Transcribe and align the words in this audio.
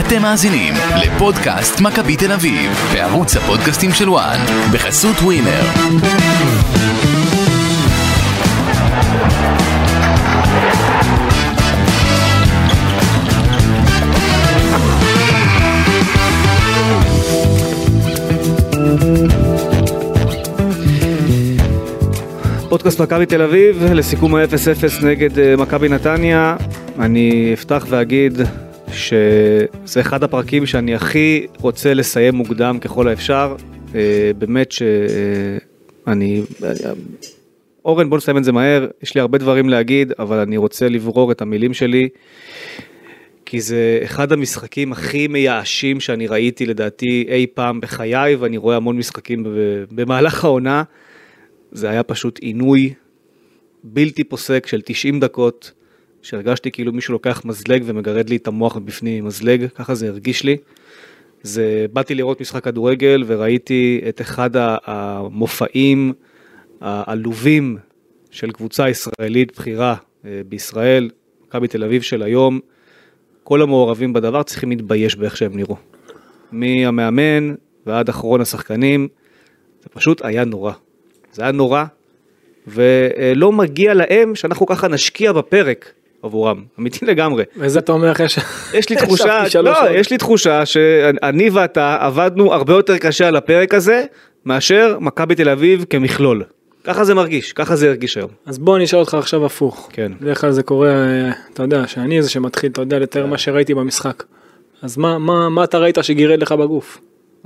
אתם 0.00 0.22
מאזינים 0.22 0.74
לפודקאסט 0.96 1.80
מכבי 1.80 2.16
תל 2.16 2.32
אביב, 2.32 2.70
בערוץ 2.92 3.36
הפודקאסטים 3.36 3.92
של 3.92 4.08
וואן, 4.10 4.38
בחסות 4.72 5.16
ווינר. 5.16 5.62
פודקאסט 22.68 23.00
מכבי 23.00 23.26
תל 23.26 23.42
אביב 23.42 23.84
לסיכום 23.92 24.34
ה-0-0 24.34 25.04
נגד 25.04 25.38
אה, 25.38 25.56
מכבי 25.56 25.88
נתניה. 25.88 26.56
אני 26.98 27.50
אפתח 27.54 27.86
ואגיד 27.88 28.40
שזה 28.92 30.00
אחד 30.00 30.24
הפרקים 30.24 30.66
שאני 30.66 30.94
הכי 30.94 31.46
רוצה 31.58 31.94
לסיים 31.94 32.34
מוקדם 32.34 32.78
ככל 32.80 33.08
האפשר. 33.08 33.56
אה, 33.94 34.30
באמת 34.38 34.72
שאני... 34.72 36.42
אורן 37.84 38.10
בוא 38.10 38.16
נסיים 38.16 38.38
את 38.38 38.44
זה 38.44 38.52
מהר, 38.52 38.86
יש 39.02 39.14
לי 39.14 39.20
הרבה 39.20 39.38
דברים 39.38 39.68
להגיד, 39.68 40.12
אבל 40.18 40.38
אני 40.38 40.56
רוצה 40.56 40.88
לברור 40.88 41.32
את 41.32 41.42
המילים 41.42 41.74
שלי. 41.74 42.08
כי 43.46 43.60
זה 43.60 44.00
אחד 44.04 44.32
המשחקים 44.32 44.92
הכי 44.92 45.28
מייאשים 45.28 46.00
שאני 46.00 46.26
ראיתי 46.26 46.66
לדעתי 46.66 47.24
אי 47.28 47.46
פעם 47.54 47.80
בחיי, 47.80 48.34
ואני 48.34 48.56
רואה 48.56 48.76
המון 48.76 48.96
משחקים 48.96 49.44
במהלך 49.90 50.44
העונה. 50.44 50.82
זה 51.72 51.90
היה 51.90 52.02
פשוט 52.02 52.38
עינוי 52.38 52.94
בלתי 53.84 54.24
פוסק 54.24 54.66
של 54.66 54.80
90 54.84 55.20
דקות, 55.20 55.72
שהרגשתי 56.22 56.70
כאילו 56.70 56.92
מישהו 56.92 57.12
לוקח 57.12 57.44
מזלג 57.44 57.82
ומגרד 57.86 58.30
לי 58.30 58.36
את 58.36 58.46
המוח 58.46 58.76
מבפנים 58.76 59.18
עם 59.18 59.26
מזלג, 59.26 59.66
ככה 59.74 59.94
זה 59.94 60.08
הרגיש 60.08 60.44
לי. 60.44 60.56
זה, 61.42 61.86
באתי 61.92 62.14
לראות 62.14 62.40
משחק 62.40 62.64
כדורגל 62.64 63.24
וראיתי 63.26 64.00
את 64.08 64.20
אחד 64.20 64.50
המופעים 64.84 66.12
העלובים 66.80 67.78
של 68.30 68.52
קבוצה 68.52 68.88
ישראלית 68.88 69.52
בכירה 69.56 69.94
אה, 70.24 70.40
בישראל, 70.48 71.10
מכבי 71.46 71.68
תל 71.68 71.84
אביב 71.84 72.02
של 72.02 72.22
היום. 72.22 72.60
כל 73.42 73.62
המעורבים 73.62 74.12
בדבר 74.12 74.42
צריכים 74.42 74.70
להתבייש 74.70 75.16
באיך 75.16 75.36
שהם 75.36 75.56
נראו. 75.56 75.76
מהמאמן 76.52 77.54
ועד 77.86 78.08
אחרון 78.08 78.40
השחקנים, 78.40 79.08
זה 79.82 79.88
פשוט 79.88 80.24
היה 80.24 80.44
נורא. 80.44 80.72
זה 81.32 81.42
היה 81.42 81.52
נורא, 81.52 81.84
ולא 82.66 83.52
מגיע 83.52 83.94
להם 83.94 84.34
שאנחנו 84.34 84.66
ככה 84.66 84.88
נשקיע 84.88 85.32
בפרק 85.32 85.92
עבורם, 86.22 86.64
אמיתי 86.78 87.06
לגמרי. 87.06 87.44
וזה 87.56 87.78
אתה 87.78 87.92
אומר 87.92 88.12
אחרי 88.12 88.28
ש... 88.28 88.38
יש 88.74 88.90
לי 88.90 88.96
תחושה, 89.06 89.44
לא, 89.62 89.90
יש 89.90 90.10
לי 90.10 90.18
תחושה 90.18 90.66
שאני 90.66 91.50
ואתה 91.50 91.96
עבדנו 92.00 92.52
הרבה 92.52 92.72
יותר 92.72 92.98
קשה 92.98 93.28
על 93.28 93.36
הפרק 93.36 93.74
הזה, 93.74 94.04
מאשר 94.44 94.96
מכבי 95.00 95.34
תל 95.34 95.48
אביב 95.48 95.84
כמכלול. 95.90 96.44
ככה 96.84 97.04
זה 97.04 97.14
מרגיש, 97.14 97.52
ככה 97.52 97.76
זה 97.76 97.88
הרגיש 97.88 98.16
היום. 98.16 98.30
אז 98.46 98.58
בוא 98.58 98.76
אני 98.76 98.84
אשאל 98.84 98.98
אותך 98.98 99.14
עכשיו 99.14 99.46
הפוך. 99.46 99.88
כן. 99.92 100.12
בדרך 100.20 100.40
כלל 100.40 100.52
זה 100.52 100.62
קורה, 100.62 100.94
אתה 101.52 101.62
יודע, 101.62 101.86
שאני 101.86 102.22
זה 102.22 102.30
שמתחיל, 102.30 102.70
אתה 102.72 102.82
יודע, 102.82 102.98
לתאר 102.98 103.26
מה 103.26 103.38
שראיתי 103.38 103.74
במשחק. 103.74 104.22
אז 104.82 104.96
מה, 104.96 105.18
מה, 105.18 105.48
מה 105.48 105.64
אתה 105.64 105.78
ראית 105.78 105.98
שגירד 106.02 106.42
לך 106.42 106.52
בגוף? 106.52 107.00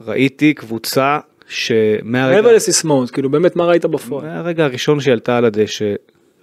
ראיתי 0.06 0.54
קבוצה 0.54 1.18
שמהרגע... 1.48 2.36
מעבר 2.36 2.52
לסיסמאות, 2.52 3.10
כאילו 3.10 3.30
באמת 3.30 3.56
מה 3.56 3.64
ראית 3.64 3.84
בפועל? 3.84 4.26
מהרגע 4.26 4.64
הראשון 4.64 5.00
שהיא 5.00 5.12
עלתה 5.12 5.36
על 5.38 5.44
הדשא, 5.44 5.94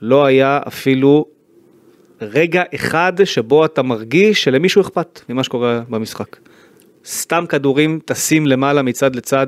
לא 0.01 0.25
היה 0.25 0.59
אפילו 0.67 1.25
רגע 2.21 2.63
אחד 2.75 3.13
שבו 3.25 3.65
אתה 3.65 3.81
מרגיש 3.81 4.43
שלמישהו 4.43 4.81
אכפת 4.81 5.21
ממה 5.29 5.43
שקורה 5.43 5.81
במשחק. 5.89 6.37
סתם 7.05 7.45
כדורים 7.49 7.99
טסים 8.05 8.47
למעלה 8.47 8.81
מצד 8.81 9.15
לצד, 9.15 9.47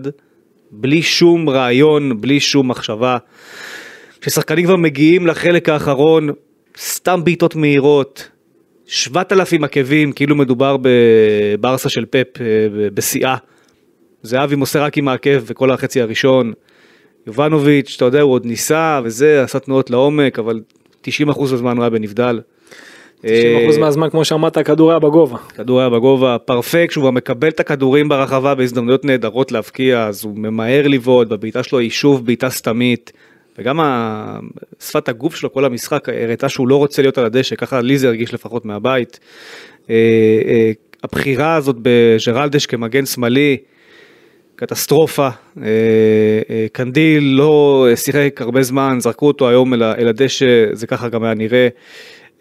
בלי 0.72 1.02
שום 1.02 1.50
רעיון, 1.50 2.22
בלי 2.22 2.40
שום 2.40 2.68
מחשבה. 2.68 3.18
כששחקנים 4.22 4.66
כבר 4.66 4.76
מגיעים 4.76 5.28
לחלק 5.28 5.70
האחרון, 5.70 6.30
סתם 6.78 7.24
בעיטות 7.24 7.56
מהירות, 7.56 8.30
7,000 8.88 9.64
עקבים, 9.64 10.12
כאילו 10.12 10.36
מדובר 10.36 10.78
בברסה 10.82 11.90
של 11.90 12.06
פפ 12.06 12.42
אה, 12.42 12.46
בשיאה. 12.94 13.36
זהבי 14.24 14.56
מוסר 14.56 14.84
רק 14.84 14.98
עם 14.98 15.08
העקב 15.08 15.40
וכל 15.46 15.72
החצי 15.72 16.02
הראשון. 16.02 16.54
יובנוביץ', 17.28 17.94
אתה 17.98 18.06
יודע, 18.06 18.22
הוא 18.22 18.32
עוד 18.32 18.46
ניסה 18.46 19.00
וזה, 19.04 19.44
עשה 19.44 19.60
תנועות 19.60 19.90
לעומק, 19.90 20.40
אבל 20.40 20.62
90% 21.04 21.08
מהזמן 21.40 21.78
הוא 21.78 21.84
היה 21.84 21.90
בנבדל. 21.90 22.42
90% 23.26 23.80
מהזמן, 23.80 24.10
כמו 24.10 24.26
שאמרת, 24.26 24.58
הכדור 24.58 24.90
היה 24.90 25.00
בגובה. 25.00 25.38
כדור 25.38 25.80
היה 25.80 25.90
בגובה, 25.90 26.38
פרפק, 26.46 26.86
כשהוא 26.90 27.02
כבר 27.02 27.12
מקבל 27.12 27.48
את 27.48 27.60
הכדורים 27.60 28.10
ברחבה 28.10 28.56
בהזדמנויות 28.56 29.06
נהדרות 29.06 29.52
להבקיע, 29.52 30.08
אז 30.08 30.24
הוא 30.24 30.38
ממהר 30.38 30.88
לבעוט, 30.88 31.28
בבעיטה 31.28 31.64
שלו 31.64 31.80
היא 31.80 31.90
שוב 31.90 32.26
בעיטה 32.26 32.50
סתמית. 32.50 33.12
וגם 33.60 33.80
שפת 34.80 35.10
הגוף 35.10 35.36
שלו 35.36 35.54
כל 35.54 35.66
המשחק 35.66 36.10
הראתה 36.10 36.50
שהוא 36.50 36.68
לא 36.68 36.76
רוצה 36.76 37.02
להיות 37.02 37.18
על 37.18 37.26
הדשא, 37.26 37.56
ככה 37.56 37.82
לי 37.82 37.98
זה 37.98 38.08
הרגיש 38.08 38.34
לפחות 38.34 38.66
מהבית. 38.66 39.20
אה, 39.90 39.96
אה, 40.48 40.72
הבחירה 41.04 41.56
הזאת 41.56 41.76
בג'רלדש 41.82 42.66
כמגן 42.66 43.06
שמאלי, 43.06 43.58
קטסטרופה, 44.56 45.28
אה, 45.28 45.64
אה, 46.50 46.66
קנדיל 46.72 47.24
לא 47.24 47.88
שיחק 47.96 48.42
הרבה 48.42 48.64
זמן, 48.64 48.98
זרקו 49.00 49.28
אותו 49.28 49.50
היום 49.50 49.74
אל 49.74 50.08
הדשא, 50.08 50.46
זה 50.74 50.88
ככה 50.88 51.10
גם 51.10 51.24
היה 51.24 51.34
נראה. 51.34 51.68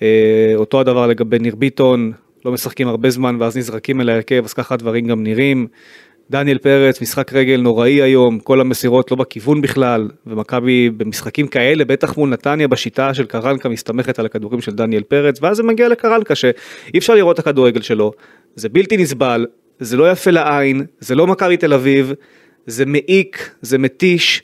אה, 0.04 0.56
אותו 0.56 0.81
הדבר 0.81 1.06
לגבי 1.06 1.38
ניר 1.38 1.54
ביטון, 1.54 2.12
לא 2.44 2.53
משחקים 2.53 2.88
הרבה 2.88 3.10
זמן 3.10 3.37
ואז 3.41 3.56
נזרקים 3.56 4.00
אל 4.00 4.09
ההרכב, 4.09 4.42
אז 4.44 4.53
ככה 4.53 4.75
הדברים 4.75 5.06
גם 5.06 5.22
נראים. 5.22 5.66
דניאל 6.31 6.59
פרץ, 6.59 7.03
משחק 7.03 7.32
רגל 7.32 7.60
נוראי 7.60 8.03
היום, 8.03 8.38
כל 8.38 8.60
המסירות 8.60 9.10
לא 9.10 9.16
בכיוון 9.16 9.60
בכלל, 9.60 10.09
ומכבי 10.26 10.91
במשחקים 10.91 11.47
כאלה, 11.47 11.84
בטח 11.84 12.16
מול 12.16 12.28
נתניה 12.28 12.69
בשיטה 12.69 13.15
של 13.15 13.26
קרנקה 13.26 13.69
מסתמכת 13.69 14.19
על 14.19 14.26
הכדורים 14.26 14.60
של 14.60 14.72
דניאל 14.72 15.03
פרץ, 15.03 15.38
ואז 15.42 15.56
זה 15.56 15.62
מגיע 15.62 15.88
לקרנקה 15.88 16.34
שאי 16.34 16.98
אפשר 16.98 17.15
לראות 17.15 17.34
את 17.34 17.38
הכדורגל 17.38 17.82
שלו, 17.82 18.12
זה 18.54 18.69
בלתי 18.69 18.97
נסבל, 18.97 19.47
זה 19.78 19.97
לא 19.97 20.10
יפה 20.10 20.31
לעין, 20.31 20.84
זה 21.00 21.15
לא 21.15 21.26
מכבי 21.26 21.56
תל 21.56 21.72
אביב, 21.72 22.12
זה 22.66 22.86
מעיק, 22.86 23.50
זה 23.62 23.78
מתיש, 23.78 24.42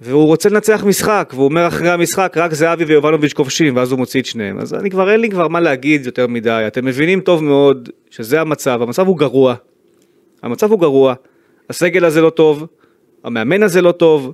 והוא 0.00 0.26
רוצה 0.26 0.48
לנצח 0.48 0.84
משחק, 0.84 1.30
והוא 1.34 1.44
אומר 1.44 1.66
אחרי 1.66 1.90
המשחק 1.90 2.32
רק 2.36 2.54
זהבי 2.54 2.84
ויובנוביץ' 2.84 3.32
כובשים, 3.32 3.76
ואז 3.76 3.90
הוא 3.90 3.98
מוציא 3.98 4.20
את 4.20 4.26
שניהם. 4.26 4.58
אז 4.58 4.74
אני 4.74 4.90
כבר 4.90 5.10
אין 5.10 5.20
לי 5.20 5.30
כבר 5.30 5.48
מה 5.48 5.60
להגיד 5.60 6.06
יותר 6.06 6.26
מדי, 6.26 6.64
אתם 6.66 6.84
מבינים 6.84 7.20
טוב 7.20 7.44
מאוד 7.44 7.88
שזה 8.10 8.40
המצב, 8.40 8.82
המצב 8.82 9.06
הוא 9.06 9.18
גרוע. 9.18 9.54
המצב 10.42 10.70
הוא 10.70 10.80
גרוע, 10.80 11.14
הסגל 11.70 12.04
הזה 12.04 12.20
לא 12.20 12.30
טוב, 12.30 12.66
המאמן 13.24 13.62
הזה 13.62 13.82
לא 13.82 13.92
טוב, 13.92 14.32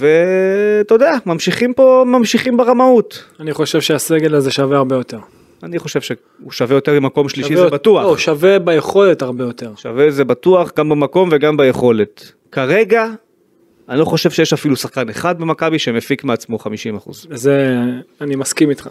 ואתה 0.00 0.94
יודע, 0.94 1.12
ממשיכים 1.26 1.72
פה, 1.72 2.04
ממשיכים 2.06 2.56
ברמאות. 2.56 3.24
אני 3.40 3.52
חושב 3.52 3.80
שהסגל 3.80 4.34
הזה 4.34 4.50
שווה 4.50 4.78
הרבה 4.78 4.96
יותר. 4.96 5.18
אני 5.62 5.78
חושב 5.78 6.00
שהוא 6.00 6.52
שווה 6.52 6.76
יותר 6.76 7.00
ממקום 7.00 7.28
שלישי 7.28 7.56
זה 7.56 7.70
בטוח. 7.70 8.04
לא, 8.04 8.16
שווה 8.16 8.58
ביכולת 8.58 9.22
הרבה 9.22 9.44
יותר. 9.44 9.72
שווה 9.76 10.10
זה 10.10 10.24
בטוח 10.24 10.72
גם 10.76 10.88
במקום 10.88 11.28
וגם 11.32 11.56
ביכולת. 11.56 12.32
כרגע, 12.52 13.06
אני 13.90 13.98
לא 13.98 14.04
חושב 14.04 14.30
שיש 14.30 14.52
אפילו 14.52 14.76
שחקן 14.76 15.08
אחד 15.08 15.38
במכבי 15.38 15.78
שמפיק 15.78 16.24
מעצמו 16.24 16.56
50%. 16.56 16.60
זה, 17.30 17.76
אני 18.20 18.36
מסכים 18.36 18.70
איתך. 18.70 18.88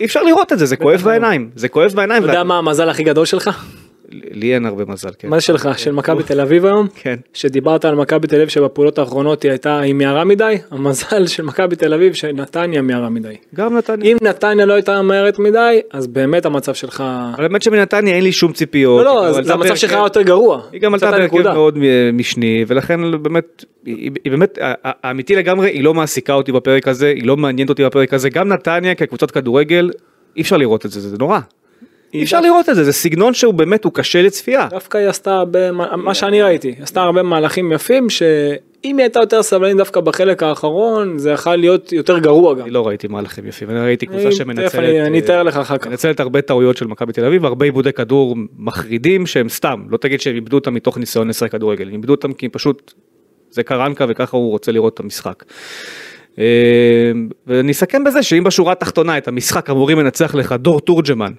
אי 0.00 0.04
אפשר 0.04 0.22
לראות 0.22 0.52
את 0.52 0.58
זה, 0.58 0.66
זה 0.66 0.76
כואב 0.76 1.00
בעיניים. 1.00 1.50
זה 1.56 1.68
כואב 1.68 1.92
בעיניים. 1.94 2.22
אתה 2.24 2.32
יודע 2.32 2.44
מה 2.44 2.58
המזל 2.58 2.88
הכי 2.88 3.02
גדול 3.02 3.26
שלך? 3.26 3.64
לי 4.12 4.54
אין 4.54 4.66
הרבה 4.66 4.84
מזל, 4.84 5.10
כן. 5.18 5.28
מה 5.28 5.40
שלך, 5.40 5.78
של 5.78 5.92
מכבי 5.92 6.22
תל 6.22 6.40
אביב 6.40 6.64
היום? 6.66 6.86
כן. 6.94 7.16
שדיברת 7.32 7.84
על 7.84 7.94
מכבי 7.94 8.26
תל 8.26 8.36
אביב 8.36 8.48
שבפעולות 8.48 8.98
האחרונות 8.98 9.42
היא 9.42 9.50
הייתה, 9.50 9.80
היא 9.80 9.94
מהרה 9.94 10.24
מדי, 10.24 10.58
המזל 10.70 11.26
של 11.26 11.42
מכבי 11.42 11.76
תל 11.76 11.94
אביב 11.94 12.12
שנתניה 12.12 12.82
מהרה 12.82 13.08
מדי. 13.08 13.34
גם 13.54 13.76
נתניה. 13.76 14.12
אם 14.12 14.16
נתניה 14.22 14.66
לא 14.66 14.72
הייתה 14.72 15.02
מהרת 15.02 15.38
מדי, 15.38 15.80
אז 15.92 16.06
באמת 16.06 16.46
המצב 16.46 16.74
שלך... 16.74 17.04
אבל 17.34 17.48
באמת 17.48 17.62
שמנתניה 17.62 18.14
אין 18.14 18.24
לי 18.24 18.32
שום 18.32 18.52
ציפיות. 18.52 19.04
לא, 19.04 19.14
לא, 19.14 19.42
זה 19.42 19.54
המצב 19.54 19.76
שלך 19.76 19.92
יותר 19.92 20.22
גרוע. 20.22 20.62
היא 20.72 20.80
גם 20.80 20.94
עלתה 20.94 21.10
בהרכב 21.10 21.42
מאוד 21.42 21.78
משני, 22.12 22.64
ולכן 22.66 23.22
באמת, 23.22 23.64
היא 23.86 24.10
באמת, 24.24 24.58
האמיתי 24.84 25.36
לגמרי, 25.36 25.70
היא 25.70 25.84
לא 25.84 25.94
מעסיקה 25.94 26.32
אותי 26.32 26.52
בפרק 26.52 26.88
הזה, 26.88 27.08
היא 27.08 27.26
לא 27.26 27.36
מעניינת 27.36 27.70
אותי 27.70 27.84
בפרק 27.84 28.14
הזה, 28.14 28.30
גם 28.30 28.48
נתניה 28.48 28.94
כקבוצת 28.94 29.30
כדורגל, 29.30 29.90
אי 30.36 30.42
אפשר 30.42 30.56
לראות 30.56 30.86
את 30.86 30.90
זה, 30.90 31.00
זה 31.00 31.16
נורא. 31.18 31.40
אי 32.14 32.22
אפשר 32.22 32.40
לראות 32.40 32.68
את 32.68 32.74
זה, 32.74 32.84
זה 32.84 32.92
סגנון 32.92 33.34
שהוא 33.34 33.54
באמת, 33.54 33.84
הוא 33.84 33.92
קשה 33.92 34.22
לצפייה. 34.22 34.66
דווקא 34.70 34.98
היא 34.98 35.08
עשתה 35.08 35.34
הרבה, 35.34 35.72
מה 35.96 36.14
שאני 36.14 36.42
ראיתי, 36.42 36.74
עשתה 36.80 37.02
הרבה 37.02 37.22
מהלכים 37.22 37.72
יפים, 37.72 38.10
שאם 38.10 38.96
היא 38.96 38.96
הייתה 38.98 39.20
יותר 39.20 39.42
סבלנית 39.42 39.76
דווקא 39.76 40.00
בחלק 40.00 40.42
האחרון, 40.42 41.18
זה 41.18 41.30
יכול 41.30 41.56
להיות 41.56 41.92
יותר 41.92 42.18
גרוע 42.18 42.54
גם. 42.54 42.62
אני 42.62 42.70
לא 42.70 42.86
ראיתי 42.86 43.08
מהלכים 43.08 43.46
יפים, 43.46 43.70
אני 43.70 43.80
ראיתי 43.80 44.06
קבוצה 44.06 44.32
שמנצלת, 44.32 44.74
אני 44.74 45.18
אתאר 45.18 45.42
לך 45.42 45.56
אחר 45.56 45.78
כך. 45.78 45.86
מנצלת 45.86 46.20
הרבה 46.20 46.42
טעויות 46.42 46.76
של 46.76 46.86
מכבי 46.86 47.12
תל 47.12 47.24
אביב, 47.24 47.44
הרבה 47.44 47.64
עיבודי 47.64 47.92
כדור 47.92 48.36
מחרידים 48.58 49.26
שהם 49.26 49.48
סתם, 49.48 49.82
לא 49.88 49.96
תגיד 49.96 50.20
שהם 50.20 50.34
איבדו 50.34 50.56
אותם 50.56 50.74
מתוך 50.74 50.98
ניסיון 50.98 51.28
לשחק 51.28 51.52
כדורגל, 51.52 51.88
הם 51.88 51.92
איבדו 51.92 52.12
אותם 52.12 52.32
כי 52.32 52.48
פשוט 52.48 52.92
זה 53.50 53.62
קרנקה 53.62 54.06
וככה 54.08 54.36
הוא 54.36 54.50
רוצה 54.50 54.72
לראות 54.72 54.94
את 54.94 55.00
המשחק. 55.00 55.44
ואני 57.46 57.72
אסכם 57.72 58.04
בזה 58.04 58.22
שאם 58.22 58.44
בשורה 58.44 58.72
התחתונה 58.72 59.18
את 59.18 59.28
המשחק 59.28 59.70
אמורים 59.70 59.98
לנצח 59.98 60.34
לך 60.34 60.52
דור 60.52 60.80
תורג'מן 60.80 61.32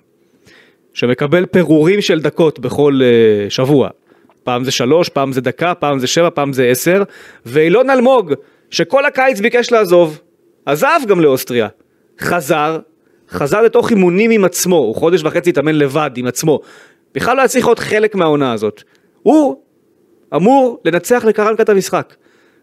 שמקבל 0.94 1.46
פירורים 1.46 2.02
של 2.02 2.22
דקות 2.22 2.60
בכל 2.60 3.00
uh, 3.02 3.50
שבוע. 3.50 3.90
פעם 4.44 4.64
זה 4.64 4.72
שלוש, 4.72 5.10
פעם 5.10 5.32
זה 5.32 5.42
דקה, 5.42 5.74
פעם 5.74 6.00
זה 6.00 6.08
שבע, 6.08 6.30
פעם 6.30 6.54
זה 6.54 6.66
עשר, 6.66 7.04
ואילון 7.46 7.90
אלמוג, 7.90 8.34
שכל 8.70 9.06
הקיץ 9.06 9.40
ביקש 9.40 9.72
לעזוב, 9.72 10.20
עזב 10.66 11.00
גם 11.08 11.20
לאוסטריה, 11.20 11.68
חזר, 12.20 12.80
חזר 13.30 13.62
לתוך 13.62 13.90
אימונים 13.90 14.32
עם 14.32 14.46
עצמו, 14.46 14.76
הוא 14.76 14.96
חודש 14.96 15.24
וחצי 15.24 15.50
התאמן 15.50 15.76
לבד 15.76 16.12
עם 16.16 16.28
עצמו, 16.28 16.60
בכלל 17.14 17.36
לא 17.36 17.42
היה 17.42 17.48
צריך 17.48 17.66
להיות 17.66 17.80
חלק 17.80 18.16
מהעונה 18.16 18.54
הזאת. 18.54 18.84
הוא 19.24 19.62
אמור 20.36 20.80
לנצח 20.86 21.26
לקרנקה 21.26 21.64
את 21.64 21.70
המשחק. 21.70 22.16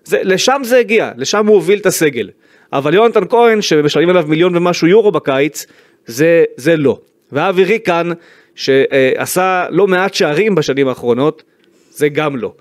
זה, 0.04 0.20
לשם 0.22 0.60
זה 0.64 0.78
הגיע, 0.78 1.10
לשם 1.16 1.46
הוא 1.46 1.54
הוביל 1.54 1.78
את 1.78 1.86
הסגל. 1.86 2.30
אבל 2.72 2.94
יונתן 2.94 3.28
כהן, 3.28 3.62
שמשלמים 3.62 4.08
עליו 4.08 4.24
מיליון 4.28 4.56
ומשהו 4.56 4.86
יורו 4.86 5.12
בקיץ, 5.12 5.66
זה, 6.06 6.44
זה 6.56 6.76
לא. 6.76 6.98
ואבי 7.32 7.64
ריקן, 7.64 8.10
שעשה 8.54 9.66
לא 9.70 9.86
מעט 9.86 10.14
שערים 10.14 10.54
בשנים 10.54 10.88
האחרונות, 10.88 11.42
זה 11.90 12.08
גם 12.08 12.36
לא. 12.36 12.52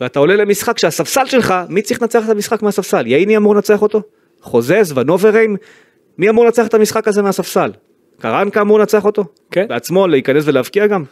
ואתה 0.00 0.18
עולה 0.18 0.36
למשחק 0.36 0.78
שהספסל 0.78 1.26
שלך, 1.26 1.54
מי 1.68 1.82
צריך 1.82 2.02
לנצח 2.02 2.24
את 2.24 2.30
המשחק 2.30 2.62
מהספסל? 2.62 3.06
ייני 3.06 3.36
אמור 3.36 3.54
לנצח 3.54 3.82
אותו? 3.82 4.02
חוזז, 4.40 4.92
ונוברהיים? 4.98 5.56
מי 6.18 6.28
אמור 6.28 6.44
לנצח 6.44 6.66
את 6.66 6.74
המשחק 6.74 7.08
הזה 7.08 7.22
מהספסל? 7.22 7.70
קרנקה 8.20 8.60
אמור 8.60 8.78
לנצח 8.78 9.04
אותו? 9.04 9.24
כן. 9.50 9.66
בעצמו, 9.68 10.06
להיכנס 10.06 10.44
ולהבקיע 10.46 10.86
גם? 10.86 11.04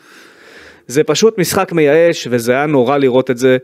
זה 0.86 1.04
פשוט 1.04 1.38
משחק 1.38 1.72
מייאש, 1.72 2.28
וזה 2.30 2.52
היה 2.52 2.66
נורא 2.66 2.96
לראות 2.96 3.30
את 3.30 3.38
זה. 3.38 3.56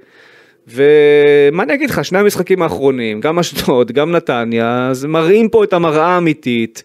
ומה 0.68 1.62
אני 1.62 1.74
אגיד 1.74 1.90
לך, 1.90 2.04
שני 2.04 2.18
המשחקים 2.18 2.62
האחרונים, 2.62 3.20
גם 3.20 3.38
אשדוד, 3.38 3.92
גם 3.92 4.12
נתניה, 4.12 4.88
אז 4.90 5.04
מראים 5.04 5.48
פה 5.48 5.64
את 5.64 5.72
המראה 5.72 6.06
האמיתית 6.06 6.84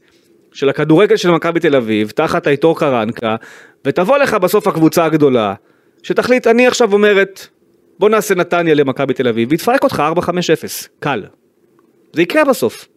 של 0.57 0.69
הכדורגל 0.69 1.17
של 1.17 1.31
מכבי 1.31 1.59
תל 1.59 1.75
אביב, 1.75 2.09
תחת 2.09 2.47
העיטור 2.47 2.79
קרנקה, 2.79 3.35
ותבוא 3.85 4.17
לך 4.17 4.33
בסוף 4.33 4.67
הקבוצה 4.67 5.05
הגדולה, 5.05 5.53
שתחליט, 6.03 6.47
אני 6.47 6.67
עכשיו 6.67 6.93
אומרת, 6.93 7.47
בוא 7.99 8.09
נעשה 8.09 8.35
נתניה 8.35 8.73
למכבי 8.73 9.13
תל 9.13 9.27
אביב, 9.27 9.51
ויתפרק 9.51 9.83
אותך 9.83 10.03
4-5-0, 10.19 10.29
קל. 10.99 11.23
זה 12.13 12.21
יקרה 12.21 12.45
בסוף. 12.45 12.87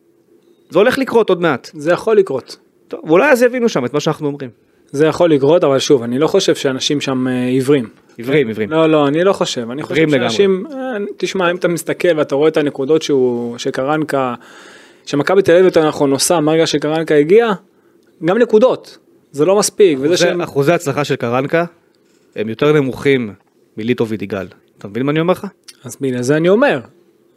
זה 0.71 0.79
הולך 0.79 0.99
לקרות 0.99 1.29
עוד 1.29 1.41
מעט. 1.41 1.71
זה 1.75 1.93
יכול 1.93 2.17
לקרות. 2.17 2.57
טוב, 2.89 3.01
ואולי 3.05 3.31
אז 3.31 3.43
יבינו 3.43 3.69
שם 3.69 3.85
את 3.85 3.95
מה 3.95 4.01
שאנחנו 4.01 4.27
אומרים. 4.27 4.51
זה 4.91 5.07
יכול 5.07 5.31
לקרות, 5.31 5.65
אבל 5.65 5.79
שוב, 5.79 6.03
אני 6.03 6.19
לא 6.19 6.27
חושב 6.27 6.55
שאנשים 6.55 7.01
שם 7.01 7.29
אה, 7.29 7.47
עיוורים. 7.47 7.89
עיוורים, 8.17 8.47
עיוורים. 8.49 8.71
לא, 8.71 8.87
לא, 8.87 9.09
אני 9.09 9.25
לא 9.25 9.33
חושב. 9.33 9.71
אני 9.71 9.83
חושב 9.83 9.95
עיוורים 9.95 10.15
לגמרי. 10.15 10.31
שאנשים, 10.31 10.67
אה, 10.73 10.97
תשמע, 11.17 11.51
אם 11.51 11.57
אתה 11.57 11.69
מסתכל 11.69 12.09
ואתה 12.17 12.35
רואה 12.35 12.49
את 12.49 12.57
הנקודות 12.57 13.03
שהוא, 13.03 13.59
שקרנקה, 13.59 14.35
שמכבי 15.11 15.43
תל 15.43 15.53
אביב 15.53 15.65
יותר 15.65 15.89
נכון 15.89 16.13
עושה 16.13 16.41
מהרגע 16.41 16.67
שקרנקה 16.67 17.15
הגיע, 17.15 17.53
גם 18.25 18.39
נקודות. 18.39 18.99
זה 19.33 19.45
לא 19.45 19.59
מספיק. 19.59 19.99
אחוזי- 19.99 20.17
שהם... 20.17 20.41
אחוזי 20.41 20.73
הצלחה 20.73 21.05
של 21.05 21.17
קרנקה 21.17 21.65
הם 22.37 22.49
יותר 22.49 22.73
נמוכים 22.73 23.33
מליטו 23.77 24.09
וידיגל. 24.09 24.47
אתה 24.79 24.89
מבין 24.89 25.03
מה 25.03 25.13
אני 25.13 25.21
אומר 25.21 25.33
לך? 25.33 25.47
אז 25.85 25.97
בגלל 26.01 26.23
זה 26.23 26.37
אני 26.37 26.49
אומר. 26.49 26.81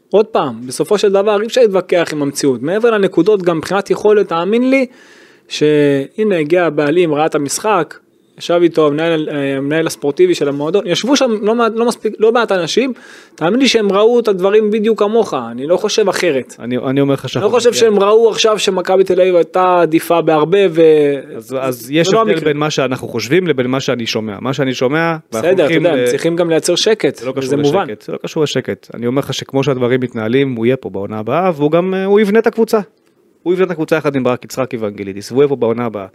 עוד 0.09 0.25
פעם, 0.25 0.67
בסופו 0.67 0.97
של 0.97 1.11
דבר 1.11 1.41
אי 1.41 1.45
אפשר 1.47 1.61
להתווכח 1.61 2.09
עם 2.13 2.21
המציאות. 2.21 2.61
מעבר 2.61 2.91
לנקודות, 2.91 3.41
גם 3.41 3.57
מבחינת 3.57 3.89
יכולת, 3.89 4.27
תאמין 4.29 4.69
לי, 4.69 4.85
שהנה 5.47 6.37
הגיע 6.39 6.65
הבעלים, 6.65 7.13
ראה 7.13 7.25
את 7.25 7.35
המשחק, 7.35 7.97
ישב 8.37 8.59
איתו 8.63 8.87
המנהל, 8.87 9.29
אה, 9.31 9.57
המנהל 9.57 9.87
הספורטיבי 9.87 10.35
של 10.35 10.49
המועדון, 10.49 10.87
ישבו 10.87 11.15
שם 11.15 11.31
לא, 11.41 11.55
לא, 11.75 11.85
מספיק, 11.85 12.13
לא 12.19 12.31
מעט 12.31 12.51
אנשים, 12.51 12.93
תאמין 13.35 13.59
לי 13.59 13.67
שהם 13.67 13.91
ראו 13.91 14.19
את 14.19 14.27
הדברים 14.27 14.71
בדיוק 14.71 14.99
כמוך, 14.99 15.33
אני 15.51 15.67
לא 15.67 15.77
חושב 15.77 16.09
אחרת. 16.09 16.55
אני, 16.59 16.77
אני 16.77 17.01
אומר 17.01 17.13
לך 17.13 17.25
אני 17.25 17.29
שאנחנו... 17.29 17.49
לא 17.49 17.53
חושב 17.53 17.73
שהם 17.73 17.99
ראו 17.99 18.29
עכשיו 18.29 18.59
שמכבי 18.59 19.03
תל 19.03 19.21
אביב 19.21 19.35
הייתה 19.35 19.81
עדיפה 19.81 20.21
בהרבה 20.21 20.59
ו... 20.69 20.81
אז, 21.35 21.55
אז 21.59 21.91
יש 21.91 22.07
זה 22.07 22.13
לא 22.13 22.21
הבדל 22.21 22.31
המקרה. 22.31 22.45
בין 22.45 22.57
מה 22.57 22.69
שאנחנו 22.69 23.07
חושבים 23.07 23.47
לבין 23.47 23.67
מה 23.67 23.79
שאני 23.79 24.05
שומע. 24.05 24.37
מה 24.41 24.53
שאני 24.53 24.73
שומע... 24.73 25.15
בסדר, 25.31 25.65
אתה 25.65 25.73
יודע, 25.73 25.95
ל- 25.95 26.07
צריכים 26.07 26.35
גם 26.35 26.49
לייצר 26.49 26.75
שקט, 26.75 27.15
זה 27.15 27.25
לא 27.25 27.31
קשור 27.31 27.55
מובן. 27.55 27.87
זה 28.01 28.13
לא 28.13 28.17
קשור 28.17 28.43
לשקט. 28.43 28.87
אני 28.93 29.07
אומר 29.07 29.19
לך 29.19 29.33
שכמו 29.33 29.63
שהדברים 29.63 29.99
מתנהלים, 29.99 30.55
הוא 30.55 30.65
יהיה 30.65 30.77
פה 30.77 30.89
בעונה 30.89 31.19
הבאה, 31.19 31.51
והוא 31.55 31.71
גם, 31.71 31.93
אה, 31.93 32.05
הוא 32.05 32.19
יבנה 32.19 32.39
את 32.39 32.47
הקבוצה. 32.47 32.79
הוא 33.43 33.53
יבנה 33.53 33.65
את 33.65 33.71
הקבוצה 33.71 33.95
יחד 33.95 34.15
עם 34.15 34.23
ברק 34.23 34.45
יצחקי 34.45 34.77
ואנגלידיס, 34.77 35.31
והוא 35.31 35.47
פה 35.47 35.55
בעונה 35.55 35.85
הבאה. 35.85 36.07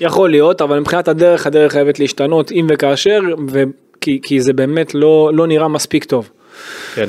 יכול 0.00 0.30
להיות, 0.30 0.62
אבל 0.62 0.80
מבחינת 0.80 1.08
הדרך, 1.08 1.46
הדרך 1.46 1.72
חייבת 1.72 1.98
להשתנות 1.98 2.52
אם 2.52 2.66
וכאשר, 2.70 3.20
ו... 3.50 3.62
כי, 4.00 4.20
כי 4.22 4.40
זה 4.40 4.52
באמת 4.52 4.94
לא, 4.94 5.30
לא 5.34 5.46
נראה 5.46 5.68
מספיק 5.68 6.04
טוב. 6.04 6.30
כן. 6.94 7.08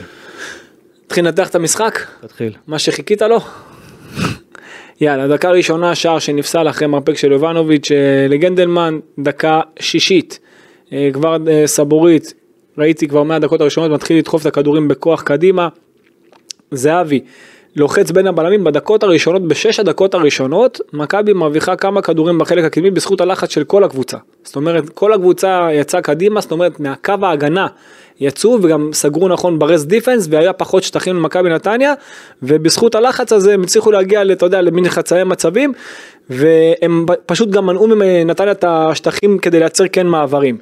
נתחיל 1.05 1.25
לנתח 1.25 1.49
את 1.49 1.55
המשחק, 1.55 1.99
תתחיל. 2.21 2.53
מה 2.67 2.79
שחיכית 2.79 3.21
לו. 3.21 3.39
יאללה, 5.01 5.27
דקה 5.27 5.51
ראשונה, 5.51 5.95
שער 5.95 6.19
שנפסל 6.19 6.69
אחרי 6.69 6.87
מרפק 6.87 7.17
של 7.17 7.31
יובנוביץ' 7.31 7.91
אה, 7.91 8.27
לגנדלמן, 8.29 8.99
דקה 9.19 9.61
שישית. 9.79 10.39
אה, 10.93 11.09
כבר 11.13 11.37
אה, 11.47 11.67
סבורית, 11.67 12.33
ראיתי 12.77 13.07
כבר 13.07 13.23
מהדקות 13.23 13.61
הראשונות, 13.61 13.91
מתחיל 13.91 14.17
לדחוף 14.17 14.41
את 14.41 14.45
הכדורים 14.45 14.87
בכוח 14.87 15.21
קדימה. 15.21 15.67
זהבי 16.71 17.21
לוחץ 17.77 18.11
בין 18.11 18.27
הבלמים 18.27 18.63
בדקות 18.63 19.03
הראשונות, 19.03 19.47
בשש 19.47 19.79
הדקות 19.79 20.13
הראשונות, 20.13 20.81
מכבי 20.93 21.33
מרוויחה 21.33 21.75
כמה 21.75 22.01
כדורים 22.01 22.37
בחלק 22.37 22.63
הקדמי 22.63 22.91
בזכות 22.91 23.21
הלחץ 23.21 23.51
של 23.51 23.63
כל 23.63 23.83
הקבוצה. 23.83 24.17
זאת 24.43 24.55
אומרת, 24.55 24.89
כל 24.89 25.13
הקבוצה 25.13 25.67
יצאה 25.73 26.01
קדימה, 26.01 26.41
זאת 26.41 26.51
אומרת, 26.51 26.79
מהקו 26.79 27.13
ההגנה 27.21 27.67
יצאו 28.19 28.59
וגם 28.61 28.89
סגרו 28.93 29.27
נכון 29.27 29.59
ברס 29.59 29.83
דיפנס 29.83 30.27
והיה 30.29 30.53
פחות 30.53 30.83
שטחים 30.83 31.15
למכבי 31.15 31.49
נתניה, 31.49 31.93
ובזכות 32.43 32.95
הלחץ 32.95 33.33
הזה 33.33 33.53
הם 33.53 33.63
הצליחו 33.63 33.91
להגיע, 33.91 34.21
אתה 34.31 34.45
יודע, 34.45 34.61
למין 34.61 34.89
חצאי 34.89 35.23
מצבים, 35.23 35.73
והם 36.29 37.05
פשוט 37.25 37.49
גם 37.49 37.65
מנעו 37.65 37.87
מנתניה 37.87 38.51
את 38.51 38.63
השטחים 38.67 39.37
כדי 39.37 39.59
לייצר 39.59 39.87
כן 39.87 40.07
מעברים. 40.07 40.57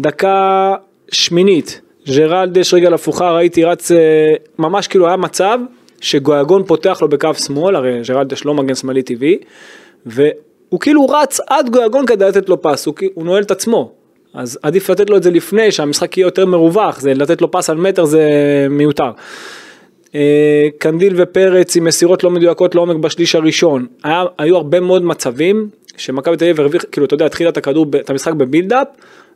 דקה 0.00 0.74
שמינית, 1.12 1.80
ג'רלדש 2.08 2.74
רגל 2.74 2.94
הפוכה, 2.94 3.30
ראיתי 3.30 3.64
רץ, 3.64 3.92
אה, 3.92 3.98
ממש 4.58 4.86
כאילו 4.86 5.06
היה 5.06 5.16
מצב 5.16 5.58
שגויגון 6.02 6.64
פותח 6.64 6.98
לו 7.02 7.08
בקו 7.08 7.34
שמאל, 7.34 7.76
הרי 7.76 8.00
ג'רלדש 8.08 8.44
לא 8.44 8.54
מגן 8.54 8.74
שמאלי 8.74 9.02
טבעי, 9.02 9.38
והוא 10.06 10.80
כאילו 10.80 11.06
רץ 11.06 11.40
עד 11.46 11.70
גויגון 11.70 12.06
כדי 12.06 12.24
לתת 12.24 12.48
לו 12.48 12.62
פס, 12.62 12.86
הוא, 12.86 12.94
הוא 13.14 13.24
נועל 13.24 13.42
את 13.42 13.50
עצמו. 13.50 13.92
אז 14.34 14.58
עדיף 14.62 14.90
לתת 14.90 15.10
לו 15.10 15.16
את 15.16 15.22
זה 15.22 15.30
לפני, 15.30 15.72
שהמשחק 15.72 16.18
יהיה 16.18 16.26
יותר 16.26 16.46
מרווח, 16.46 17.00
זה 17.00 17.14
לתת 17.14 17.40
לו 17.40 17.50
פס 17.50 17.70
על 17.70 17.76
מטר 17.76 18.04
זה 18.04 18.26
מיותר. 18.70 19.10
אה, 20.14 20.68
קנדיל 20.78 21.14
ופרץ 21.16 21.76
עם 21.76 21.84
מסירות 21.84 22.24
לא 22.24 22.30
מדויקות 22.30 22.74
לעומק 22.74 22.96
בשליש 22.96 23.34
הראשון. 23.34 23.86
היה, 24.04 24.24
היו 24.38 24.56
הרבה 24.56 24.80
מאוד 24.80 25.04
מצבים 25.04 25.68
שמכבי 25.96 26.36
תל 26.36 26.44
אביב 26.44 26.60
הרוויח, 26.60 26.84
כאילו 26.92 27.06
אתה 27.06 27.14
יודע, 27.14 27.26
התחילה 27.26 27.50
את 27.50 27.56
הכדור, 27.56 27.86
את 28.00 28.10
המשחק 28.10 28.32
ב 28.32 28.37
build-up, 28.37 28.86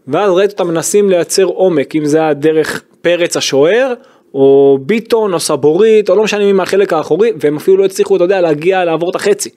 ואז 0.09 0.31
ראית 0.31 0.51
אותם 0.51 0.69
מנסים 0.69 1.11
לייצר 1.11 1.45
עומק, 1.45 1.97
אם 1.97 2.05
זה 2.05 2.19
היה 2.19 2.35
דרך 2.35 2.83
פרץ 3.01 3.37
השוער, 3.37 3.95
או 4.37 4.79
ביטון, 4.81 5.35
או 5.35 5.41
סבורית, 5.41 6.11
או 6.11 6.17
לא 6.17 6.23
משנה 6.23 6.45
מי 6.45 6.53
מהחלק 6.53 6.93
האחורי, 6.93 7.33
והם 7.41 7.57
אפילו 7.57 7.77
לא 7.77 7.85
הצליחו, 7.85 8.17
אתה 8.17 8.25
יודע, 8.25 8.41
להגיע, 8.41 8.85
לעבור 8.85 9.11
את 9.11 9.15
החצי. 9.15 9.51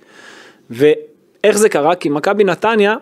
ואיך 0.69 1.57
זה 1.57 1.69
קרה? 1.69 1.95
כי 1.95 2.09
מכבי 2.09 2.43
נתניה 2.43 2.95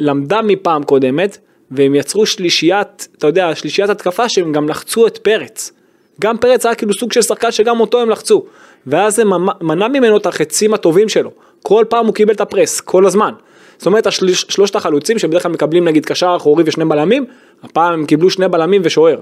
למדה 0.00 0.42
מפעם 0.42 0.82
קודמת, 0.82 1.38
והם 1.70 1.94
יצרו 1.94 2.26
שלישיית, 2.26 3.08
אתה 3.18 3.26
יודע, 3.26 3.54
שלישיית 3.54 3.90
התקפה 3.90 4.28
שהם 4.28 4.52
גם 4.52 4.68
לחצו 4.68 5.06
את 5.06 5.18
פרץ. 5.18 5.72
גם 6.20 6.38
פרץ 6.38 6.66
היה 6.66 6.74
כאילו 6.74 6.94
סוג 6.94 7.12
של 7.12 7.22
שחקן 7.22 7.50
שגם 7.50 7.80
אותו 7.80 8.00
הם 8.00 8.10
לחצו. 8.10 8.44
ואז 8.86 9.16
זה 9.16 9.22
מנע 9.60 9.88
ממנו 9.88 10.16
את 10.16 10.26
החצים 10.26 10.74
הטובים 10.74 11.08
שלו. 11.08 11.30
כל 11.62 11.84
פעם 11.88 12.06
הוא 12.06 12.14
קיבל 12.14 12.34
את 12.34 12.40
הפרס, 12.40 12.80
כל 12.80 13.06
הזמן. 13.06 13.32
זאת 13.78 13.86
אומרת, 13.86 14.06
השליש, 14.06 14.46
שלושת 14.48 14.76
החלוצים 14.76 15.18
שבדרך 15.18 15.42
כלל 15.42 15.52
מקבלים 15.52 15.84
נגיד 15.84 16.06
קשר 16.06 16.34
אחורי 16.36 16.64
ושני 16.66 16.84
בלמים, 16.84 17.24
הפעם 17.62 17.92
הם 17.92 18.06
קיבלו 18.06 18.30
שני 18.30 18.48
בלמים 18.48 18.82
ושוער. 18.84 19.20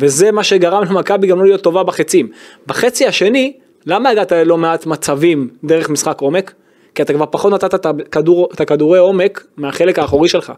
וזה 0.00 0.32
מה 0.32 0.44
שגרם 0.44 0.82
למכבי 0.84 1.26
גם 1.26 1.38
לא 1.38 1.44
להיות 1.44 1.60
טובה 1.60 1.82
בחצים. 1.82 2.28
בחצי 2.66 3.06
השני, 3.06 3.52
למה 3.86 4.10
הגעת 4.10 4.32
ללא 4.32 4.56
מעט 4.56 4.86
מצבים 4.86 5.48
דרך 5.64 5.90
משחק 5.90 6.20
עומק? 6.20 6.54
כי 6.94 7.02
אתה 7.02 7.12
כבר 7.12 7.26
פחות 7.30 7.52
נתת 7.52 7.74
את, 7.74 7.86
הכדור, 7.86 8.48
את 8.54 8.60
הכדורי 8.60 8.98
עומק 8.98 9.46
מהחלק 9.56 9.98
האחורי 9.98 10.28
שלך. 10.28 10.52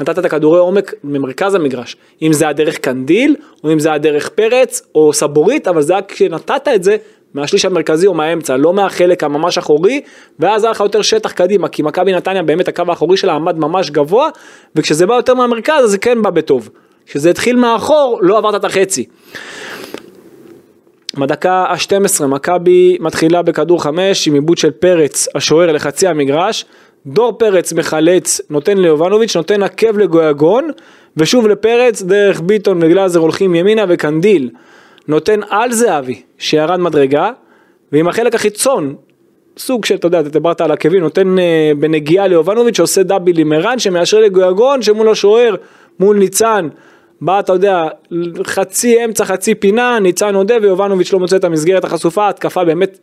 נתת 0.00 0.18
את 0.18 0.24
הכדורי 0.24 0.58
עומק 0.58 0.94
ממרכז 1.04 1.54
המגרש. 1.54 1.96
אם 2.22 2.32
זה 2.32 2.44
היה 2.44 2.52
דרך 2.52 2.78
קנדיל, 2.78 3.36
או 3.64 3.72
אם 3.72 3.78
זה 3.78 3.88
היה 3.88 3.98
דרך 3.98 4.28
פרץ, 4.28 4.82
או 4.94 5.12
סבורית, 5.12 5.68
אבל 5.68 5.82
זה 5.82 5.92
היה 5.92 6.02
כשנתת 6.02 6.68
את 6.74 6.84
זה 6.84 6.96
מהשליש 7.34 7.64
המרכזי 7.64 8.06
או 8.06 8.14
מהאמצע, 8.14 8.56
לא 8.56 8.72
מהחלק 8.72 9.24
הממש 9.24 9.58
אחורי, 9.58 10.00
ואז 10.38 10.64
היה 10.64 10.70
לך 10.70 10.80
יותר 10.80 11.02
שטח 11.02 11.32
קדימה, 11.32 11.68
כי 11.68 11.82
מכבי 11.82 12.12
נתניה 12.12 12.42
באמת 12.42 12.68
הקו 12.68 12.82
האחורי 12.88 13.16
שלה 13.16 13.32
עמד 13.32 13.58
ממש 13.58 13.90
גבוה, 13.90 14.28
וכשזה 14.76 15.06
בא 15.06 15.14
יותר 15.14 15.34
מהמרכז 15.34 15.84
אז 15.84 15.90
זה 15.90 15.98
כן 15.98 16.22
בא 16.22 16.30
בטוב. 16.30 16.70
כשזה 17.06 17.30
התחיל 17.30 17.56
מאחור, 17.56 18.18
לא 18.22 18.38
עברת 18.38 18.54
את 18.54 18.64
החצי. 18.64 19.04
בדקה 21.18 21.52
ה-12 21.52 22.26
מכבי 22.26 22.96
מתחילה 23.00 23.42
בכדור 23.42 23.82
5 23.82 24.28
עם 24.28 24.34
עיבוד 24.34 24.58
של 24.58 24.70
פרץ 24.70 25.28
השוער 25.34 25.72
לחצי 25.72 26.08
המגרש, 26.08 26.64
דור 27.06 27.32
פרץ 27.32 27.72
מחלץ, 27.72 28.40
נותן 28.50 28.78
ליובנוביץ', 28.78 29.36
נותן 29.36 29.62
עקב 29.62 29.98
לגויגון, 29.98 30.70
ושוב 31.16 31.48
לפרץ 31.48 32.02
דרך 32.02 32.40
ביטון 32.40 32.78
וגלאזר 32.82 33.20
הולכים 33.20 33.54
ימינה 33.54 33.84
וקנדיל 33.88 34.50
נותן 35.08 35.40
על 35.48 35.72
זהבי 35.72 36.22
שירד 36.38 36.80
מדרגה, 36.80 37.30
ועם 37.92 38.08
החלק 38.08 38.34
החיצון 38.34 38.94
סוג 39.58 39.84
של, 39.84 39.94
אתה 39.94 40.06
יודע, 40.06 40.20
אתה 40.20 40.28
דיברת 40.28 40.60
על 40.60 40.72
עקבים, 40.72 41.00
נותן 41.00 41.38
אה, 41.38 41.72
בנגיעה 41.78 42.26
ליובנוביץ' 42.26 42.76
שעושה 42.76 43.02
דאביל 43.02 43.38
עם 43.38 43.52
ערן, 43.52 43.78
שמאשר 43.78 44.20
לגויגון, 44.20 44.82
שמול 44.82 45.08
השוער, 45.08 45.54
מול 46.00 46.16
ניצן. 46.18 46.68
בא, 47.20 47.40
אתה 47.40 47.52
יודע, 47.52 47.88
חצי 48.44 49.04
אמצע, 49.04 49.24
חצי 49.24 49.54
פינה, 49.54 49.98
ניצן 49.98 50.34
עודה 50.34 50.54
ויובנוביץ' 50.62 51.12
לא 51.12 51.18
מוצא 51.18 51.36
את 51.36 51.44
המסגרת 51.44 51.84
החשופה, 51.84 52.28
התקפה 52.28 52.64
באמת 52.64 52.98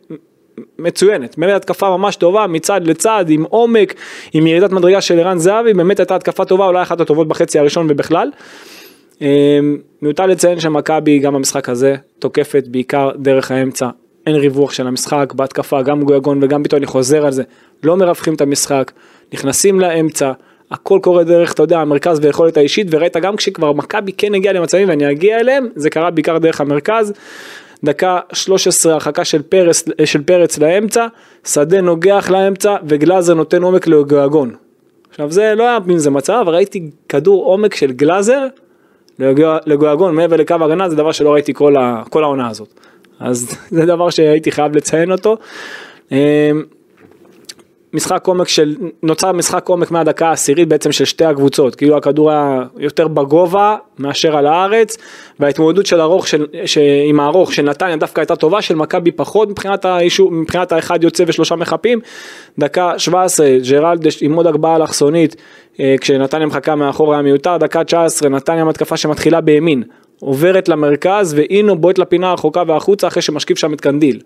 מצוינת, 0.78 1.38
באמת 1.38 1.54
התקפה 1.54 1.96
ממש 1.96 2.16
טובה, 2.16 2.46
מצד 2.46 2.80
לצד, 2.84 3.24
עם 3.28 3.42
עומק, 3.42 3.94
עם 4.32 4.46
ירידת 4.46 4.72
מדרגה 4.72 5.00
של 5.00 5.18
ערן 5.18 5.38
זהבי, 5.38 5.74
באמת 5.74 6.00
הייתה 6.00 6.16
התקפה 6.16 6.44
טובה, 6.44 6.66
אולי 6.66 6.82
אחת 6.82 7.00
הטובות 7.00 7.28
בחצי 7.28 7.58
הראשון 7.58 7.86
ובכלל. 7.90 8.30
אמ, 9.20 9.78
מיותר 10.02 10.26
לציין 10.26 10.60
שמכבי 10.60 11.18
גם 11.18 11.34
במשחק 11.34 11.68
הזה 11.68 11.96
תוקפת 12.18 12.64
בעיקר 12.68 13.10
דרך 13.16 13.50
האמצע, 13.50 13.88
אין 14.26 14.36
ריווח 14.36 14.72
של 14.72 14.86
המשחק, 14.86 15.32
בהתקפה 15.36 15.82
גם 15.82 16.02
גויגון 16.02 16.44
וגם 16.44 16.62
ביטון, 16.62 16.76
אני 16.76 16.86
חוזר 16.86 17.26
על 17.26 17.32
זה, 17.32 17.42
לא 17.82 17.96
מרווחים 17.96 18.34
את 18.34 18.40
המשחק, 18.40 18.92
נכנסים 19.32 19.80
לאמצע, 19.80 20.32
הכל 20.70 20.98
קורה 21.02 21.24
דרך, 21.24 21.52
אתה 21.52 21.62
יודע, 21.62 21.80
המרכז 21.80 22.18
ויכולת 22.22 22.56
האישית, 22.56 22.86
וראית 22.90 23.16
גם 23.16 23.36
כשכבר 23.36 23.72
מכבי 23.72 24.12
כן 24.12 24.34
הגיע 24.34 24.52
למצבים 24.52 24.88
ואני 24.88 25.10
אגיע 25.10 25.40
אליהם, 25.40 25.68
זה 25.76 25.90
קרה 25.90 26.10
בעיקר 26.10 26.38
דרך 26.38 26.60
המרכז. 26.60 27.12
דקה 27.84 28.18
13 28.32 28.92
הרחקה 28.92 29.24
של 29.24 29.42
של 30.04 30.22
פרץ 30.22 30.58
לאמצע, 30.58 31.06
שדה 31.46 31.80
נוגח 31.80 32.30
לאמצע 32.30 32.76
וגלאזר 32.88 33.34
נותן 33.34 33.62
עומק 33.62 33.86
לגויגון. 33.86 34.54
עכשיו 35.10 35.30
זה 35.30 35.54
לא 35.54 35.62
היה 35.62 35.78
מן 35.86 35.98
זה 35.98 36.10
מצב, 36.10 36.32
אבל 36.32 36.54
ראיתי 36.54 36.90
כדור 37.08 37.44
עומק 37.44 37.74
של 37.74 37.92
גלאזר 37.92 38.46
לגויגון 39.66 40.14
מעבר 40.14 40.36
לקו 40.36 40.54
ההגנה, 40.60 40.88
זה 40.88 40.96
דבר 40.96 41.12
שלא 41.12 41.32
ראיתי 41.32 41.54
כל, 41.54 41.76
ה, 41.76 42.02
כל 42.10 42.24
העונה 42.24 42.48
הזאת. 42.48 42.68
אז 43.20 43.56
זה 43.70 43.86
דבר 43.86 44.10
שהייתי 44.10 44.52
חייב 44.52 44.76
לציין 44.76 45.12
אותו. 45.12 45.36
משחק 47.94 48.26
עומק 48.26 48.48
של, 48.48 48.74
נוצר 49.02 49.32
משחק 49.32 49.68
עומק 49.68 49.90
מהדקה 49.90 50.28
העשירית 50.28 50.68
בעצם 50.68 50.92
של 50.92 51.04
שתי 51.04 51.24
הקבוצות, 51.24 51.74
כאילו 51.74 51.96
הכדור 51.96 52.30
היה 52.30 52.62
יותר 52.78 53.08
בגובה 53.08 53.76
מאשר 53.98 54.36
על 54.36 54.46
הארץ, 54.46 54.96
וההתמודדות 55.40 55.86
של 55.86 56.00
ארוך, 56.00 56.28
של, 56.28 56.46
ש, 56.64 56.78
עם 57.08 57.20
הארוך 57.20 57.52
של 57.52 57.62
נתניה 57.62 57.96
דווקא 57.96 58.20
הייתה 58.20 58.36
טובה, 58.36 58.62
של 58.62 58.74
מכבי 58.74 59.12
פחות 59.12 59.48
מבחינת, 59.48 59.84
האישור, 59.84 60.30
מבחינת 60.30 60.72
האחד 60.72 61.04
יוצא 61.04 61.24
ושלושה 61.26 61.56
מחפים, 61.56 62.00
דקה 62.58 62.98
17 62.98 63.46
ג'רלדש 63.70 64.22
עם 64.22 64.32
עוד 64.32 64.46
הגבהה 64.46 64.76
אלכסונית, 64.76 65.36
אה, 65.80 65.94
כשנתניה 66.00 66.46
מחכה 66.46 66.74
מאחור 66.74 67.12
היה 67.12 67.22
מיותר, 67.22 67.56
דקה 67.56 67.84
19 67.84 68.28
נתניה 68.28 68.64
מתקפה 68.64 68.96
שמתחילה 68.96 69.40
בימין, 69.40 69.82
עוברת 70.20 70.68
למרכז 70.68 71.34
ואינו 71.36 71.76
בועט 71.76 71.98
לפינה 71.98 72.30
הרחוקה 72.30 72.62
והחוצה 72.66 73.06
אחרי 73.06 73.22
שמשקיף 73.22 73.58
שם 73.58 73.72
את 73.72 73.80
קנדיל. 73.80 74.20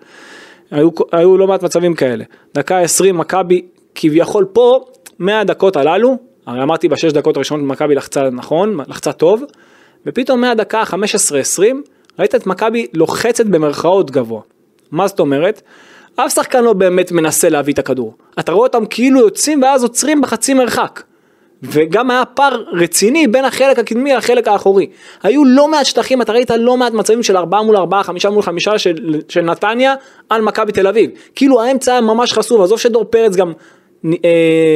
היו, 0.70 0.90
היו 1.12 1.38
לא 1.38 1.46
מעט 1.46 1.62
מצבים 1.62 1.94
כאלה. 1.94 2.24
דקה 2.54 2.78
20 2.78 3.18
מכבי 3.18 3.62
כביכול 3.94 4.44
פה 4.52 4.84
100 5.18 5.44
דקות 5.44 5.76
הללו, 5.76 6.16
הרי 6.46 6.62
אמרתי 6.62 6.88
בשש 6.88 7.12
דקות 7.12 7.36
הראשונות 7.36 7.66
מכבי 7.66 7.94
לחצה 7.94 8.30
נכון, 8.30 8.78
לחצה 8.88 9.12
טוב, 9.12 9.42
ופתאום 10.06 10.40
מהדקה 10.40 10.82
15-20 10.82 10.94
ראית 12.18 12.34
את 12.34 12.46
מכבי 12.46 12.86
לוחצת 12.94 13.46
במרכאות 13.46 14.10
גבוה. 14.10 14.40
מה 14.90 15.08
זאת 15.08 15.20
אומרת? 15.20 15.62
אף 16.16 16.34
שחקן 16.34 16.64
לא 16.64 16.72
באמת 16.72 17.12
מנסה 17.12 17.48
להביא 17.48 17.74
את 17.74 17.78
הכדור. 17.78 18.14
אתה 18.38 18.52
רואה 18.52 18.66
אותם 18.66 18.86
כאילו 18.90 19.20
יוצאים 19.20 19.62
ואז 19.62 19.82
עוצרים 19.82 20.20
בחצי 20.20 20.54
מרחק. 20.54 21.02
וגם 21.62 22.10
היה 22.10 22.24
פער 22.24 22.62
רציני 22.72 23.26
בין 23.26 23.44
החלק 23.44 23.78
הקדמי 23.78 24.14
לחלק 24.14 24.48
האחורי. 24.48 24.86
היו 25.22 25.44
לא 25.44 25.68
מעט 25.68 25.86
שטחים, 25.86 26.22
אתה 26.22 26.32
ראית 26.32 26.50
לא 26.50 26.76
מעט 26.76 26.92
מצבים 26.92 27.22
של 27.22 27.36
4 27.36 27.62
מול 27.62 27.76
4, 27.76 28.02
5 28.02 28.26
מול 28.26 28.42
5 28.42 28.68
של, 28.68 29.20
של 29.28 29.40
נתניה 29.40 29.94
על 30.28 30.42
מכבי 30.42 30.72
תל 30.72 30.86
אביב. 30.86 31.10
כאילו 31.34 31.62
האמצע 31.62 31.92
היה 31.92 32.00
ממש 32.00 32.32
חשוף, 32.32 32.60
עזוב 32.60 32.78
שדור 32.78 33.04
פרץ 33.04 33.36
גם 33.36 33.52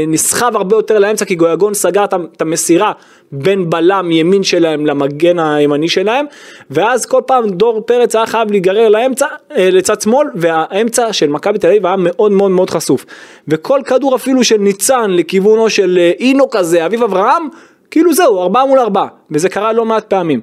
נסחב 0.09 0.57
הרבה 0.57 0.77
יותר 0.77 0.99
לאמצע 0.99 1.25
כי 1.25 1.35
גויגון 1.35 1.75
סגר 1.75 2.05
את 2.05 2.41
המסירה 2.41 2.93
בין 3.33 3.71
בלם 3.71 4.11
ימין 4.11 4.43
שלהם 4.43 4.87
למגן 4.87 5.39
הימני 5.39 5.89
שלהם 5.89 6.27
ואז 6.71 7.07
כל 7.07 7.21
פעם 7.27 7.51
דור 7.51 7.81
פרץ 7.87 8.17
היה 8.17 8.27
חייב 8.27 8.51
להיגרר 8.51 8.89
לאמצע 8.89 9.27
אה, 9.57 9.71
לצד 9.71 10.01
שמאל 10.01 10.27
והאמצע 10.35 11.13
של 11.13 11.29
מכבי 11.29 11.59
תל 11.59 11.67
אביב 11.67 11.87
היה 11.87 11.97
מאוד 11.99 12.33
מאוד 12.33 12.51
מאוד 12.51 12.71
חשוף. 12.71 13.05
וכל 13.49 13.81
כדור 13.85 14.17
אפילו 14.17 14.45
של 14.45 14.57
ניצן 14.57 15.11
לכיוונו 15.11 15.71
של 15.71 15.99
אה, 16.01 16.13
אינו 16.21 16.51
כזה 16.51 16.87
אביב 16.87 17.03
אברהם 17.03 17.49
כאילו 17.91 18.15
זהו 18.15 18.43
ארבעה 18.43 18.67
מול 18.67 18.79
ארבעה 18.79 19.09
וזה 19.31 19.49
קרה 19.49 19.73
לא 19.73 19.85
מעט 19.85 20.05
פעמים. 20.05 20.41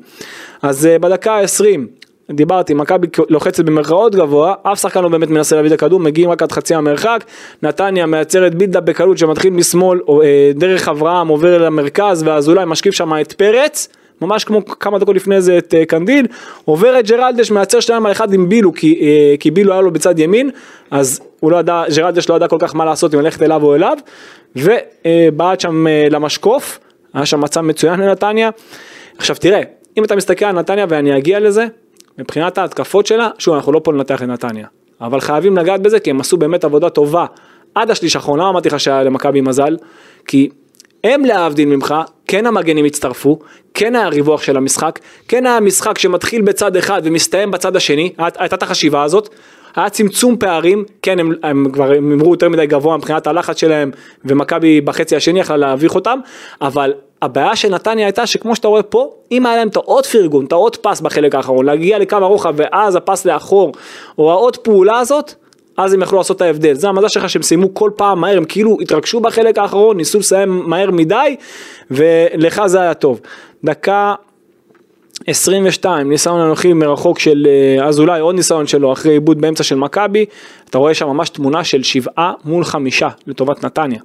אז 0.62 0.90
בדקה 1.02 1.34
ה-20 1.34 1.99
דיברתי, 2.32 2.74
מכבי 2.74 3.08
לוחצת 3.30 3.66
במרכאות 3.66 4.16
גבוה, 4.16 4.54
אף 4.64 4.82
שחקן 4.82 5.02
לא 5.04 5.10
באמת 5.10 5.30
מנסה 5.30 5.56
להביא 5.56 5.70
את 5.70 5.74
הכדור, 5.76 6.00
מגיעים 6.00 6.30
רק 6.30 6.42
עד 6.42 6.52
חצי 6.52 6.76
המרחק, 6.76 7.24
נתניה 7.64 8.06
מייצרת 8.06 8.56
בילדה 8.56 8.80
בקלות 8.80 9.18
שמתחיל 9.18 9.54
משמאל, 9.54 10.00
אה, 10.10 10.52
דרך 10.56 10.88
אברהם 10.88 11.28
עובר 11.28 11.58
למרכז, 11.58 12.24
ואז 12.24 12.50
אולי 12.50 12.66
משקיף 12.66 12.94
שם 12.94 13.14
את 13.22 13.34
פרץ, 13.34 13.88
ממש 14.22 14.44
כמו 14.44 14.66
כמה 14.66 15.00
דקות 15.00 15.16
לפני 15.16 15.42
זה 15.42 15.58
את 15.58 15.74
אה, 15.74 15.86
קנדיל, 15.86 16.28
עובר 16.66 17.00
את 17.00 17.08
ג'רלדש, 17.08 17.52
מייצר 17.52 17.80
שתיים 17.80 18.06
על 18.06 18.12
אחד 18.12 18.34
עם 18.34 18.50
בילו, 18.50 18.74
כי, 18.74 19.00
אה, 19.02 19.36
כי 19.40 19.52
בילו 19.52 19.74
היה 19.74 19.82
לו 19.82 19.92
בצד 19.92 20.20
ימין, 20.20 20.50
אז 20.92 21.22
לא 21.44 21.58
ידע, 21.58 21.84
ג'רלדש 21.96 22.30
לא 22.30 22.36
ידע 22.36 22.48
כל 22.48 22.58
כך 22.60 22.76
מה 22.76 22.86
לעשות 22.86 23.14
אם 23.14 23.20
ללכת 23.20 23.42
אליו 23.42 23.64
או 23.64 23.76
אליו, 23.76 23.98
ובעט 24.56 25.60
שם 25.60 25.86
למשקוף, 26.12 26.80
היה 27.14 27.26
שם 27.26 27.42
מצב 27.42 27.62
מצוין 27.62 28.00
לנתניה. 28.00 28.50
עכשיו 29.18 29.36
תראה, 29.36 29.62
אם 29.98 30.04
אתה 30.04 30.16
מסתכל 30.16 30.46
על 30.46 30.56
נתניה 30.56 30.86
ואני 30.90 31.18
אגיע 31.18 31.40
לזה, 31.40 31.68
מבחינת 32.20 32.58
ההתקפות 32.58 33.06
שלה, 33.06 33.30
שוב 33.38 33.56
אנחנו 33.56 33.72
לא 33.72 33.82
פה 33.84 33.94
לנתח 33.94 34.24
את 34.24 34.28
נתניה, 34.28 34.68
אבל 35.02 35.20
חייבים 35.20 35.58
לגעת 35.58 35.82
בזה 35.82 36.00
כי 36.00 36.10
הם 36.10 36.20
עשו 36.20 36.38
באמת 36.38 36.64
עבודה 36.64 36.90
טובה. 36.90 37.26
עד 37.76 37.92
השליש 37.92 38.16
האחרון, 38.16 38.40
לא 38.40 38.50
אמרתי 38.50 38.70
לך 38.70 38.80
שהיה 38.80 39.04
למכבי 39.04 39.42
מזל, 39.42 39.78
כי 40.28 40.50
הם 41.04 41.26
להבדיל 41.26 41.68
ממך, 41.68 41.96
כן 42.28 42.46
המגנים 42.46 42.86
הצטרפו, 42.86 43.40
כן 43.74 43.96
היה 43.96 44.08
ריווח 44.08 44.42
של 44.42 44.58
המשחק, 44.58 45.00
כן 45.28 45.46
היה 45.46 45.60
משחק 45.60 45.98
שמתחיל 45.98 46.42
בצד 46.42 46.76
אחד 46.76 47.02
ומסתיים 47.04 47.52
בצד 47.52 47.76
השני, 47.76 48.14
הייתה 48.18 48.56
את 48.56 48.64
החשיבה 48.64 49.04
הזאת, 49.04 49.30
היה 49.76 49.90
צמצום 49.90 50.38
פערים, 50.38 50.84
כן 51.02 51.20
הם, 51.20 51.32
הם 51.44 51.72
כבר 51.74 51.92
הימרו 51.92 52.34
יותר 52.34 52.50
מדי 52.50 52.68
גבוה 52.68 52.98
מבחינת 52.98 53.28
הלחץ 53.28 53.60
שלהם 53.60 53.92
ומכבי 54.26 54.82
בחצי 54.82 55.16
השני 55.16 55.40
יכלה 55.40 55.58
להביך 55.58 55.96
אותם, 55.96 56.20
אבל 56.62 56.94
הבעיה 57.22 57.56
של 57.56 57.70
נתניה 57.70 58.06
הייתה 58.06 58.26
שכמו 58.26 58.56
שאתה 58.56 58.68
רואה 58.68 58.84
פה, 58.84 59.12
אם 59.32 59.46
היה 59.46 59.56
להם 59.56 59.68
את 59.68 59.76
העוד 59.76 60.06
פרגון, 60.06 60.46
את 60.46 60.52
העוד 60.52 60.76
פס 60.76 61.02
בחלק 61.02 61.36
האחרון, 61.36 61.66
להגיע 61.66 62.00
לקו 62.00 62.16
הרוחב 62.16 62.54
ואז 62.58 62.96
הפס 62.96 63.26
לאחור, 63.26 63.72
או 64.18 64.32
העוד 64.32 64.58
פעולה 64.58 65.00
הזאת, 65.00 65.34
אז 65.78 65.94
הם 65.94 66.02
יכלו 66.02 66.18
לעשות 66.18 66.38
את 66.38 66.42
ההבדל. 66.42 66.74
זה 66.74 66.90
המזל 66.90 67.08
שלך 67.08 67.30
שהם 67.30 67.42
סיימו 67.42 67.74
כל 67.74 67.92
פעם 67.96 68.22
מהר, 68.22 68.38
הם 68.38 68.46
כאילו 68.46 68.78
התרגשו 68.82 69.20
בחלק 69.20 69.58
האחרון, 69.58 69.98
ניסו 69.98 70.20
לסיים 70.20 70.64
מהר 70.70 70.92
מדי, 70.92 71.36
ולך 71.92 72.62
זה 72.66 72.82
היה 72.82 72.94
טוב. 72.94 73.20
דקה 73.64 74.16
22, 75.28 76.10
ניסיון 76.10 76.42
אנוכי 76.42 76.74
מרחוק 76.74 77.20
של 77.20 77.48
אה, 77.50 77.88
אזולאי, 77.88 78.20
עוד 78.20 78.36
ניסיון 78.36 78.68
שלו 78.68 78.94
אחרי 78.94 79.12
עיבוד 79.12 79.42
באמצע 79.42 79.64
של 79.64 79.76
מכבי, 79.76 80.26
אתה 80.70 80.78
רואה 80.78 80.94
שם 80.94 81.08
ממש 81.08 81.30
תמונה 81.30 81.64
של 81.64 81.84
שבעה 81.84 82.34
מול 82.46 82.64
חמישה 82.64 83.10
לטובת 83.28 83.66
נתניה. 83.66 84.00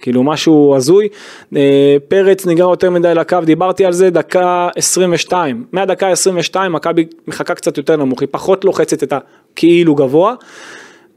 כאילו 0.00 0.22
משהו 0.22 0.74
הזוי, 0.76 1.08
אה, 1.56 1.96
פרץ 2.08 2.46
ניגר 2.46 2.70
יותר 2.70 2.90
מדי 2.90 3.14
לקו, 3.14 3.38
דיברתי 3.44 3.84
על 3.84 3.92
זה, 3.92 4.10
דקה 4.10 4.68
22, 4.76 5.64
מהדקה 5.72 6.08
22 6.08 6.72
מכבי 6.72 7.06
מחכה 7.26 7.54
קצת 7.54 7.78
יותר 7.78 7.96
נמוך, 7.96 8.20
היא 8.20 8.28
פחות 8.30 8.64
לוחצת 8.64 9.02
את 9.02 9.12
הכאילו 9.12 9.94
גבוה. 9.94 10.34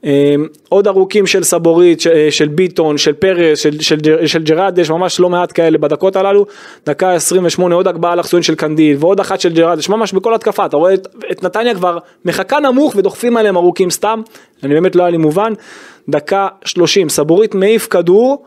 אמ, 0.05 0.47
עוד 0.69 0.87
ארוכים 0.87 1.27
של 1.27 1.43
סבורית, 1.43 2.01
של 2.29 2.47
ביטון, 2.47 2.97
של 2.97 3.13
פרס, 3.13 3.59
של, 3.59 3.79
של, 3.79 3.97
של 4.25 4.43
ג'רדש, 4.43 4.89
ממש 4.89 5.19
לא 5.19 5.29
מעט 5.29 5.51
כאלה 5.53 5.77
בדקות 5.77 6.15
הללו, 6.15 6.45
דקה 6.85 7.13
28 7.13 7.75
עוד 7.75 7.87
הגבהה 7.87 8.13
אלכסון 8.13 8.43
של 8.43 8.55
קנדיל 8.55 8.97
ועוד 8.99 9.19
אחת 9.19 9.39
של 9.39 9.53
ג'רדש, 9.53 9.89
ממש 9.89 10.13
בכל 10.13 10.33
התקפה, 10.33 10.65
אתה 10.65 10.77
רואה 10.77 10.93
את, 10.93 11.07
את 11.31 11.43
נתניה 11.43 11.75
כבר 11.75 11.97
מחכה 12.25 12.59
נמוך 12.59 12.95
ודוחפים 12.95 13.37
עליהם 13.37 13.57
ארוכים 13.57 13.89
סתם, 13.89 14.21
אני 14.63 14.73
באמת 14.73 14.95
לא 14.95 15.03
היה 15.03 15.09
לי 15.09 15.17
מובן, 15.17 15.53
דקה 16.09 16.47
30, 16.65 17.09
סבורית 17.09 17.55
מעיף 17.55 17.87
כדור 17.87 18.45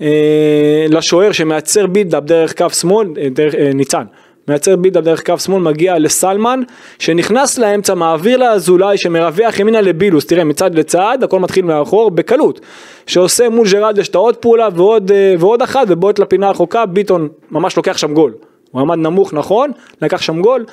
אה, 0.00 0.86
לשוער 0.88 1.32
שמייצר 1.32 1.86
build-up 1.86 2.24
דרך 2.24 2.58
קו 2.58 2.70
שמאל, 2.70 3.08
אה, 3.18 3.28
דרך 3.28 3.54
אה, 3.54 3.70
ניצן. 3.74 4.04
מייצר 4.48 4.76
build-up 4.76 5.00
דרך 5.00 5.26
קו 5.26 5.38
שמאל, 5.38 5.62
מגיע 5.62 5.98
לסלמן, 5.98 6.60
שנכנס 6.98 7.58
לאמצע, 7.58 7.94
מעביר 7.94 8.36
לאזולאי, 8.36 8.98
שמרווח 8.98 9.58
ימינה 9.58 9.80
לבילוס, 9.80 10.26
תראה, 10.26 10.44
מצד 10.44 10.74
לצד, 10.74 11.18
הכל 11.22 11.40
מתחיל 11.40 11.64
מאחור, 11.64 12.10
בקלות, 12.10 12.60
שעושה 13.06 13.48
מול 13.48 13.66
ג'רלדש 13.72 14.08
את 14.08 14.14
העוד 14.14 14.36
פעולה 14.36 14.68
ועוד, 14.74 15.12
אה, 15.12 15.34
ועוד 15.38 15.62
אחת, 15.62 15.86
ובועט 15.88 16.18
לפינה 16.18 16.48
הרחוקה, 16.48 16.86
ביטון 16.86 17.28
ממש 17.50 17.76
לוקח 17.76 17.96
שם 17.96 18.14
גול. 18.14 18.32
הוא 18.70 18.80
עמד 18.80 18.98
נמוך 18.98 19.34
נכון, 19.34 19.70
לקח 20.02 20.20
שם 20.20 20.42
גול, 20.42 20.64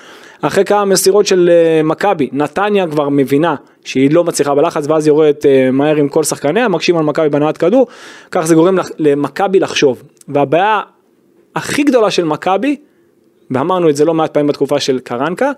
אחרי 0.41 0.65
כמה 0.65 0.85
מסירות 0.85 1.25
של 1.25 1.49
uh, 1.49 1.85
מכבי, 1.85 2.29
נתניה 2.31 2.87
כבר 2.87 3.09
מבינה 3.09 3.55
שהיא 3.85 4.13
לא 4.13 4.23
מצליחה 4.23 4.55
בלחץ 4.55 4.85
ואז 4.87 5.07
יורדת 5.07 5.45
uh, 5.45 5.47
מהר 5.71 5.95
עם 5.95 6.09
כל 6.09 6.23
שחקניה, 6.23 6.67
מקשים 6.67 6.97
על 6.97 7.03
מכבי 7.03 7.29
בנעת 7.29 7.57
כדור, 7.57 7.87
כך 8.31 8.45
זה 8.45 8.55
גורם 8.55 8.77
למכבי 8.97 9.59
לחשוב. 9.59 10.03
והבעיה 10.27 10.81
הכי 11.55 11.83
גדולה 11.83 12.11
של 12.11 12.25
מכבי 12.25 12.75
ואמרנו 13.51 13.89
את 13.89 13.95
זה 13.95 14.05
לא 14.05 14.13
מעט 14.13 14.33
פעמים 14.33 14.47
בתקופה 14.47 14.79
של 14.79 14.99
קרנקה, 14.99 15.51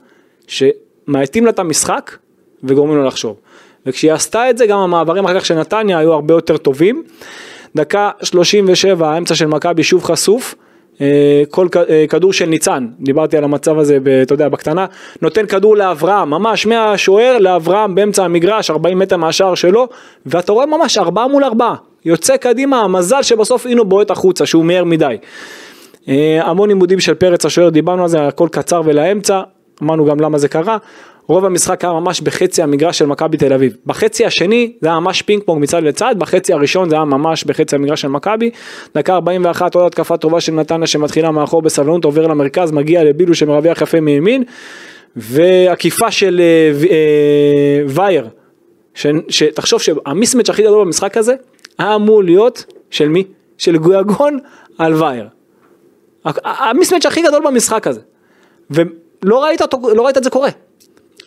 שמאטים 0.47 1.45
לה 1.45 1.49
את 1.49 1.59
המשחק 1.59 2.17
וגורמים 2.63 2.97
לו 2.97 3.03
לחשוב. 3.03 3.35
וכשהיא 3.85 4.13
עשתה 4.13 4.49
את 4.49 4.57
זה 4.57 4.65
גם 4.65 4.79
המעברים 4.79 5.25
אחר 5.25 5.39
כך 5.39 5.45
של 5.45 5.55
נתניה 5.55 5.97
היו 5.97 6.13
הרבה 6.13 6.33
יותר 6.33 6.57
טובים. 6.57 7.03
דקה 7.75 8.11
37 8.21 9.09
האמצע 9.09 9.35
של 9.35 9.45
מכבי 9.45 9.83
שוב 9.83 10.03
חשוף. 10.03 10.55
אה, 11.01 11.43
כל 11.49 11.67
אה, 11.89 12.05
כדור 12.09 12.33
של 12.33 12.45
ניצן, 12.45 12.87
דיברתי 12.99 13.37
על 13.37 13.43
המצב 13.43 13.77
הזה, 13.77 13.97
אתה 14.21 14.33
יודע, 14.33 14.49
בקטנה, 14.49 14.85
נותן 15.21 15.45
כדור 15.45 15.77
לאברהם, 15.77 16.29
ממש 16.29 16.65
מהשוער 16.65 17.37
לאברהם 17.37 17.95
באמצע 17.95 18.25
המגרש, 18.25 18.69
40 18.69 18.99
מטר 18.99 19.17
מהשער 19.17 19.55
שלו, 19.55 19.87
ואתה 20.25 20.51
רואה 20.51 20.65
ממש 20.65 20.97
4 20.97 21.27
מול 21.27 21.43
4, 21.43 21.73
יוצא 22.05 22.37
קדימה, 22.37 22.81
המזל 22.81 23.21
שבסוף 23.21 23.65
הוא 23.65 23.85
בועט 23.85 24.11
החוצה, 24.11 24.45
שהוא 24.45 24.65
מהר 24.65 24.83
מדי. 24.83 25.17
אה, 26.09 26.49
המון 26.49 26.69
עימודים 26.69 26.99
של 26.99 27.13
פרץ 27.13 27.45
השוער, 27.45 27.69
דיברנו 27.69 28.03
על 28.03 28.09
זה, 28.09 28.27
הכל 28.27 28.47
קצר 28.51 28.81
ולאמצע, 28.85 29.41
אמרנו 29.83 30.05
גם 30.05 30.19
למה 30.19 30.37
זה 30.37 30.47
קרה. 30.47 30.77
רוב 31.27 31.45
המשחק 31.45 31.83
היה 31.83 31.93
ממש 31.93 32.21
בחצי 32.21 32.61
המגרש 32.61 32.97
של 32.97 33.05
מכבי 33.05 33.37
תל 33.37 33.53
אביב. 33.53 33.75
בחצי 33.85 34.25
השני 34.25 34.73
זה 34.81 34.87
היה 34.87 34.99
ממש 34.99 35.21
פינג 35.21 35.43
פונג 35.43 35.63
מצד 35.63 35.83
לצד, 35.83 36.15
בחצי 36.17 36.53
הראשון 36.53 36.89
זה 36.89 36.95
היה 36.95 37.05
ממש 37.05 37.43
בחצי 37.43 37.75
המגרש 37.75 38.01
של 38.01 38.07
מכבי. 38.07 38.51
דקה 38.95 39.13
41 39.13 39.75
עוד 39.75 39.85
התקפה 39.85 40.17
טובה 40.17 40.41
של 40.41 40.51
נתניה 40.51 40.87
שמתחילה 40.87 41.31
מאחור 41.31 41.61
בסבלנות, 41.61 42.05
עובר 42.05 42.27
למרכז, 42.27 42.71
מגיע 42.71 43.03
לבילו 43.03 43.35
שמרוויח 43.35 43.81
יפה 43.81 43.99
מימין, 43.99 44.43
ועקיפה 45.15 46.11
של 46.11 46.41
אה, 46.41 46.87
אה, 46.89 47.83
וייר, 47.87 48.27
שתחשוב 49.29 49.81
שהמיסמץ' 49.81 50.49
הכי 50.49 50.63
גדול 50.63 50.85
במשחק 50.85 51.17
הזה, 51.17 51.35
היה 51.77 51.95
אמור 51.95 52.23
להיות 52.23 52.65
של 52.89 53.09
מי? 53.09 53.23
של 53.57 53.77
גויגון 53.77 54.39
על 54.77 54.93
וייר. 54.93 55.27
המיסמץ' 56.43 57.05
הכי 57.05 57.21
גדול 57.21 57.41
במשחק 57.45 57.87
הזה. 57.87 57.99
ולא 58.69 59.43
ראית, 59.43 59.61
אותו, 59.61 59.79
לא 59.95 60.05
ראית 60.05 60.17
את 60.17 60.23
זה 60.23 60.29
קורה. 60.29 60.49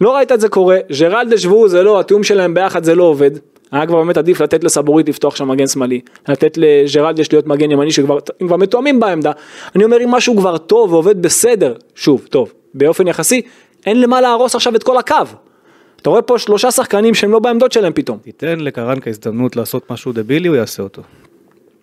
לא 0.00 0.16
ראית 0.16 0.32
את 0.32 0.40
זה 0.40 0.48
קורה, 0.48 0.78
ג'רלדש 1.00 1.46
והוא 1.46 1.68
זה 1.68 1.82
לא, 1.82 2.00
התיאום 2.00 2.22
שלהם 2.22 2.54
ביחד 2.54 2.84
זה 2.84 2.94
לא 2.94 3.02
עובד. 3.02 3.30
היה 3.72 3.86
כבר 3.86 4.02
באמת 4.02 4.16
עדיף 4.16 4.40
לתת 4.40 4.64
לסבורית 4.64 5.08
לפתוח 5.08 5.36
שם 5.36 5.48
מגן 5.48 5.66
שמאלי, 5.66 6.00
לתת 6.28 6.58
לג'רלדש 6.58 7.32
להיות 7.32 7.46
מגן 7.46 7.70
ימני 7.70 7.92
שכבר 7.92 8.18
כבר 8.38 8.56
מתואמים 8.56 9.00
בעמדה. 9.00 9.32
אני 9.74 9.84
אומר 9.84 10.04
אם 10.04 10.10
משהו 10.10 10.36
כבר 10.36 10.58
טוב 10.58 10.92
ועובד 10.92 11.22
בסדר, 11.22 11.74
שוב, 11.94 12.26
טוב, 12.30 12.52
באופן 12.74 13.08
יחסי, 13.08 13.42
אין 13.86 14.00
למה 14.00 14.20
להרוס 14.20 14.54
עכשיו 14.54 14.76
את 14.76 14.82
כל 14.82 14.98
הקו. 14.98 15.16
אתה 16.02 16.10
רואה 16.10 16.22
פה 16.22 16.38
שלושה 16.38 16.70
שחקנים 16.70 17.14
שהם 17.14 17.32
לא 17.32 17.38
בעמדות 17.38 17.72
שלהם 17.72 17.92
פתאום. 17.92 18.18
תיתן 18.18 18.60
לקרנקה 18.60 19.10
הזדמנות 19.10 19.56
לעשות 19.56 19.90
משהו 19.90 20.12
דבילי, 20.12 20.48
הוא 20.48 20.56
יעשה 20.56 20.82
אותו. 20.82 21.02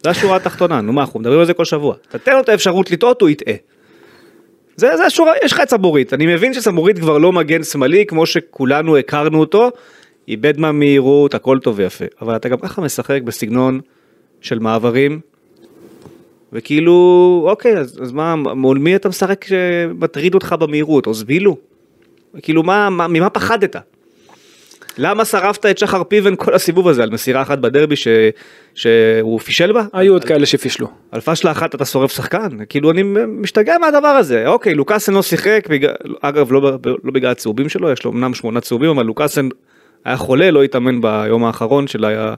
זה 0.03 0.09
השורה 0.09 0.35
התחתונה, 0.35 0.81
נו 0.81 0.93
מה, 0.93 1.01
אנחנו 1.01 1.19
מדברים 1.19 1.39
על 1.39 1.45
זה 1.45 1.53
כל 1.53 1.65
שבוע. 1.65 1.95
תתן 2.09 2.33
לו 2.33 2.39
את 2.39 2.49
האפשרות 2.49 2.91
לטעות, 2.91 3.21
הוא 3.21 3.29
יטעה. 3.29 3.55
זה, 4.75 4.97
זה 4.97 5.05
השורה, 5.05 5.31
יש 5.43 5.53
לך 5.53 5.59
את 5.59 5.69
סבורית, 5.69 6.13
אני 6.13 6.25
מבין 6.25 6.53
שסבורית 6.53 6.99
כבר 6.99 7.17
לא 7.17 7.31
מגן 7.31 7.63
שמאלי 7.63 8.05
כמו 8.05 8.25
שכולנו 8.25 8.97
הכרנו 8.97 9.39
אותו, 9.39 9.71
איבד 10.27 10.59
מהמהירות, 10.59 11.33
הכל 11.35 11.59
טוב 11.59 11.75
ויפה, 11.77 12.05
אבל 12.21 12.35
אתה 12.35 12.49
גם 12.49 12.57
ככה 12.57 12.81
משחק 12.81 13.21
בסגנון 13.21 13.79
של 14.41 14.59
מעברים, 14.59 15.19
וכאילו, 16.53 17.45
אוקיי, 17.49 17.77
אז, 17.77 17.99
אז 18.01 18.11
מה, 18.11 18.35
מול 18.35 18.77
מי 18.77 18.95
אתה 18.95 19.09
משחק 19.09 19.45
שמטריד 19.45 20.33
אותך 20.33 20.55
במהירות, 20.59 21.07
או 21.07 21.13
זבילו? 21.13 21.57
כאילו, 22.41 22.63
מה, 22.63 22.89
מה, 22.89 23.07
ממה 23.07 23.29
פחדת? 23.29 23.75
למה 24.97 25.25
שרפת 25.25 25.65
את 25.65 25.77
שחר 25.77 26.03
פיבן 26.03 26.35
כל 26.35 26.53
הסיבוב 26.53 26.87
הזה 26.87 27.03
על 27.03 27.09
מסירה 27.09 27.41
אחת 27.41 27.59
בדרבי 27.59 27.95
ש... 27.95 28.07
שהוא 28.75 29.39
פישל 29.39 29.71
בה? 29.71 29.83
היו 29.93 30.13
עוד 30.13 30.23
כאלה 30.23 30.45
שפישלו. 30.45 30.87
על 31.11 31.21
פשלה 31.21 31.51
אחת 31.51 31.75
אתה 31.75 31.85
שורף 31.85 32.11
שחקן, 32.11 32.49
כאילו 32.69 32.91
אני 32.91 33.03
משתגע 33.27 33.77
מהדבר 33.77 34.07
הזה, 34.07 34.47
אוקיי 34.47 34.73
לוקאסן 34.73 35.13
לא 35.13 35.21
שיחק, 35.21 35.67
בגלל... 35.69 35.93
אגב 36.21 36.51
לא, 36.51 36.61
לא 37.03 37.11
בגלל 37.11 37.31
הצהובים 37.31 37.69
שלו, 37.69 37.91
יש 37.91 38.05
לו 38.05 38.11
אמנם 38.11 38.33
שמונה 38.33 38.61
צהובים, 38.61 38.89
אבל 38.89 39.05
לוקאסן 39.05 39.49
היה 40.05 40.17
חולה, 40.17 40.51
לא 40.51 40.63
התאמן 40.63 41.01
ביום 41.01 41.45
האחרון 41.45 41.87
של 41.87 42.05
היה 42.05 42.33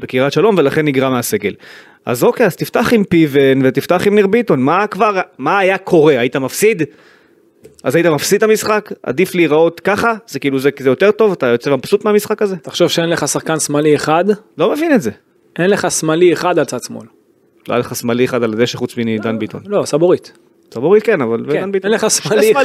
בקריית 0.00 0.32
שלום 0.32 0.54
ולכן 0.58 0.84
נגרע 0.84 1.10
מהסגל. 1.10 1.54
אז 2.06 2.24
אוקיי, 2.24 2.46
אז 2.46 2.56
תפתח 2.56 2.92
עם 2.92 3.04
פיבן 3.04 3.60
ותפתח 3.64 4.06
עם 4.06 4.14
ניר 4.14 4.26
ביטון, 4.26 4.62
מה 4.62 4.86
כבר, 4.86 5.20
מה 5.38 5.58
היה 5.58 5.78
קורה, 5.78 6.18
היית 6.18 6.36
מפסיד? 6.36 6.82
אז 7.82 7.94
היית 7.94 8.06
מפסיד 8.06 8.36
את 8.36 8.42
המשחק, 8.42 8.92
עדיף 9.02 9.34
להיראות 9.34 9.80
ככה, 9.80 10.14
זה 10.26 10.38
כאילו 10.38 10.58
זה, 10.58 10.70
זה 10.78 10.88
יותר 10.88 11.10
טוב, 11.10 11.32
אתה 11.32 11.46
יוצא 11.46 11.70
מבסוט 11.70 12.04
מהמשחק 12.04 12.42
הזה? 12.42 12.56
תחשוב 12.56 12.88
שאין 12.88 13.10
לך 13.10 13.28
שחקן 13.28 13.60
שמאלי 13.60 13.96
אחד. 13.96 14.24
לא 14.58 14.72
מבין 14.72 14.94
את 14.94 15.02
זה. 15.02 15.10
אין 15.58 15.70
לך 15.70 15.90
שמאלי 15.90 16.32
אחד 16.32 16.58
על 16.58 16.64
צד 16.64 16.82
שמאל. 16.82 17.06
לא 17.68 17.74
היה 17.74 17.80
לך 17.80 17.96
שמאלי 17.96 18.24
אחד 18.24 18.42
על 18.42 18.52
הדשא 18.52 18.78
חוץ 18.78 18.96
מדן 18.96 19.38
ביטון. 19.38 19.60
לא, 19.66 19.84
סבורית. 19.84 20.32
סבורית 20.74 21.02
כן, 21.02 21.20
אבל 21.20 21.44
כן, 21.52 21.70
אין 21.84 21.92
לך 21.92 22.10
שמאלי 22.10 22.52
אחד, 22.52 22.64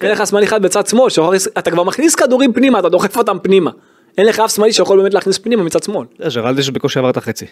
אין 0.00 0.10
לך 0.10 0.26
שמאלי 0.26 0.46
אחד 0.46 0.62
בצד 0.62 0.86
שמאל, 0.86 1.10
אתה 1.58 1.70
כבר 1.70 1.82
מכניס 1.82 2.14
כדורים 2.14 2.52
פנימה, 2.52 2.78
אתה 2.78 2.88
דוחף 2.88 3.16
אותם 3.16 3.36
פנימה. 3.42 3.70
אין 4.18 4.26
לך 4.26 4.40
אף 4.40 4.54
שמאלי 4.54 4.72
שיכול 4.72 5.00
באמת 5.00 5.14
להכניס 5.14 5.38
פנימה 5.38 5.62
מצד 5.62 5.82
שמאל. 5.82 6.06
ג'רלדש 6.34 6.70
בקושי 6.70 6.98
עבר 6.98 7.10
את 7.10 7.16
החצי. 7.16 7.46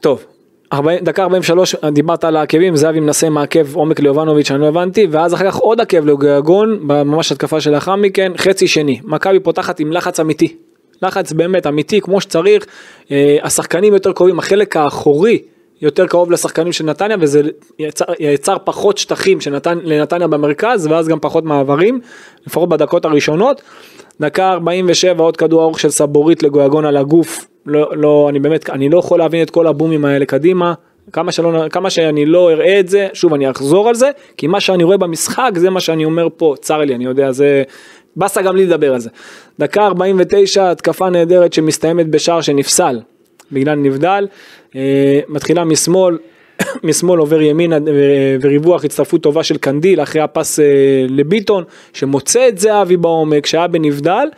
טוב, 0.00 0.24
40, 0.24 0.33
דקה 1.02 1.22
43 1.22 1.74
דיברת 1.92 2.24
על 2.24 2.36
העקבים, 2.36 2.76
זהבי 2.76 3.00
מנסה 3.00 3.30
מעקב 3.30 3.76
עומק 3.76 4.00
ליובנוביץ' 4.00 4.50
אני 4.50 4.60
לא 4.60 4.66
הבנתי, 4.68 5.06
ואז 5.10 5.34
אחר 5.34 5.50
כך 5.50 5.56
עוד 5.56 5.80
עקב 5.80 6.06
לגויגון, 6.06 6.78
ממש 6.82 7.32
התקפה 7.32 7.60
שלאחר 7.60 7.96
מכן, 7.96 8.32
חצי 8.36 8.68
שני, 8.68 9.00
מכבי 9.04 9.40
פותחת 9.40 9.80
עם 9.80 9.92
לחץ 9.92 10.20
אמיתי, 10.20 10.56
לחץ 11.02 11.32
באמת 11.32 11.66
אמיתי 11.66 12.00
כמו 12.00 12.20
שצריך, 12.20 12.66
אה, 13.10 13.36
השחקנים 13.42 13.94
יותר 13.94 14.12
קרובים, 14.12 14.38
החלק 14.38 14.76
האחורי 14.76 15.38
יותר 15.82 16.06
קרוב 16.06 16.32
לשחקנים 16.32 16.72
של 16.72 16.84
נתניה 16.84 17.16
וזה 17.20 17.42
יצר, 17.78 18.04
יצר 18.20 18.56
פחות 18.64 18.98
שטחים 18.98 19.40
שנתן, 19.40 19.78
לנתניה 19.82 20.28
במרכז 20.28 20.86
ואז 20.86 21.08
גם 21.08 21.20
פחות 21.20 21.44
מעברים, 21.44 22.00
לפחות 22.46 22.68
בדקות 22.68 23.04
הראשונות. 23.04 23.62
דקה 24.20 24.52
47 24.52 25.22
עוד 25.22 25.36
כדור 25.36 25.62
ארוך 25.62 25.80
של 25.80 25.90
סבורית 25.90 26.42
לגויגון 26.42 26.84
על 26.84 26.96
הגוף, 26.96 27.46
לא, 27.66 27.96
לא, 27.96 28.26
אני 28.30 28.38
באמת, 28.38 28.70
אני 28.70 28.88
לא 28.88 28.98
יכול 28.98 29.18
להבין 29.18 29.42
את 29.42 29.50
כל 29.50 29.66
הבומים 29.66 30.04
האלה 30.04 30.24
קדימה, 30.24 30.74
כמה, 31.12 31.32
שלא, 31.32 31.68
כמה 31.68 31.90
שאני 31.90 32.26
לא 32.26 32.50
אראה 32.50 32.80
את 32.80 32.88
זה, 32.88 33.08
שוב 33.12 33.34
אני 33.34 33.50
אחזור 33.50 33.88
על 33.88 33.94
זה, 33.94 34.10
כי 34.36 34.46
מה 34.46 34.60
שאני 34.60 34.84
רואה 34.84 34.96
במשחק 34.96 35.50
זה 35.56 35.70
מה 35.70 35.80
שאני 35.80 36.04
אומר 36.04 36.28
פה, 36.36 36.54
צר 36.60 36.78
לי, 36.78 36.94
אני 36.94 37.04
יודע, 37.04 37.32
זה 37.32 37.62
באסה 38.16 38.42
גם 38.42 38.56
לי 38.56 38.66
לדבר 38.66 38.94
על 38.94 39.00
זה. 39.00 39.10
דקה 39.58 39.86
49, 39.86 40.70
התקפה 40.70 41.10
נהדרת 41.10 41.52
שמסתיימת 41.52 42.08
בשער 42.08 42.40
שנפסל, 42.40 43.00
בגלל 43.52 43.74
נבדל, 43.74 44.26
אה, 44.76 45.20
מתחילה 45.28 45.64
משמאל, 45.64 46.18
משמאל 46.84 47.18
עובר 47.18 47.40
ימינה 47.40 47.76
אה, 47.76 47.80
וריווח 48.40 48.84
הצטרפות 48.84 49.22
טובה 49.22 49.42
של 49.42 49.56
קנדיל 49.56 50.02
אחרי 50.02 50.22
הפס 50.22 50.60
אה, 50.60 50.64
לביטון 51.08 51.64
שמוצא 51.92 52.48
את 52.48 52.58
זהבי 52.58 52.96
בעומק 52.96 53.46
שהיה 53.46 53.66
בנבדל 53.66 54.28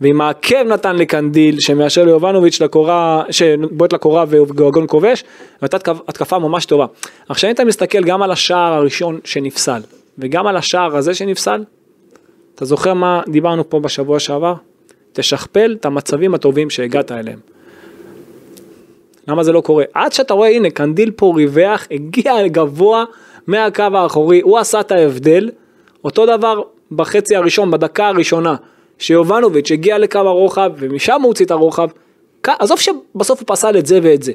ועם 0.00 0.20
העקב 0.20 0.62
נתן 0.66 0.96
לקנדיל 0.96 1.60
שמאשר 1.60 2.04
ליובנוביץ' 2.04 2.60
לקורה, 2.60 3.22
שבועט 3.30 3.92
לקורה 3.92 4.24
וגורגון 4.28 4.84
כובש, 4.88 5.24
והייתה 5.62 5.76
התקפה 6.08 6.38
ממש 6.38 6.66
טובה. 6.66 6.86
עכשיו 7.28 7.50
אם 7.50 7.54
אתה 7.54 7.64
מסתכל 7.64 8.04
גם 8.04 8.22
על 8.22 8.30
השער 8.30 8.72
הראשון 8.72 9.20
שנפסל 9.24 9.80
וגם 10.18 10.46
על 10.46 10.56
השער 10.56 10.96
הזה 10.96 11.14
שנפסל, 11.14 11.64
אתה 12.54 12.64
זוכר 12.64 12.94
מה 12.94 13.22
דיברנו 13.28 13.70
פה 13.70 13.80
בשבוע 13.80 14.18
שעבר? 14.18 14.54
תשכפל 15.12 15.76
את 15.80 15.86
המצבים 15.86 16.34
הטובים 16.34 16.70
שהגעת 16.70 17.12
אליהם. 17.12 17.38
למה 19.28 19.42
זה 19.42 19.52
לא 19.52 19.60
קורה? 19.60 19.84
עד 19.94 20.12
שאתה 20.12 20.34
רואה 20.34 20.48
הנה 20.48 20.70
קנדיל 20.70 21.10
פה 21.10 21.32
ריווח, 21.36 21.86
הגיע 21.90 22.46
גבוה 22.46 23.04
מהקו 23.46 23.82
האחורי, 23.94 24.40
הוא 24.40 24.58
עשה 24.58 24.80
את 24.80 24.92
ההבדל, 24.92 25.50
אותו 26.04 26.26
דבר 26.26 26.62
בחצי 26.92 27.36
הראשון, 27.36 27.70
בדקה 27.70 28.08
הראשונה, 28.08 28.56
שיובנוביץ' 29.00 29.70
הגיע 29.70 29.98
לקו 29.98 30.18
הרוחב 30.18 30.70
ומשם 30.78 31.20
הוא 31.20 31.28
הוציא 31.28 31.44
את 31.44 31.50
הרוחב, 31.50 31.88
עזוב 32.46 32.80
שבסוף 32.80 33.40
הוא 33.40 33.46
פסל 33.46 33.78
את 33.78 33.86
זה 33.86 33.98
ואת 34.02 34.22
זה, 34.22 34.32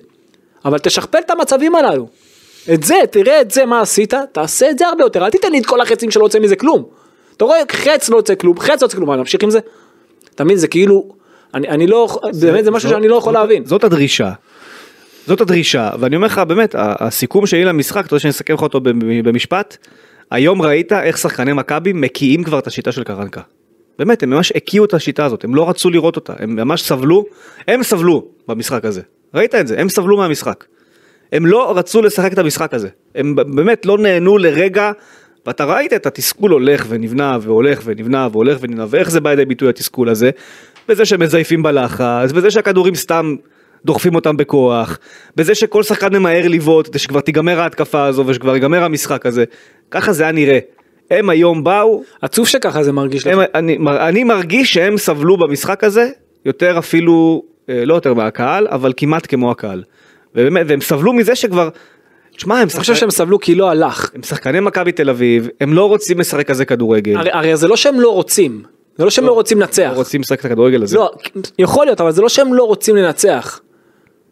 אבל 0.65 0.79
תשכפל 0.79 1.17
את 1.17 1.31
המצבים 1.31 1.75
הללו. 1.75 2.07
את 2.73 2.83
זה, 2.83 2.95
תראה 3.11 3.41
את 3.41 3.51
זה 3.51 3.65
מה 3.65 3.81
עשית, 3.81 4.13
תעשה 4.31 4.69
את 4.69 4.77
זה 4.77 4.87
הרבה 4.87 5.03
יותר, 5.03 5.25
אל 5.25 5.29
תיתן 5.29 5.51
לי 5.51 5.59
את 5.59 5.65
כל 5.65 5.81
החצים 5.81 6.11
שלא 6.11 6.23
יוצא 6.23 6.39
מזה 6.39 6.55
כלום. 6.55 6.83
אתה 7.37 7.45
רואה 7.45 7.59
חץ 7.71 8.09
לא 8.09 8.17
יוצא 8.17 8.35
כלום, 8.35 8.59
חץ 8.59 8.81
לא 8.81 8.85
יוצא 8.85 8.97
כלום, 8.97 9.09
מה 9.09 9.15
נמשיך 9.15 9.43
עם 9.43 9.49
זה? 9.49 9.59
אתה 10.35 10.43
מבין, 10.43 10.57
זה 10.57 10.67
כאילו, 10.67 11.09
אני, 11.53 11.67
אני 11.67 11.87
לא, 11.87 12.19
זה, 12.31 12.51
באמת 12.51 12.65
זה 12.65 12.71
משהו 12.71 12.89
שאני 12.89 13.07
לא 13.07 13.15
יכול 13.15 13.33
זאת, 13.33 13.41
להבין. 13.41 13.65
זאת 13.65 13.83
הדרישה. 13.83 14.31
זאת 15.27 15.41
הדרישה, 15.41 15.89
ואני 15.99 16.15
אומר 16.15 16.27
לך 16.27 16.37
באמת, 16.39 16.75
הסיכום 16.77 17.45
שלי 17.45 17.65
למשחק, 17.65 18.05
אתה 18.05 18.15
רוצה 18.15 18.19
שאני 18.19 18.31
אסכם 18.31 18.53
לך 18.53 18.61
אותו 18.61 18.81
במשפט? 19.23 19.77
היום 20.31 20.61
ראית 20.61 20.93
איך 20.93 21.17
שחקני 21.17 21.53
מכבי 21.53 21.93
מקיאים 21.93 22.43
כבר 22.43 22.59
את 22.59 22.67
השיטה 22.67 22.91
של 22.91 23.03
קרנקה. 23.03 23.41
באמת, 23.99 24.23
הם 24.23 24.29
ממש 24.29 24.51
הקיאו 24.55 24.85
את 24.85 24.93
השיטה 24.93 25.25
הזאת, 25.25 25.43
הם 25.43 25.55
לא 25.55 25.69
רצו 25.69 25.89
לראות 25.89 26.15
אותה, 26.15 26.33
הם 26.39 26.55
ממש 26.55 26.81
סבלו, 26.81 27.25
הם 27.67 27.83
סבלו 27.83 28.25
במשחק 28.47 28.85
הזה. 28.85 29.01
ראית 29.33 29.55
את 29.55 29.67
זה, 29.67 29.79
הם 29.79 29.89
סבלו 29.89 30.17
מהמשחק. 30.17 30.65
הם 31.31 31.45
לא 31.45 31.77
רצו 31.77 32.01
לשחק 32.01 32.33
את 32.33 32.37
המשחק 32.37 32.73
הזה. 32.73 32.89
הם 33.15 33.35
באמת 33.35 33.85
לא 33.85 33.97
נהנו 33.97 34.37
לרגע, 34.37 34.91
ואתה 35.45 35.65
ראית 35.65 35.93
את 35.93 36.05
התסכול 36.05 36.51
הולך 36.51 36.85
ונבנה 36.89 37.37
והולך 37.41 37.81
ונבנה 37.85 38.27
והולך 38.31 38.57
ונבנה, 38.61 38.85
ואיך 38.89 39.11
זה 39.11 39.19
בא 39.19 39.29
לידי 39.29 39.45
ביטוי 39.45 39.69
התסכול 39.69 40.09
הזה? 40.09 40.29
בזה 40.87 41.05
שמזייפים 41.05 41.63
בלחץ, 41.63 42.31
בזה 42.31 42.51
שהכדורים 42.51 42.95
סתם 42.95 43.35
דוחפים 43.85 44.15
אותם 44.15 44.37
בכוח, 44.37 44.99
בזה 45.35 45.55
שכל 45.55 45.83
שחקן 45.83 46.15
ממהר 46.15 46.47
לבעוט, 46.47 46.97
שכבר 46.97 47.19
תיגמר 47.19 47.59
ההתקפה 47.59 48.05
הזו 48.05 48.23
ושכבר 48.27 48.55
ייגמר 48.55 48.83
המשחק 48.83 49.25
הזה. 49.25 49.43
ככה 49.91 50.13
זה 50.13 50.23
היה 50.23 50.31
נראה. 50.31 50.59
הם 51.11 51.29
היום 51.29 51.63
באו... 51.63 52.03
עצוב 52.21 52.47
שככה 52.47 52.83
זה 52.83 52.91
מרגיש 52.91 53.27
הם, 53.27 53.39
לך. 53.39 53.47
אני, 53.55 53.77
אני 53.87 54.23
מרגיש 54.23 54.73
שהם 54.73 54.97
סבלו 54.97 55.37
במשחק 55.37 55.83
הזה, 55.83 56.09
יותר 56.45 56.77
אפילו, 56.79 57.43
אה, 57.69 57.85
לא 57.85 57.93
יותר 57.93 58.13
מהקהל, 58.13 58.67
אבל 58.67 58.93
כמעט 58.97 59.27
כמו 59.29 59.51
הקהל. 59.51 59.83
ובאמת, 60.35 60.65
והם 60.69 60.81
סבלו 60.81 61.13
מזה 61.13 61.35
שכבר, 61.35 61.69
שמע, 62.37 62.55
הם, 62.55 62.61
אני 62.61 62.79
חושב 62.79 62.95
שהם 62.95 63.11
סבלו 63.11 63.39
כי 63.39 63.55
לא 63.55 63.69
הלך. 63.69 64.11
הם 64.15 64.23
שחקני 64.23 64.59
מכבי 64.59 64.91
תל 64.91 65.09
אביב, 65.09 65.49
הם 65.61 65.73
לא 65.73 65.87
רוצים 65.87 66.19
לשחק 66.19 66.47
כזה 66.47 66.65
כדורגל. 66.65 67.17
הרי, 67.17 67.31
הרי 67.31 67.57
זה 67.57 67.67
לא 67.67 67.75
שהם 67.75 67.99
לא 67.99 68.13
רוצים, 68.13 68.63
זה 68.97 69.03
לא 69.03 69.09
שהם 69.09 69.25
לא, 69.25 69.31
רוצים 69.31 69.59
לנצח. 69.59 69.89
לא 69.91 69.97
רוצים 69.97 70.21
לשחק 70.21 70.39
את 70.39 70.45
הכדורגל 70.45 70.83
הזה. 70.83 70.97
לא, 70.97 71.11
יכול 71.59 71.85
להיות, 71.85 72.01
אבל 72.01 72.11
זה 72.11 72.21
לא 72.21 72.29
שהם 72.29 72.53
לא 72.53 72.63
רוצים 72.63 72.95
לנצח. 72.95 73.61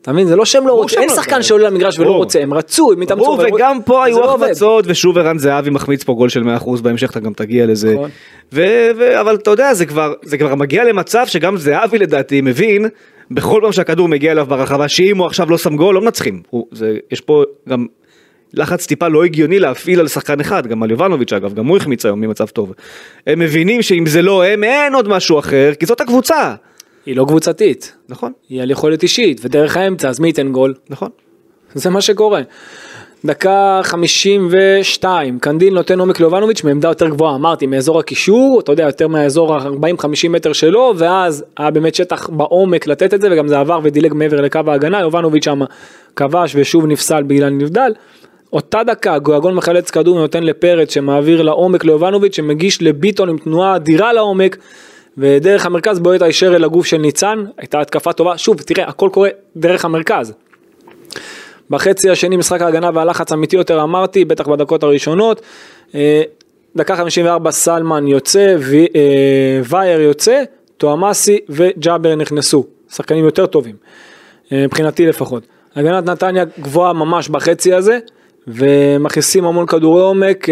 אתה 0.04 0.12
מבין? 0.12 0.28
זה 0.28 0.36
לא 0.36 0.46
שהם 0.46 0.68
לא 0.68 0.74
רוצים, 0.74 1.00
אין 1.00 1.10
לא 1.10 1.16
שחקן. 1.16 1.44
שעולה 1.44 1.70
למגרש 1.70 2.00
ולא. 2.00 2.12
רוצה, 2.12 2.42
הם 2.42 2.54
רצו, 2.54 2.92
הם 2.92 3.02
התאמצו. 3.02 3.38
וגם 3.54 3.82
פה 3.86 4.06
היו 4.06 4.20
לא 4.20 4.34
עובד. 4.34 4.44
החמצות, 4.44 4.86
ושוב 4.88 5.18
ערן 5.18 5.38
זהבי 5.38 5.70
מחמיץ 5.70 6.04
פה 6.04 6.14
גול 6.14 6.30
של 6.30 6.44
100% 6.44 6.82
בהמשך 6.82 7.12
אתה 7.12 7.20
גם 7.20 7.34
תגיע 7.34 7.66
לזה. 7.66 7.94
נכון. 7.94 8.10
אבל 9.20 9.36
אתה 9.36 9.52
יודע, 9.52 9.74
זה 9.74 9.86
כבר, 9.86 10.56
מגיע 10.58 10.84
למצב 10.84 11.24
שגם 11.28 11.58
זהבי 11.58 11.98
לדעתי 11.98 12.42
מבין, 12.42 12.86
בכל 13.32 13.60
פעם 13.64 13.72
שהכדור 13.72 14.08
מגיע 14.08 14.32
אליו 14.32 14.46
ברחבה, 14.46 14.88
שאם 14.88 15.18
הוא 15.18 15.28
עכשיו 15.28 15.50
לא 15.50 15.58
שם 15.58 15.76
גול, 15.76 15.96
לא 15.96 16.02
מנצחים. 16.02 16.42
יש 17.12 17.22
פה 17.22 17.44
גם 17.70 17.86
לחץ 18.54 18.86
טיפה 18.86 19.08
לא 19.08 19.24
הגיוני 19.24 19.60
להפעיל 19.60 20.00
על 20.00 20.08
שחקן 20.08 20.40
אחד, 20.40 20.68
גם 20.68 20.84
על 20.84 20.92
יובנוביץ' 20.92 21.34
אגב, 21.34 21.54
גם 21.54 21.66
הוא 21.66 21.78
החמיץ 21.78 22.06
היום 22.06 22.22
ממצב 22.22 22.48
טוב. 22.48 22.74
הם 23.28 23.40
מבינים 23.40 23.82
שאם 23.82 24.06
זה 24.06 24.22
לא 24.22 24.44
הם, 24.44 24.64
אין 24.64 24.96
עוד 24.96 25.08
משהו 25.08 25.40
אחר, 25.40 25.72
כי 25.80 25.86
זאת 25.86 26.02
הקבוצה. 26.02 26.56
היא 27.06 27.16
לא 27.16 27.26
קבוצתית, 27.28 27.94
נכון, 28.10 28.32
היא 28.50 28.62
על 28.62 28.72
יכולת 28.72 29.04
אישית, 29.04 29.42
ודרך 29.44 29.78
האמצע, 29.78 30.10
אז 30.10 30.20
מי 30.20 30.28
ייתן 30.28 30.52
גול? 30.52 30.74
נכון. 30.90 31.10
זה 31.74 31.90
מה 31.90 32.02
שקורה. 32.02 32.42
דקה 33.26 33.80
52, 33.84 35.40
קנדיל 35.40 35.74
נותן 35.74 36.00
עומק 36.00 36.20
ליובנוביץ' 36.20 36.64
מעמדה 36.64 36.88
יותר 36.88 37.10
גבוהה, 37.10 37.36
אמרתי, 37.36 37.66
מאזור 37.66 38.00
הקישור, 38.00 38.60
אתה 38.60 38.72
יודע, 38.72 38.84
יותר 38.84 39.08
מהאזור 39.08 39.56
ה-40-50 39.56 40.30
מטר 40.30 40.54
שלו, 40.54 40.94
ואז 40.98 41.46
היה 41.58 41.72
באמת 41.72 41.96
שטח 41.96 42.30
בעומק 42.30 42.88
לתת 42.88 43.14
את 43.14 43.22
זה, 43.22 43.28
וגם 43.32 43.48
זה 43.48 43.60
עבר 43.60 43.80
ודילג 43.84 44.14
מעבר 44.14 44.42
לקו 44.42 44.60
ההגנה, 44.68 45.00
יובנוביץ' 45.00 45.46
שם 45.46 45.60
כבש 46.16 46.56
ושוב 46.56 46.86
נפסל 46.86 47.24
בגלל 47.24 47.50
נבדל. 47.50 47.92
אותה 48.54 48.84
דקה, 48.84 49.20
גויגון 49.20 49.56
מחלץ 49.56 49.92
כדור 49.92 50.16
ונותן 50.16 50.44
לפרץ 50.44 50.94
שמעביר 50.94 51.42
לעומק 51.42 51.86
ליובנוביץ' 51.86 52.36
שמגיש 52.36 52.82
לביטון 52.82 53.30
עם 53.30 53.38
תנועה 53.38 53.76
אדירה 53.76 54.14
לעומק 54.14 54.58
ודרך 55.18 55.66
המרכז 55.66 56.00
בועט 56.00 56.22
הישר 56.22 56.56
אל 56.56 56.64
הגוף 56.64 56.86
של 56.86 56.98
ניצן, 56.98 57.44
הייתה 57.58 57.82
התקפה 57.82 58.14
טובה, 58.14 58.38
שוב 58.38 58.62
תראה 58.62 58.88
הכל 58.88 59.10
קורה 59.14 59.30
דרך 59.56 59.86
המרכז, 59.86 60.34
בחצי 61.70 62.10
השני 62.10 62.38
משחק 62.38 62.62
ההגנה 62.62 62.90
והלחץ 62.94 63.32
אמיתי 63.32 63.56
יותר 63.56 63.84
אמרתי, 63.84 64.26
בטח 64.26 64.48
בדקות 64.48 64.84
הראשונות. 64.84 65.42
אה, 65.96 66.22
דקה 66.76 66.96
54 66.96 67.52
סלמן 67.52 68.08
יוצא, 68.08 68.56
אה, 68.96 69.62
וייר 69.70 70.02
יוצא, 70.02 70.44
תואמאסי 70.78 71.40
וג'אבר 71.50 72.16
נכנסו. 72.16 72.66
שחקנים 72.92 73.26
יותר 73.26 73.46
טובים, 73.46 73.76
אה, 74.52 74.66
מבחינתי 74.66 75.06
לפחות. 75.06 75.44
הגנת 75.76 76.06
נתניה 76.06 76.46
גבוהה 76.60 76.94
ממש 76.94 77.30
בחצי 77.30 77.74
הזה, 77.74 78.00
ומכניסים 78.48 79.46
המון 79.46 79.66
כדורי 79.66 80.02
עומק. 80.02 80.48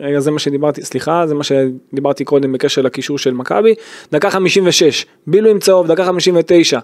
רגע 0.00 0.20
זה 0.20 0.30
מה 0.30 0.38
שדיברתי, 0.38 0.82
סליחה, 0.82 1.26
זה 1.26 1.34
מה 1.34 1.44
שדיברתי 1.44 2.24
קודם 2.24 2.52
בקשר 2.52 2.82
לקישור 2.82 3.18
של 3.18 3.34
מכבי. 3.34 3.74
דקה 4.12 4.30
56, 4.30 5.06
בילו 5.26 5.50
עם 5.50 5.58
צהוב, 5.58 5.86
דקה 5.86 6.04
59. 6.04 6.78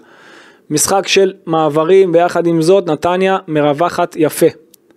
משחק 0.69 1.07
של 1.07 1.33
מעברים 1.45 2.11
ביחד 2.11 2.47
עם 2.47 2.61
זאת 2.61 2.87
נתניה 2.87 3.37
מרווחת 3.47 4.15
יפה. 4.19 4.45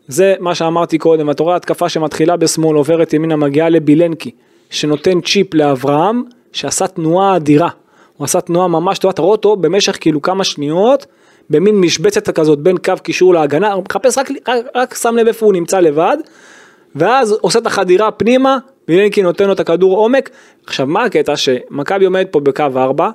זה 0.09 0.35
מה 0.41 0.55
שאמרתי 0.55 0.99
קודם, 0.99 1.31
אתה 1.31 1.43
רואה 1.43 1.57
התקפה 1.57 1.89
שמתחילה 1.89 2.37
בשמאל 2.37 2.77
עוברת 2.77 3.13
ימינה 3.13 3.37
מגיעה 3.37 3.69
לבילנקי 3.69 4.31
שנותן 4.71 5.21
צ'יפ 5.21 5.55
לאברהם 5.55 6.23
שעשה 6.53 6.87
תנועה 6.87 7.37
אדירה. 7.37 7.69
הוא 8.17 8.25
עשה 8.25 8.41
תנועה 8.41 8.69
ממש 8.69 8.99
טובה, 8.99 9.13
אתה 9.13 9.23
רואה 9.23 9.33
אותו 9.33 9.57
במשך 9.57 9.97
כאילו 10.01 10.23
כמה 10.23 10.45
שניות 10.45 11.07
במין 11.51 11.75
משבצת 11.75 12.31
כזאת 12.31 12.59
בין 12.59 12.77
קו 12.77 12.93
קישור 13.03 13.35
להגנה, 13.35 13.73
הוא 13.73 13.85
מחפש 13.89 14.19
רק, 14.19 14.31
רק, 14.49 14.65
רק 14.75 14.95
שם 14.95 15.17
לב 15.17 15.27
איפה 15.27 15.47
הוא 15.47 15.53
נמצא 15.53 15.81
לבד 15.81 16.17
ואז 16.95 17.33
עושה 17.41 17.59
את 17.59 17.67
החדירה 17.67 18.11
פנימה, 18.11 18.59
וילנקי 18.89 19.23
נותן 19.23 19.47
לו 19.47 19.53
את 19.53 19.61
הכדור 19.61 19.97
עומק. 19.97 20.31
עכשיו 20.67 20.87
מה 20.87 21.05
הקטע 21.05 21.37
שמכבי 21.37 22.05
עומד 22.05 22.27
פה 22.31 22.41
בקו 22.41 22.65
4, 22.77 23.11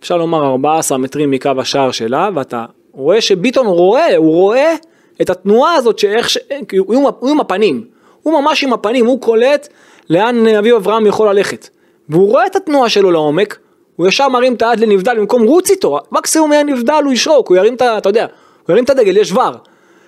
אפשר 0.00 0.16
לומר 0.16 0.46
14 0.46 0.98
מטרים 0.98 1.30
מקו 1.30 1.50
השער 1.58 1.90
שלה, 1.90 2.28
ואתה 2.34 2.64
רואה 2.92 3.20
שביטון 3.20 3.66
רואה, 3.66 4.16
הוא 4.16 4.32
רואה 4.32 4.74
את 5.22 5.30
התנועה 5.30 5.74
הזאת 5.74 5.98
שאיך 5.98 6.30
ש... 6.30 6.38
הוא, 6.78 7.10
הוא, 7.20 7.30
עם 7.30 7.40
הפנים, 7.40 7.84
הוא 8.22 8.42
ממש 8.42 8.64
עם 8.64 8.72
הפנים, 8.72 9.06
הוא 9.06 9.20
קולט 9.20 9.68
לאן 10.10 10.46
אביב 10.46 10.74
אברהם 10.74 11.06
יכול 11.06 11.28
ללכת. 11.28 11.68
והוא 12.08 12.30
רואה 12.30 12.46
את 12.46 12.56
התנועה 12.56 12.88
שלו 12.88 13.10
לעומק, 13.10 13.58
הוא 13.96 14.06
ישר 14.06 14.28
מרים 14.28 14.54
את 14.54 14.62
היד 14.62 14.80
לנבדל 14.80 15.18
במקום 15.18 15.42
רוץ 15.42 15.70
איתו, 15.70 15.98
מקסימום 16.12 16.52
יהיה 16.52 16.64
נבדל 16.64 17.02
הוא 17.04 17.12
ישרוק, 17.12 17.48
הוא 17.48 17.56
ירים 17.56 17.74
את 17.74 17.82
ה... 17.82 17.98
אתה 17.98 18.08
יודע, 18.08 18.26
הוא 18.66 18.72
ירים 18.72 18.84
את 18.84 18.90
הדגל, 18.90 19.16
יש 19.16 19.32
ור. 19.32 19.50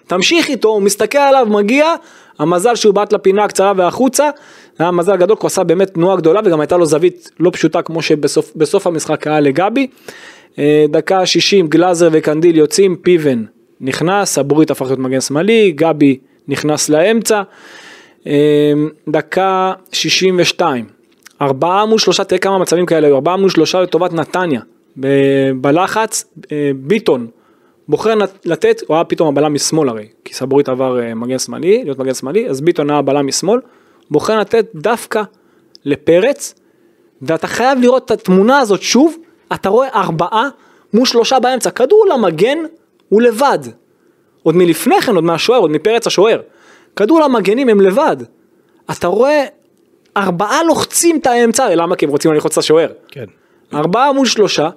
תמשיך 0.06 0.48
איתו, 0.48 0.68
הוא 0.68 0.82
מסתכל 0.82 1.18
עליו, 1.18 1.46
מגיע, 1.50 1.94
המזל 2.38 2.74
שהוא 2.74 2.94
בעט 2.94 3.12
לפינה 3.12 3.44
הקצרה 3.44 3.72
והחוצה, 3.76 4.30
היה 4.78 4.90
מזל 4.90 5.16
גדול, 5.16 5.36
הוא 5.40 5.46
עשה 5.46 5.64
באמת 5.64 5.90
תנועה 5.90 6.16
גדולה 6.16 6.40
וגם 6.44 6.60
הייתה 6.60 6.76
לו 6.76 6.86
זווית 6.86 7.30
לא 7.40 7.50
פשוטה 7.50 7.82
כמו 7.82 8.02
שבסוף 8.02 8.52
בסוף 8.56 8.86
המשחק 8.86 9.26
היה 9.26 9.40
לגבי. 9.40 9.86
אה, 10.58 10.84
דקה 10.88 11.26
60 11.26 11.68
גלאזר 11.68 12.08
וקנדיל 12.12 12.56
יוצאים, 12.56 12.96
פיבן 12.96 13.44
נכנס, 13.80 14.34
סבורית 14.34 14.70
הפך 14.70 14.86
להיות 14.86 14.98
מגן 14.98 15.20
שמאלי, 15.20 15.72
גבי 15.72 16.18
נכנס 16.48 16.88
לאמצע. 16.88 17.42
אה, 18.26 18.72
דקה 19.08 19.72
62, 19.92 20.84
ארבעה 21.42 21.86
מול 21.86 21.98
שלושה, 21.98 22.24
תראה 22.24 22.38
כמה 22.38 22.58
מצבים 22.58 22.86
כאלה 22.86 23.06
היו, 23.06 23.14
ארבעה 23.14 23.36
מול 23.36 23.50
שלושה 23.50 23.80
לטובת 23.80 24.12
נתניה. 24.12 24.60
בלחץ, 25.60 26.24
אה, 26.52 26.70
ביטון 26.76 27.26
בוחר 27.88 28.14
לתת, 28.44 28.82
הוא 28.86 28.94
היה 28.94 29.04
פתאום 29.04 29.28
הבלם 29.28 29.54
משמאל 29.54 29.88
הרי, 29.88 30.06
כי 30.24 30.34
סבורית 30.34 30.68
עבר 30.68 31.00
אה, 31.00 31.14
מגן 31.14 31.38
שמאלי, 31.38 31.84
להיות 31.84 31.98
מגן 31.98 32.14
שמאלי, 32.14 32.48
אז 32.48 32.60
ביטון 32.60 32.90
היה 32.90 32.98
הבלם 32.98 33.26
משמאל, 33.26 33.60
בוחר 34.10 34.38
לתת 34.38 34.66
דווקא 34.74 35.22
לפרץ, 35.84 36.54
ואתה 37.22 37.46
חייב 37.46 37.78
לראות 37.80 38.04
את 38.04 38.10
התמונה 38.10 38.58
הזאת 38.58 38.82
שוב, 38.82 39.16
אתה 39.52 39.68
רואה 39.68 39.88
ארבעה 39.88 40.48
מול 40.94 41.06
שלושה 41.06 41.40
באמצע, 41.40 41.70
כדור 41.70 42.06
למגן 42.10 42.58
הוא 43.08 43.22
לבד, 43.22 43.58
עוד 44.42 44.56
מלפני 44.56 45.00
כן, 45.00 45.14
עוד 45.14 45.24
מהשוער, 45.24 45.60
עוד 45.60 45.70
מפרץ 45.70 46.06
השוער, 46.06 46.40
כדור 46.96 47.20
למגנים 47.20 47.68
הם 47.68 47.80
לבד, 47.80 48.16
אתה 48.90 49.06
רואה 49.06 49.44
ארבעה 50.16 50.62
לוחצים 50.62 51.16
את 51.16 51.26
האמצע, 51.26 51.74
למה? 51.74 51.96
כי 51.96 52.04
הם 52.04 52.10
רוצים 52.10 52.32
ללחוץ 52.32 52.52
את 52.52 52.58
השוער, 52.58 52.92
כן. 53.08 53.24
ארבעה 53.74 54.12
מול 54.12 54.26
שלושה, 54.26 54.70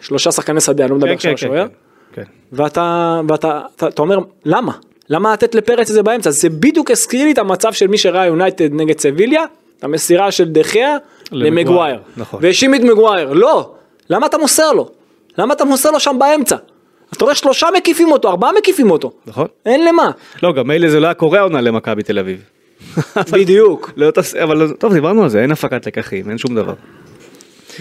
שלושה 0.00 0.32
שחקני 0.32 0.60
שדה, 0.60 0.84
אני 0.84 0.90
לא 0.90 0.96
מדבר 0.96 1.08
כן, 1.08 1.14
עכשיו 1.14 1.50
כן, 1.50 1.56
על 1.56 1.60
השוער, 1.60 1.66
כן. 2.12 2.22
ואתה, 2.52 3.20
ואתה 3.28 3.60
אתה, 3.76 3.88
אתה 3.88 4.02
אומר 4.02 4.18
למה? 4.44 4.72
למה 5.10 5.32
לתת 5.32 5.54
לפרץ 5.54 5.88
את 5.88 5.94
זה 5.94 6.02
באמצע? 6.02 6.30
זה 6.30 6.48
בדיוק 6.48 6.90
הזכיר 6.90 7.24
לי 7.24 7.32
את 7.32 7.38
המצב 7.38 7.72
של 7.72 7.86
מי 7.86 7.98
שראה 7.98 8.26
יונייטד 8.26 8.74
נגד 8.74 8.98
סביליה, 8.98 9.44
המסירה 9.82 10.30
של 10.32 10.48
דחיה 10.48 10.96
למגווייר. 11.32 12.00
נכון. 12.16 12.40
והאשים 12.42 12.74
את 12.74 12.80
מגווייר, 12.80 13.32
לא, 13.32 13.72
למה 14.10 14.26
אתה 14.26 14.38
מוסר 14.38 14.72
לו? 14.72 14.90
למה 15.38 15.54
אתה 15.54 15.64
מוסר 15.64 15.90
לו 15.90 16.00
שם 16.00 16.16
באמצע? 16.18 16.56
אתה 17.12 17.24
רואה 17.24 17.34
שלושה 17.34 17.68
מקיפים 17.76 18.12
אותו, 18.12 18.28
ארבעה 18.28 18.52
מקיפים 18.58 18.90
אותו. 18.90 19.12
נכון. 19.26 19.46
אין 19.66 19.84
למה. 19.84 20.10
לא, 20.42 20.52
גם 20.52 20.68
מילא 20.68 20.90
זה 20.90 21.00
לא 21.00 21.06
היה 21.06 21.14
קורה 21.14 21.40
עונה 21.40 21.60
למכבי 21.60 22.02
תל 22.02 22.18
אביב. 22.18 22.44
בדיוק, 23.32 23.90
לא. 23.96 24.10
אבל 24.42 24.72
טוב, 24.78 24.92
דיברנו 24.92 25.22
על 25.22 25.28
זה, 25.28 25.42
אין 25.42 25.50
הפקת 25.50 25.86
לקחים, 25.86 26.30
אין 26.30 26.38
שום 26.38 26.54
דבר. 26.54 26.74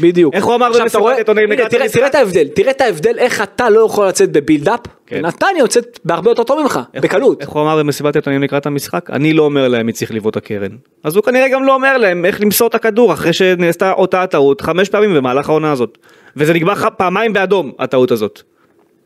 בדיוק. 0.02 0.34
איך 0.34 0.46
הוא 0.46 0.56
אמר 0.56 0.70
במסיבת 0.80 1.18
עיתונאים 1.18 1.52
לקראת 1.52 1.74
המשחק? 1.74 1.94
תראה 1.94 2.08
את 2.08 2.16
ההבדל, 2.16 2.48
תראה 2.48 2.72
את 2.72 2.82
ההבדל 2.82 3.18
איך 3.18 3.42
אתה 3.42 3.70
לא 3.70 3.86
יכול 3.86 4.08
לצאת 4.08 4.32
בבילדאפ, 4.32 4.80
כן. 5.06 5.22
ונתניה 5.24 5.60
יוצאת 5.60 6.00
בהרבה 6.06 6.32
יותר 6.32 6.44
טוב 6.44 6.62
ממך, 6.62 6.80
בקלות. 6.94 7.42
איך 7.42 7.50
הוא 7.50 7.62
אמר 7.62 7.78
במסיבת 7.80 8.16
עיתונאים 8.16 8.44
לקראת 8.44 8.66
המשחק? 8.66 9.10
אני 9.10 9.34
לא 9.34 9.44
אומר 9.44 9.68
להם 9.68 9.86
מי 9.86 9.92
צריך 9.92 10.12
לבעוט 10.12 10.38
הקרן. 10.38 10.72
אז 11.04 11.16
הוא 11.16 11.24
כנראה 11.24 11.50
גם 11.50 11.64
לא 11.64 11.74
אומר 11.74 11.98
להם 11.98 12.26
איך 12.26 12.42
למסור 12.42 12.68
את 12.68 12.76
הכדור 12.76 13.14
אחרי 13.14 13.34
שנעשתה 13.34 13.92
אותה 13.92 14.28
טעות 14.28 14.62
חמש 14.62 14.90
פעמים 14.90 15.14
במהלך 15.14 15.50
העונה 15.50 15.72
הזאת. 15.72 15.98
וזה 16.36 16.54
נגמר 16.54 16.74
פעמיים 16.98 17.34
באדום 17.34 17.72
הטעות 17.80 18.12
הזאת. 18.12 18.42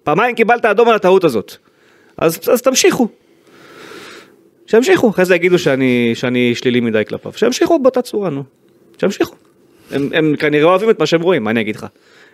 פעמיים 0.03 0.36
קיבלת 0.36 0.65
אדום 0.65 0.89
על 0.89 0.95
הטעות 0.95 1.23
הזאת. 1.23 1.56
אז, 2.17 2.39
אז 2.51 2.62
תמשיכו. 2.62 3.08
שימשיכו, 4.65 5.10
אחרי 5.10 5.25
זה 5.25 5.36
יגידו 5.36 5.60
שאני, 5.60 6.12
שאני 6.15 6.56
שלילי 6.56 6.79
מדי 6.79 7.06
כלפיו. 7.08 7.32
שימשיכו 7.36 7.79
באותה 7.79 8.01
צורה, 8.01 8.29
נו. 8.29 8.43
שימשיכו. 8.97 9.36
הם, 9.93 10.10
הם 10.13 10.36
כנראה 10.39 10.65
אוהבים 10.69 10.89
את 10.89 10.99
מה 10.99 11.06
שהם 11.06 11.21
רואים, 11.21 11.43
מה 11.43 11.51
אני 11.51 11.62
אגיד 11.62 11.75
לך? 11.75 11.86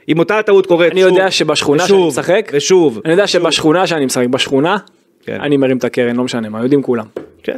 אם 0.09 0.19
אותה 0.19 0.41
טעות 0.41 0.65
קורית 0.65 0.91
אני 0.91 1.01
שוב, 1.01 1.09
יודע 1.11 1.31
שבשכונה 1.31 1.79
שאני 1.87 1.97
ושוב, 1.97 2.07
משחק, 2.07 2.51
ושוב, 2.53 2.99
אני 3.05 3.13
יודע 3.13 3.27
שבשכונה 3.27 3.87
שאני 3.87 4.05
משחק, 4.05 4.27
בשכונה, 4.27 4.77
כן. 5.23 5.41
אני 5.41 5.57
מרים 5.57 5.77
את 5.77 5.83
הקרן, 5.83 6.15
לא 6.15 6.23
משנה 6.23 6.49
מה, 6.49 6.61
יודעים 6.63 6.81
כולם. 6.83 7.05
כן. 7.43 7.57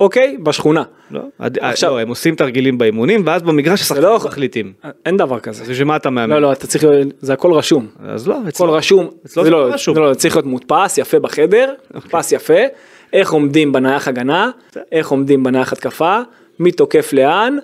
אוקיי? 0.00 0.36
בשכונה. 0.42 0.82
לא, 1.10 1.20
עד- 1.38 1.58
עכשיו- 1.60 1.90
לא, 1.90 1.98
הם 2.00 2.08
עושים 2.08 2.34
תרגילים 2.34 2.78
באימונים 2.78 3.22
ואז 3.26 3.42
במגרש 3.42 3.80
השחקנים 3.80 4.04
לא- 4.08 4.16
מחליטים. 4.24 4.72
אין 5.06 5.16
דבר 5.16 5.40
כזה. 5.40 5.62
אז 5.62 5.70
בשביל 5.70 5.86
מה 5.86 5.96
אתה 5.96 6.10
מאמן? 6.10 6.30
לא, 6.34 6.42
לא, 6.42 6.52
אתה 6.52 6.66
צריך, 6.66 6.84
זה 7.20 7.32
הכל 7.32 7.52
רשום. 7.52 7.86
אז 8.08 8.28
לא, 8.28 8.34
הכל 8.38 8.48
אצלו- 8.48 8.72
רשום. 8.72 9.08
אצלו 9.26 9.42
זה 9.42 9.50
זה 9.50 9.50
לא, 9.50 9.68
לא 9.68 9.74
רשום. 9.74 9.94
זה 9.94 10.00
לא, 10.00 10.14
צריך 10.14 10.36
להיות 10.36 10.46
מודפס 10.46 10.98
יפה 10.98 11.18
בחדר, 11.18 11.72
מודפס 11.94 12.32
יפה, 12.32 12.54
איך 13.12 13.32
עומדים 13.32 13.72
בנייח 13.72 14.08
הגנה, 14.08 14.50
איך 14.92 15.08
עומדים 15.10 15.42
בנייח 15.42 15.72
התקפה, 15.72 16.18
מי 16.58 16.72
תוקף 16.72 17.12
לאן, 17.12 17.56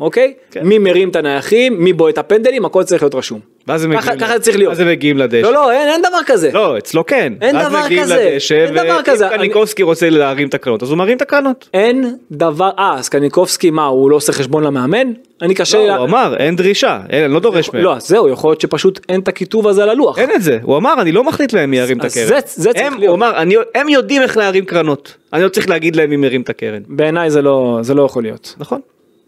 אוקיי? 0.00 0.32
כן. 0.50 0.60
מי 0.66 0.78
מרים 0.78 1.08
את 1.08 1.16
הנייחים, 1.16 1.84
מי 1.84 1.92
בועט 1.92 2.12
את 2.14 2.18
הפנדלים, 2.18 2.64
הכל 2.64 2.82
צריך 2.82 3.02
להיות 3.02 3.14
רשום. 3.14 3.40
ואז 3.68 3.84
הם 3.84 3.90
מגיעים 3.90 4.18
ככה 4.18 4.38
צריך 4.38 4.56
להיות. 4.56 4.70
ואז 4.70 4.80
הם 4.80 4.88
מגיעים 4.88 5.18
לדשא. 5.18 5.46
לא, 5.46 5.52
לא, 5.52 5.72
אין 5.72 5.88
אין 5.88 6.00
דבר 6.02 6.18
כזה. 6.26 6.50
לא, 6.52 6.78
אצלו 6.78 7.06
כן. 7.06 7.32
אין 7.40 7.56
ואז 7.56 7.68
דבר 7.68 7.84
מגיעים 7.84 8.02
כזה. 8.02 8.30
לדשא, 8.34 8.54
אין 8.54 8.74
דבר 8.74 9.00
כזה. 9.04 9.28
קניקובסקי 9.30 9.82
רוצה 9.82 10.10
להרים 10.10 10.48
את 10.48 10.54
הקרנות, 10.54 10.82
אז 10.82 10.90
הוא 10.90 10.98
מרים 10.98 11.16
את 11.16 11.22
הקרנות. 11.22 11.68
אין 11.74 12.16
דבר, 12.30 12.70
אה, 12.78 12.94
אז 12.98 13.08
קניקובסקי, 13.08 13.70
מה, 13.70 13.84
הוא 13.86 14.10
לא 14.10 14.16
עושה 14.16 14.32
חשבון 14.32 14.64
למאמן? 14.64 15.12
אני 15.42 15.54
קשה. 15.54 15.78
לא, 15.78 15.86
לה- 15.86 15.96
הוא 15.96 16.06
אמר, 16.06 16.34
אין 16.38 16.56
דרישה, 16.56 17.00
אין, 17.10 17.24
אני 17.24 17.32
לא 17.32 17.40
דורש 17.40 17.70
מהם. 17.74 17.82
לא, 17.82 17.96
אז 17.96 18.08
זהו, 18.08 18.28
יכול 18.28 18.50
להיות 18.50 18.60
שפשוט 18.60 19.00
אין 19.08 19.20
את 19.20 19.28
הכיתוב 19.28 19.68
הזה 19.68 19.82
על 19.82 19.88
הלוח. 19.90 20.18
אין 20.18 20.30
את 20.34 20.42
זה, 20.42 20.58
הוא 20.62 20.76
אמר, 20.76 20.94
אני 21.00 21.12
לא 21.12 21.24
מחליט 21.24 21.52
להם 21.52 21.70
מי 21.70 21.76
ירים 21.78 21.98
את 22.00 22.04
הקרן. 22.04 22.26
זה- 22.26 22.38
זה 22.46 22.72
צריך 22.72 22.86
הם- 22.86 22.98
להיות. 22.98 23.10
הוא 23.10 23.16
אמר, 23.16 23.36
"אני- 23.42 23.54
הם 23.74 23.88
יודעים 23.88 24.22
איך 24.22 24.36
להרים 24.36 24.64
קרנות. 24.64 25.14
אני 25.32 25.42
לא 25.42 25.48
צריך 25.48 25.68
להגיד 25.68 25.96
להם 25.96 26.10
מי 26.10 26.16
מרים 26.16 26.40
את 26.42 26.48
הקרן. 26.50 26.80
בעיניי 26.88 27.30
זה 27.30 27.42
לא, 27.42 27.78
זה 27.82 27.94
לא 27.94 28.02
יכול 28.02 28.22
להיות. 28.22 28.54
נכון? 28.58 28.80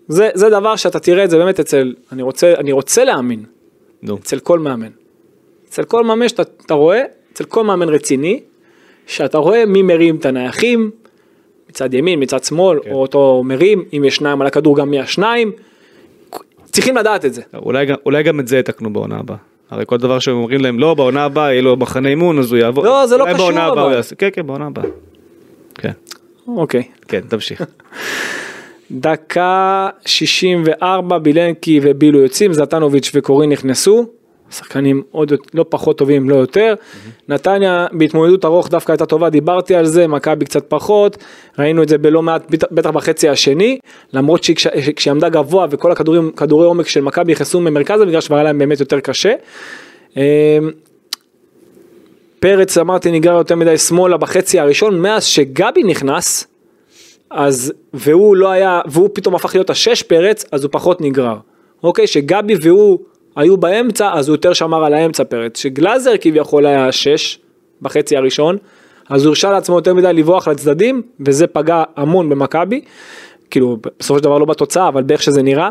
זה, 0.08 0.30
זה 0.34 0.50
דבר 0.50 0.76
שאתה 0.76 0.98
תראה 0.98 1.24
את 1.24 1.30
זה 1.30 1.38
באמת 1.38 1.60
אצל, 1.60 1.94
אני 2.12 2.22
רוצה, 2.22 2.54
אני 2.58 2.72
רוצה 2.72 3.04
להאמין, 3.04 3.44
נו. 4.02 4.16
אצל 4.16 4.38
כל 4.38 4.58
מאמן. 4.58 4.90
אצל 5.68 5.84
כל 5.84 6.04
מאמן 6.04 6.28
שאתה 6.28 6.42
אתה 6.66 6.74
רואה, 6.74 7.02
אצל 7.32 7.44
כל 7.44 7.64
מאמן 7.64 7.88
רציני, 7.88 8.40
שאתה 9.06 9.38
רואה 9.38 9.66
מי 9.66 9.82
מרים 9.82 10.16
את 10.16 10.26
הנייחים, 10.26 10.90
מצד 11.70 11.94
ימין, 11.94 12.22
מצד 12.22 12.44
שמאל, 12.44 12.80
כן. 12.82 12.90
או 12.90 13.02
אותו 13.02 13.42
מרים, 13.44 13.84
אם 13.96 14.04
יש 14.04 14.16
שניים 14.16 14.40
על 14.40 14.46
הכדור 14.46 14.76
גם 14.76 14.90
מי 14.90 15.00
השניים. 15.00 15.52
צריכים 16.64 16.96
לדעת 16.96 17.24
את 17.24 17.34
זה. 17.34 17.42
אולי, 17.54 17.86
אולי 18.06 18.22
גם 18.22 18.40
את 18.40 18.48
זה 18.48 18.58
יתקנו 18.58 18.92
בעונה 18.92 19.18
הבאה. 19.18 19.36
הרי 19.70 19.84
כל 19.86 19.96
דבר 19.96 20.18
שהם 20.18 20.34
אומרים 20.34 20.60
להם, 20.60 20.78
לא, 20.78 20.94
בעונה 20.94 21.24
הבאה 21.24 21.52
יהיה 21.52 21.62
לו 21.62 21.76
מחנה 21.76 22.08
אימון, 22.08 22.38
אז 22.38 22.52
הוא 22.52 22.58
יעבור. 22.58 22.84
לא, 22.84 23.06
זה 23.06 23.16
לא 23.16 23.24
קשור, 23.24 23.36
בעונה 23.36 23.64
הבאה 23.64 23.86
אבל. 23.86 24.00
כן, 24.18 24.28
כן, 24.32 24.46
בעונה 24.46 24.66
הבאה. 24.66 24.84
כן, 25.74 25.92
אוקיי. 26.46 26.82
כן, 27.08 27.20
תמשיך. 27.20 27.62
דקה 28.90 29.88
64 30.06 31.18
בילנקי 31.18 31.80
ובילו 31.82 32.18
יוצאים, 32.18 32.52
זלטנוביץ' 32.52 33.10
וקורין 33.14 33.50
נכנסו, 33.52 34.06
שחקנים 34.50 35.02
עוד 35.10 35.32
לא 35.54 35.64
פחות 35.68 35.98
טובים 35.98 36.30
לא 36.30 36.36
יותר, 36.36 36.74
נתניה 37.28 37.86
בהתמודדות 37.92 38.44
ארוך 38.44 38.68
דווקא 38.68 38.92
הייתה 38.92 39.06
טובה, 39.06 39.30
דיברתי 39.30 39.74
על 39.74 39.86
זה, 39.86 40.06
מכבי 40.06 40.44
קצת 40.44 40.64
פחות, 40.68 41.16
ראינו 41.58 41.82
את 41.82 41.88
זה 41.88 41.98
בלא 41.98 42.22
מעט, 42.22 42.50
בט- 42.50 42.72
בטח 42.72 42.90
בחצי 42.90 43.28
השני, 43.28 43.78
למרות 44.12 44.40
כשהיא 44.96 45.10
עמדה 45.10 45.28
גבוה 45.28 45.66
וכל 45.70 45.92
הכדורים, 45.92 46.30
כדורי 46.30 46.66
עומק 46.66 46.88
של 46.88 47.00
מכבי 47.00 47.32
נכנסו 47.32 47.60
ממרכז 47.60 48.00
המגרש 48.00 48.26
כבר 48.26 48.36
היה 48.36 48.44
להם 48.44 48.58
באמת 48.58 48.80
יותר 48.80 49.00
קשה. 49.00 49.32
אמ, 50.16 50.22
פרץ 52.40 52.78
אמרתי 52.78 53.10
נגרר 53.10 53.38
יותר 53.38 53.56
מדי 53.56 53.78
שמאלה 53.78 54.16
בחצי 54.16 54.58
הראשון, 54.60 55.00
מאז 55.00 55.24
שגבי 55.24 55.82
נכנס, 55.82 56.46
אז 57.30 57.72
והוא 57.94 58.36
לא 58.36 58.50
היה 58.50 58.80
והוא 58.86 59.08
פתאום 59.12 59.34
הפך 59.34 59.54
להיות 59.54 59.70
השש 59.70 60.02
פרץ 60.02 60.44
אז 60.52 60.64
הוא 60.64 60.72
פחות 60.72 61.00
נגרר. 61.00 61.36
אוקיי 61.82 62.06
שגבי 62.06 62.54
והוא 62.62 62.98
היו 63.36 63.56
באמצע 63.56 64.12
אז 64.14 64.28
הוא 64.28 64.34
יותר 64.34 64.52
שמר 64.52 64.84
על 64.84 64.94
האמצע 64.94 65.24
פרץ 65.24 65.58
שגלאזר 65.58 66.12
כביכול 66.20 66.66
היה 66.66 66.88
השש 66.88 67.38
בחצי 67.82 68.16
הראשון 68.16 68.56
אז 69.10 69.24
הוא 69.24 69.30
הרשה 69.30 69.50
לעצמו 69.50 69.76
יותר 69.76 69.94
מדי 69.94 70.12
לברוח 70.12 70.48
לצדדים 70.48 71.02
וזה 71.20 71.46
פגע 71.46 71.82
המון 71.96 72.28
במכבי 72.28 72.80
כאילו 73.50 73.76
בסופו 74.00 74.18
של 74.18 74.24
דבר 74.24 74.38
לא 74.38 74.44
בתוצאה 74.44 74.88
אבל 74.88 75.02
באיך 75.02 75.22
שזה 75.22 75.42
נראה. 75.42 75.70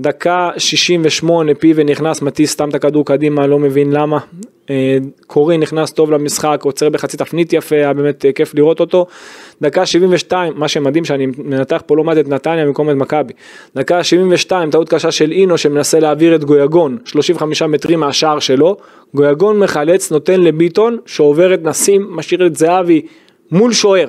דקה 0.00 0.50
68 0.56 1.54
פיבה 1.54 1.84
נכנס 1.84 2.22
מטיס 2.22 2.52
סתם 2.52 2.68
את 2.68 2.74
הכדור 2.74 3.06
קדימה 3.06 3.46
לא 3.46 3.58
מבין 3.58 3.92
למה. 3.92 4.18
אה, 4.70 4.96
קורין 5.26 5.60
נכנס 5.60 5.92
טוב 5.92 6.10
למשחק 6.10 6.60
עוצר 6.62 6.88
בחצי 6.88 7.16
תפנית 7.16 7.52
יפה 7.52 7.76
היה 7.76 7.92
באמת 7.92 8.24
אה, 8.24 8.32
כיף 8.32 8.54
לראות 8.54 8.80
אותו. 8.80 9.06
דקה 9.62 9.86
72 9.86 10.52
מה 10.56 10.68
שמדהים 10.68 11.04
שאני 11.04 11.26
מנתח 11.26 11.82
פה 11.86 11.96
לא 11.96 12.04
מעט 12.04 12.18
את 12.18 12.28
נתניה 12.28 12.66
במקום 12.66 12.90
את 12.90 12.94
מכבי. 12.94 13.32
דקה 13.76 14.04
72 14.04 14.70
טעות 14.70 14.88
קשה 14.88 15.10
של 15.10 15.32
אינו 15.32 15.58
שמנסה 15.58 16.00
להעביר 16.00 16.34
את 16.34 16.44
גויגון 16.44 16.98
35 17.04 17.62
מטרים 17.62 18.00
מהשער 18.00 18.38
שלו. 18.38 18.76
גויגון 19.14 19.58
מחלץ 19.58 20.12
נותן 20.12 20.40
לביטון 20.40 20.98
שעובר 21.06 21.54
את 21.54 21.62
נסים 21.62 22.06
משאיר 22.10 22.46
את 22.46 22.56
זהבי 22.56 23.02
מול 23.50 23.72
שוער. 23.72 24.08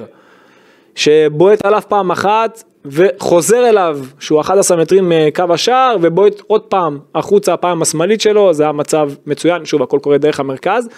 שבועט 0.95 1.65
עליו 1.65 1.81
פעם 1.87 2.11
אחת 2.11 2.63
וחוזר 2.85 3.69
אליו 3.69 3.99
שהוא 4.19 4.41
11 4.41 4.77
מטרים 4.77 5.09
מקו 5.15 5.43
השער 5.53 5.95
ובועט 6.01 6.41
עוד 6.47 6.61
פעם 6.61 6.99
החוצה 7.15 7.53
הפעם 7.53 7.81
השמאלית 7.81 8.21
שלו 8.21 8.53
זה 8.53 8.63
היה 8.63 8.71
מצב 8.71 9.09
מצוין. 9.25 9.65
שוב 9.65 9.83
הכל 9.83 9.99
קורה 10.01 10.17
דרך 10.17 10.39
המרכז 10.39 10.89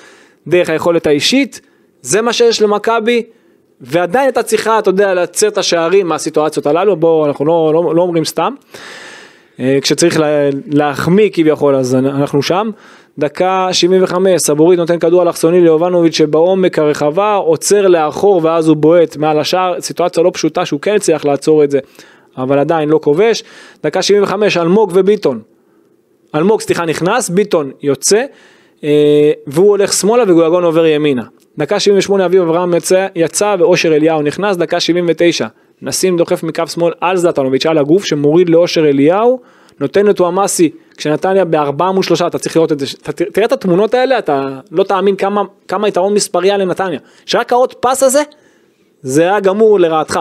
דרך 0.48 0.70
היכולת 0.70 1.08
האישית 1.08 1.62
זה 2.02 2.22
מה 2.22 2.34
שיש 2.34 2.62
למכבי 2.62 3.24
ועדיין 3.82 4.26
הייתה 4.26 4.44
צריכה 4.44 4.80
אתה 4.80 4.90
יודע 4.90 5.14
לייצר 5.14 5.48
את 5.48 5.58
השערים 5.58 6.08
מהסיטואציות 6.08 6.66
הללו. 6.66 6.96
בואו 6.96 7.26
אנחנו 7.26 7.46
לא, 7.46 7.72
לא, 7.74 7.96
לא 7.96 8.02
אומרים 8.02 8.26
סתם. 8.26 8.54
אה, 9.60 9.78
כשצריך 9.82 10.20
לה- 10.20 10.28
להחמיא 10.68 11.30
כביכול 11.34 11.76
אז 11.76 11.96
אנחנו 11.96 12.44
שם. 12.44 12.70
דקה 13.20 13.68
75 13.72 14.42
סבורית 14.42 14.80
נותן 14.80 15.00
כדור 15.00 15.24
אלכסוני 15.24 15.62
ליובנוביץ' 15.62 16.16
שבעומק 16.16 16.80
הרחבה 16.80 17.36
עוצר 17.36 17.88
לאחור 17.88 18.42
ואז 18.44 18.68
הוא 18.68 18.78
בועט 18.78 19.18
מעל 19.18 19.40
השער 19.40 19.82
סיטואציה 19.82 20.24
לא 20.24 20.32
פשוטה 20.34 20.66
שהוא 20.66 20.82
כן 20.82 20.96
הצליח 20.96 21.26
לעצור 21.26 21.64
את 21.64 21.72
זה 21.72 21.80
אבל 22.38 22.60
עדיין 22.60 22.90
לא 22.90 23.00
כובש. 23.04 23.44
דקה 23.84 24.02
75 24.02 24.58
אלמוג 24.58 24.92
וביטון. 24.94 25.42
אלמוג 26.36 26.62
סליחה 26.62 26.86
נכנס 26.86 27.30
ביטון 27.30 27.72
יוצא 27.84 28.24
אה, 28.84 29.32
והוא 29.48 29.70
הולך 29.70 29.94
שמאלה 29.94 30.24
וגויגון 30.28 30.64
עובר 30.64 30.86
ימינה. 30.86 31.24
דקה 31.58 31.80
78 31.80 32.26
אביב 32.26 32.42
אברהם 32.42 32.74
יצא, 32.74 33.08
יצא 33.16 33.56
ואושר 33.60 33.96
אליהו 33.96 34.22
נכנס 34.22 34.58
דקה 34.58 34.80
79 34.80 35.48
נסים 35.82 36.18
דוחף 36.18 36.44
מקו 36.44 36.68
שמאל 36.68 36.94
על 37.02 37.18
זלטנוביץ' 37.18 37.66
על 37.66 37.78
הגוף 37.78 38.06
שמוריד 38.06 38.50
לאושר 38.50 38.90
אליהו 38.90 39.40
נותן 39.82 40.06
לטועמאסי 40.06 40.70
כשנתניה 40.98 41.46
בארבעה 41.46 41.92
מול 41.92 42.04
שלושה 42.04 42.28
אתה 42.28 42.40
צריך 42.40 42.56
לראות 42.56 42.72
את 42.72 42.80
זה 42.80 42.86
אתה 43.04 43.12
תראה- 43.12 43.46
את 43.46 43.52
התמונות 43.52 43.94
האלה 43.94 44.20
אתה 44.20 44.60
לא 44.72 44.84
תאמין 44.84 45.16
כמה 45.16 45.42
כמה 45.68 45.88
יתרון 45.88 46.14
מספרי 46.14 46.48
היה 46.48 46.58
לנתניה 46.58 47.00
שרק 47.26 47.54
העוד 47.54 47.74
פס 47.74 48.04
הזה 48.04 48.22
זה 49.02 49.22
היה 49.22 49.40
גמור 49.40 49.80
לרעתך. 49.80 50.20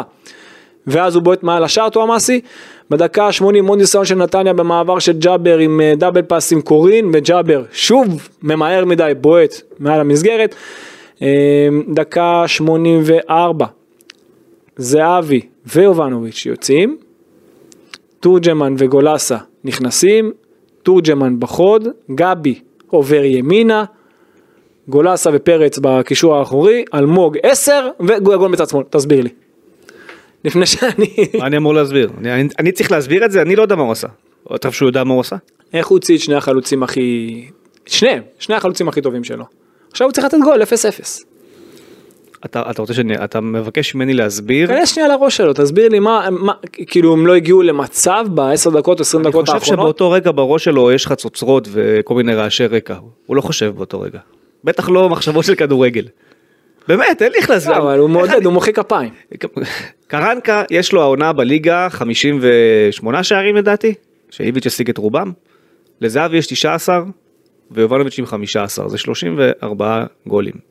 ואז 0.87 1.15
הוא 1.15 1.23
בועט 1.23 1.43
מעל 1.43 1.65
השער 1.65 1.89
טועמאסי. 1.89 2.41
בדקה 2.91 3.27
ה-80 3.27 3.43
עוד 3.69 3.79
ניסיון 3.79 4.05
של 4.05 4.15
נתניה 4.15 4.53
במעבר 4.53 4.99
של 4.99 5.13
ג'אבר 5.19 5.59
עם 5.59 5.81
אה, 5.81 5.93
דאבל 5.97 6.23
פאס 6.23 6.53
עם 6.53 6.61
קורין 6.61 7.11
וג'אבר 7.13 7.63
שוב 7.73 8.29
ממהר 8.43 8.85
מדי 8.85 9.13
בועט 9.21 9.55
מעל 9.79 10.01
המסגרת. 10.01 10.55
אה, 11.23 11.29
דקה 11.95 12.45
84 12.47 13.67
זהבי 14.77 15.41
ויובנוביץ' 15.67 16.47
יוצאים. 16.47 16.97
תורג'מן 18.21 18.75
וגולסה 18.79 19.37
נכנסים. 19.65 20.33
תורג'מן 20.83 21.41
בחוד. 21.41 21.89
גבי 22.15 22.61
עובר 22.87 23.25
ימינה. 23.25 23.85
גולסה 24.89 25.31
ופרץ 25.33 25.79
בקישור 25.83 26.37
האחורי. 26.37 26.85
אלמוג 26.95 27.37
10 27.43 27.89
וגויגון 28.01 28.53
בצד 28.53 28.69
שמאל. 28.69 28.85
תסביר 28.91 29.21
לי. 29.23 29.29
לפני 30.45 30.67
שאני... 30.67 31.07
מה 31.39 31.47
אני 31.47 31.57
אמור 31.57 31.75
להסביר? 31.75 32.11
אני- 32.19 32.33
אני- 32.35 32.49
אני 32.59 32.73
צריך 32.73 32.93
להסביר 32.93 33.25
את 33.25 33.31
זה? 33.31 33.43
אני 33.43 33.57
לא 33.57 33.63
יודע 33.63 33.77
מה 33.77 33.83
הוא 33.83 33.93
עשה. 33.93 34.09
אתה 34.55 34.69
חושב 34.69 34.79
שהוא 34.79 34.89
יודע 34.89 35.05
מה 35.05 35.13
הוא 35.15 35.21
עשה? 35.21 35.37
איך 35.73 35.87
הוא 35.87 35.97
הוציא 35.97 36.17
את 36.17 36.21
שני 36.21 36.35
החלוצים 36.35 36.83
הכי... 36.83 37.45
שניהם, 37.87 38.23
שני 38.39 38.55
החלוצים 38.55 38.89
הכי 38.89 39.01
טובים 39.01 39.25
שלו. 39.25 39.45
עכשיו 39.91 40.07
הוא 40.07 40.13
צריך 40.13 40.27
לתת 40.27 40.37
גול 40.45 40.63
0-0. 40.63 40.67
אתה 42.45 42.63
אתה 42.71 42.83
רוצה 42.83 42.95
שאני... 42.95 43.25
אתה 43.25 43.41
מבקש 43.41 43.95
ממני 43.95 44.15
להסביר? 44.15 44.67
כנס 44.69 44.95
שנייה 44.95 45.09
לראש 45.09 45.37
שלו, 45.37 45.53
תסביר 45.53 45.89
לי 45.89 45.99
מה, 45.99 46.29
מה, 46.31 46.53
כאילו 46.87 47.13
הם 47.13 47.27
לא 47.27 47.35
הגיעו 47.35 47.63
למצב 47.63 48.25
ב-10 48.35 48.71
דקות, 48.77 49.01
20 49.01 49.23
אני 49.23 49.31
דקות 49.31 49.45
חושב 49.49 49.55
האחרונות. 49.59 49.81
שבאותו 49.83 50.11
רגע 50.11 50.31
בראש 50.35 50.65
שלו 50.65 50.93
יש 50.93 51.07
חצוצרות 51.07 51.69
וכל 51.73 52.15
מיני 52.15 52.35
רעשי 52.35 52.67
רקע. 52.67 52.97
הוא 53.27 53.37
לא 53.37 53.41
חושב 53.41 53.73
באותו 53.77 54.01
רגע. 54.01 54.19
בטח 54.65 54.89
לא 54.89 55.09
מחשבות 55.09 55.45
של 55.45 55.55
כדורגל. 55.55 56.05
באמת, 56.89 57.23
אין 57.23 57.33
לי 57.33 57.39
איך 57.39 57.51
להסביר. 57.51 57.79
לא, 57.79 57.83
אבל 57.83 57.99
הוא 57.99 58.11
מעודד, 58.11 58.31
אני- 58.35 58.45
הוא 58.45 58.53
מוחא 58.53 58.73
כפיים. 58.73 59.11
קרנקה 60.07 60.63
יש 60.71 60.93
לו 60.93 61.03
העונה 61.03 61.33
בליגה 61.33 61.89
58 61.91 63.23
שערים 63.23 63.57
לדעתי, 63.57 63.95
שאיביץ' 64.31 64.67
השיג 64.67 64.91
את 64.91 64.99
רובם. 64.99 65.33
לזהבי 66.01 66.37
יש 66.37 66.47
19 66.47 67.03
ויובנוביץ' 67.71 68.19
עם 68.19 68.27
15, 68.27 68.89
זה 68.89 68.99
34 68.99 70.05
גולים. 70.27 70.70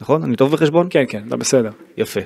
נכון? 0.00 0.22
אני 0.22 0.36
טוב 0.36 0.52
בחשבון? 0.52 0.86
כן, 0.90 1.04
כן, 1.08 1.22
אתה 1.28 1.36
בסדר. 1.36 1.70
יפה. 1.96 2.20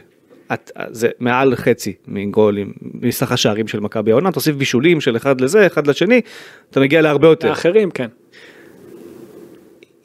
את, 0.52 0.70
זה 0.90 1.08
מעל 1.20 1.56
חצי 1.56 1.94
מגולים, 2.08 2.72
מסך 2.82 3.32
השערים 3.32 3.68
של 3.68 3.80
מכבי 3.80 4.10
העונה, 4.10 4.32
תוסיף 4.32 4.56
בישולים 4.56 5.00
של 5.00 5.16
אחד 5.16 5.40
לזה, 5.40 5.66
אחד 5.66 5.86
לשני, 5.86 6.20
אתה 6.70 6.80
מגיע 6.80 7.02
להרבה 7.02 7.28
יותר. 7.28 7.48
האחרים, 7.48 7.90
כן. 7.90 8.08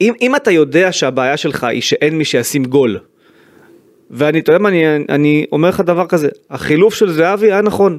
אם, 0.00 0.12
אם 0.20 0.36
אתה 0.36 0.50
יודע 0.50 0.92
שהבעיה 0.92 1.36
שלך 1.36 1.64
היא 1.64 1.82
שאין 1.82 2.18
מי 2.18 2.24
שישים 2.24 2.64
גול, 2.64 2.98
ואני, 4.10 4.40
אתה 4.40 4.52
יודע 4.52 4.62
מה, 4.62 4.68
אני, 4.68 4.96
אני 5.08 5.46
אומר 5.52 5.68
לך 5.68 5.80
דבר 5.80 6.06
כזה, 6.06 6.28
החילוף 6.50 6.94
של 6.94 7.12
זהבי 7.12 7.46
היה 7.46 7.62
נכון, 7.62 7.98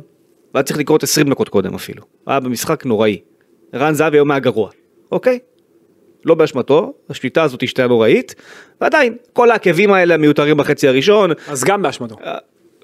והיה 0.54 0.64
צריך 0.64 0.80
לקרות 0.80 1.04
20 1.04 1.30
דקות 1.30 1.50
קודם 1.50 1.76
אפילו, 1.76 2.04
היה 2.28 2.40
במשחק 2.40 2.86
נוראי. 2.86 3.20
רן 3.76 3.94
זהבי 3.94 4.18
היום 4.18 4.32
היה 4.32 4.40
גרוע, 4.40 4.70
אוקיי? 5.12 5.40
לא 6.26 6.36
באשמתו, 6.36 6.94
השליטה 7.10 7.44
הזאת 7.44 7.64
השתהיה 7.64 7.88
נוראית, 7.88 8.36
ועדיין, 8.82 9.16
כל 9.34 9.52
העקבים 9.52 9.92
האלה 9.94 10.14
המיותרים 10.14 10.58
בחצי 10.58 10.88
הראשון, 10.88 11.32
אז 11.48 11.64
גם 11.64 11.82
באשמתו. 11.82 12.16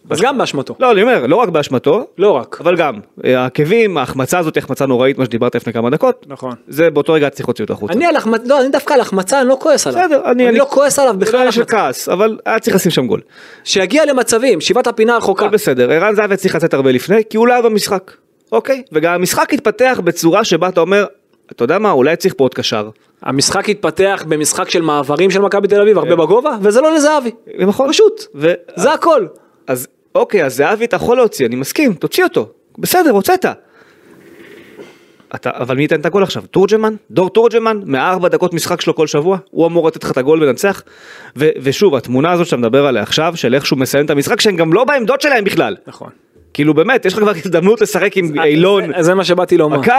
אז 0.10 0.22
גם 0.22 0.38
באשמתו. 0.38 0.76
לא, 0.80 0.92
אני 0.92 1.02
אומר, 1.02 1.26
לא 1.26 1.36
רק 1.36 1.50
באשמתו, 1.50 2.08
לא 2.18 2.32
רק. 2.32 2.58
אבל 2.62 2.76
גם, 2.78 2.94
אה, 3.26 3.40
העקבים, 3.42 3.98
ההחמצה 3.98 4.40
הזאת, 4.40 4.58
החמצה 4.58 4.86
נוראית, 4.86 5.18
מה 5.18 5.26
שדיברת 5.26 5.56
לפני 5.56 5.74
כמה 5.74 5.90
דקות, 5.90 6.26
נכון. 6.28 6.52
זה 6.68 6.90
באותו 6.90 7.14
רגע 7.14 7.30
צריך 7.30 7.48
להוציא 7.50 7.64
אותו 7.64 7.74
החוצה. 7.74 7.94
אני 7.94 8.06
על 8.06 8.16
החמצה, 8.16 8.44
לא, 8.48 8.62
אני 8.62 8.70
דווקא 8.70 8.94
על 8.94 9.02
החמצה, 9.02 9.42
אני 9.42 9.50
לא 9.50 9.58
כועס 9.60 9.88
עליו. 9.88 10.02
בסדר, 10.06 10.22
אני- 10.26 10.50
אני- 10.50 10.58
לא 10.58 10.66
כועס 10.70 11.00
עליו 11.00 11.14
בכלל. 11.14 11.28
בכלל 11.28 11.42
על 11.42 11.48
יש 11.48 11.58
החמצה. 11.58 11.78
כעס, 11.78 12.10
אבל 12.10 12.38
היה 12.46 12.60
צריך 12.60 12.76
לשים 12.76 12.92
שם 12.92 13.08
גול. 13.08 13.22
שיגיע 13.64 14.06
למצבים, 14.06 14.62
שיבת 14.62 14.88
הפינה 14.88 15.18
רחוקה. 15.18 15.46
הכל 15.46 15.54
בסדר, 15.54 15.92
ערן 15.92 16.16
זהבי 16.16 16.38
צריך 16.38 16.56
לצאת 16.56 16.74
הרבה 16.74 16.92
לפני, 16.92 17.22
כי 17.30 17.38
הוא 17.38 17.48
לא 17.48 17.54
היה 17.54 17.62
במשחק, 17.62 18.12
אוקיי? 18.52 18.84
וגם 18.92 19.14
המשחק 19.14 19.54
התפתח 19.54 20.00
בצורה 20.04 20.44
שבה 20.44 20.68
אתה 20.70 20.80
אומר, 20.82 21.06
אתה 21.52 21.64
יודע 21.64 21.80
מה, 21.80 21.92
אולי 21.92 22.16
צריך 22.16 22.34
פה 22.38 22.44
עוד 22.44 22.54
קשר. 22.54 22.90
המשחק 23.22 23.70
התפתח 23.70 24.26
במשחק 24.28 24.70
של 24.70 24.82
מעברים 24.82 25.32
של 25.32 25.42
מכבי 25.42 25.68
תל 25.68 25.82
אביב, 25.82 25.98
הרבה 25.98 26.10
כן. 26.16 26.18
בגובה, 26.18 26.58
וזה 26.62 26.82
לא 26.82 26.96
לזהבי. 26.96 27.32
נכון. 27.60 27.90
פשוט. 27.90 28.24
ו- 28.36 28.54
זה 28.76 28.94
הכל. 28.94 29.28
אז 29.68 29.88
אוקיי, 30.16 30.46
אז 30.46 30.56
זהבי 30.56 30.86
אתה 30.86 30.96
יכול 30.96 31.18
להוציא, 31.18 31.46
אני 31.46 31.56
מסכים, 31.56 31.94
תוציא 31.94 32.24
אותו. 32.24 32.50
בסדר, 32.78 33.12
הוצאת. 33.12 33.46
אתה, 35.36 35.50
אבל 35.54 35.76
מי 35.76 35.82
ייתן 35.82 36.00
את 36.00 36.06
הגול 36.06 36.24
עכשיו? 36.24 36.44
תורג'מן? 36.52 36.96
דור 37.12 37.30
תורג'מן? 37.30 37.80
מארבע 37.86 38.30
דקות 38.30 38.54
משחק 38.54 38.82
שלו 38.82 38.96
כל 38.96 39.08
שבוע? 39.08 39.38
הוא 39.52 39.68
אמור 39.68 39.88
לתת 39.88 40.04
לך 40.04 40.12
את 40.12 40.18
הגול 40.18 40.44
ולנצח? 40.44 40.82
ו- 41.38 41.50
ושוב, 41.62 41.96
התמונה 41.96 42.32
הזאת 42.32 42.46
שאתה 42.46 42.58
מדבר 42.58 42.86
עליה 42.86 43.04
עכשיו, 43.04 43.34
של 43.36 43.56
איך 43.56 43.66
שהוא 43.66 43.80
מסיים 43.80 44.06
את 44.06 44.10
המשחק, 44.10 44.42
שהם 44.42 44.56
גם 44.56 44.74
לא 44.74 44.84
בעמדות 44.84 45.22
שלהם 45.22 45.44
בכלל. 45.44 45.76
נכון. 45.88 46.10
כאילו 46.56 46.74
באמת, 46.74 47.06
יש 47.06 47.14
לך 47.14 47.20
כבר 47.20 47.32
הזדמנות 47.46 47.82
לשחק 47.82 48.18
עם 48.18 48.40
אילון 48.44 48.84
זה- 48.98 49.04
זה 49.04 49.14
מה 49.14 49.24
שבאתי 49.24 49.58
לומר. 49.58 49.80
בקו, 49.80 49.92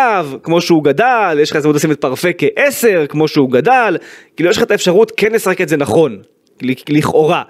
כמו 0.43 0.61
שהוא 0.61 0.85
גדל, 0.85 1.39
יש 1.43 1.51
לך 1.51 1.57
הזדמנות 1.57 1.77
לשים 1.77 1.93
את 1.93 2.01
פרפה 2.01 2.29
כעשר, 2.39 3.05
כמו 3.09 3.29
שהוא 3.29 3.51
גדל, 3.51 3.97
כאילו 4.37 4.51
יש 4.51 4.57
לך 4.57 4.63
את 4.63 4.71
האפשרות 4.71 5.13
כן 5.17 5.33
לשחק 5.33 5.61
את 5.61 5.69
זה 5.69 5.77
נכון, 5.77 6.19
לכאורה. 6.89 7.43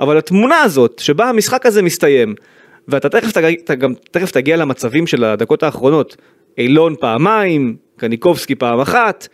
אבל 0.00 0.18
התמונה 0.18 0.60
הזאת, 0.60 0.98
שבה 0.98 1.28
המשחק 1.28 1.66
הזה 1.66 1.82
מסתיים, 1.82 2.34
ואתה 2.88 3.08
תכף, 3.08 3.32
תג- 3.32 3.72
גם 3.78 3.94
תכף 4.10 4.30
תגיע 4.30 4.56
למצבים 4.56 5.06
של 5.06 5.24
הדקות 5.24 5.62
האחרונות, 5.62 6.16
אילון 6.58 6.94
פעמיים, 7.00 7.76
קניקובסקי 7.96 8.54
פעם 8.54 8.80
אחת, 8.80 9.28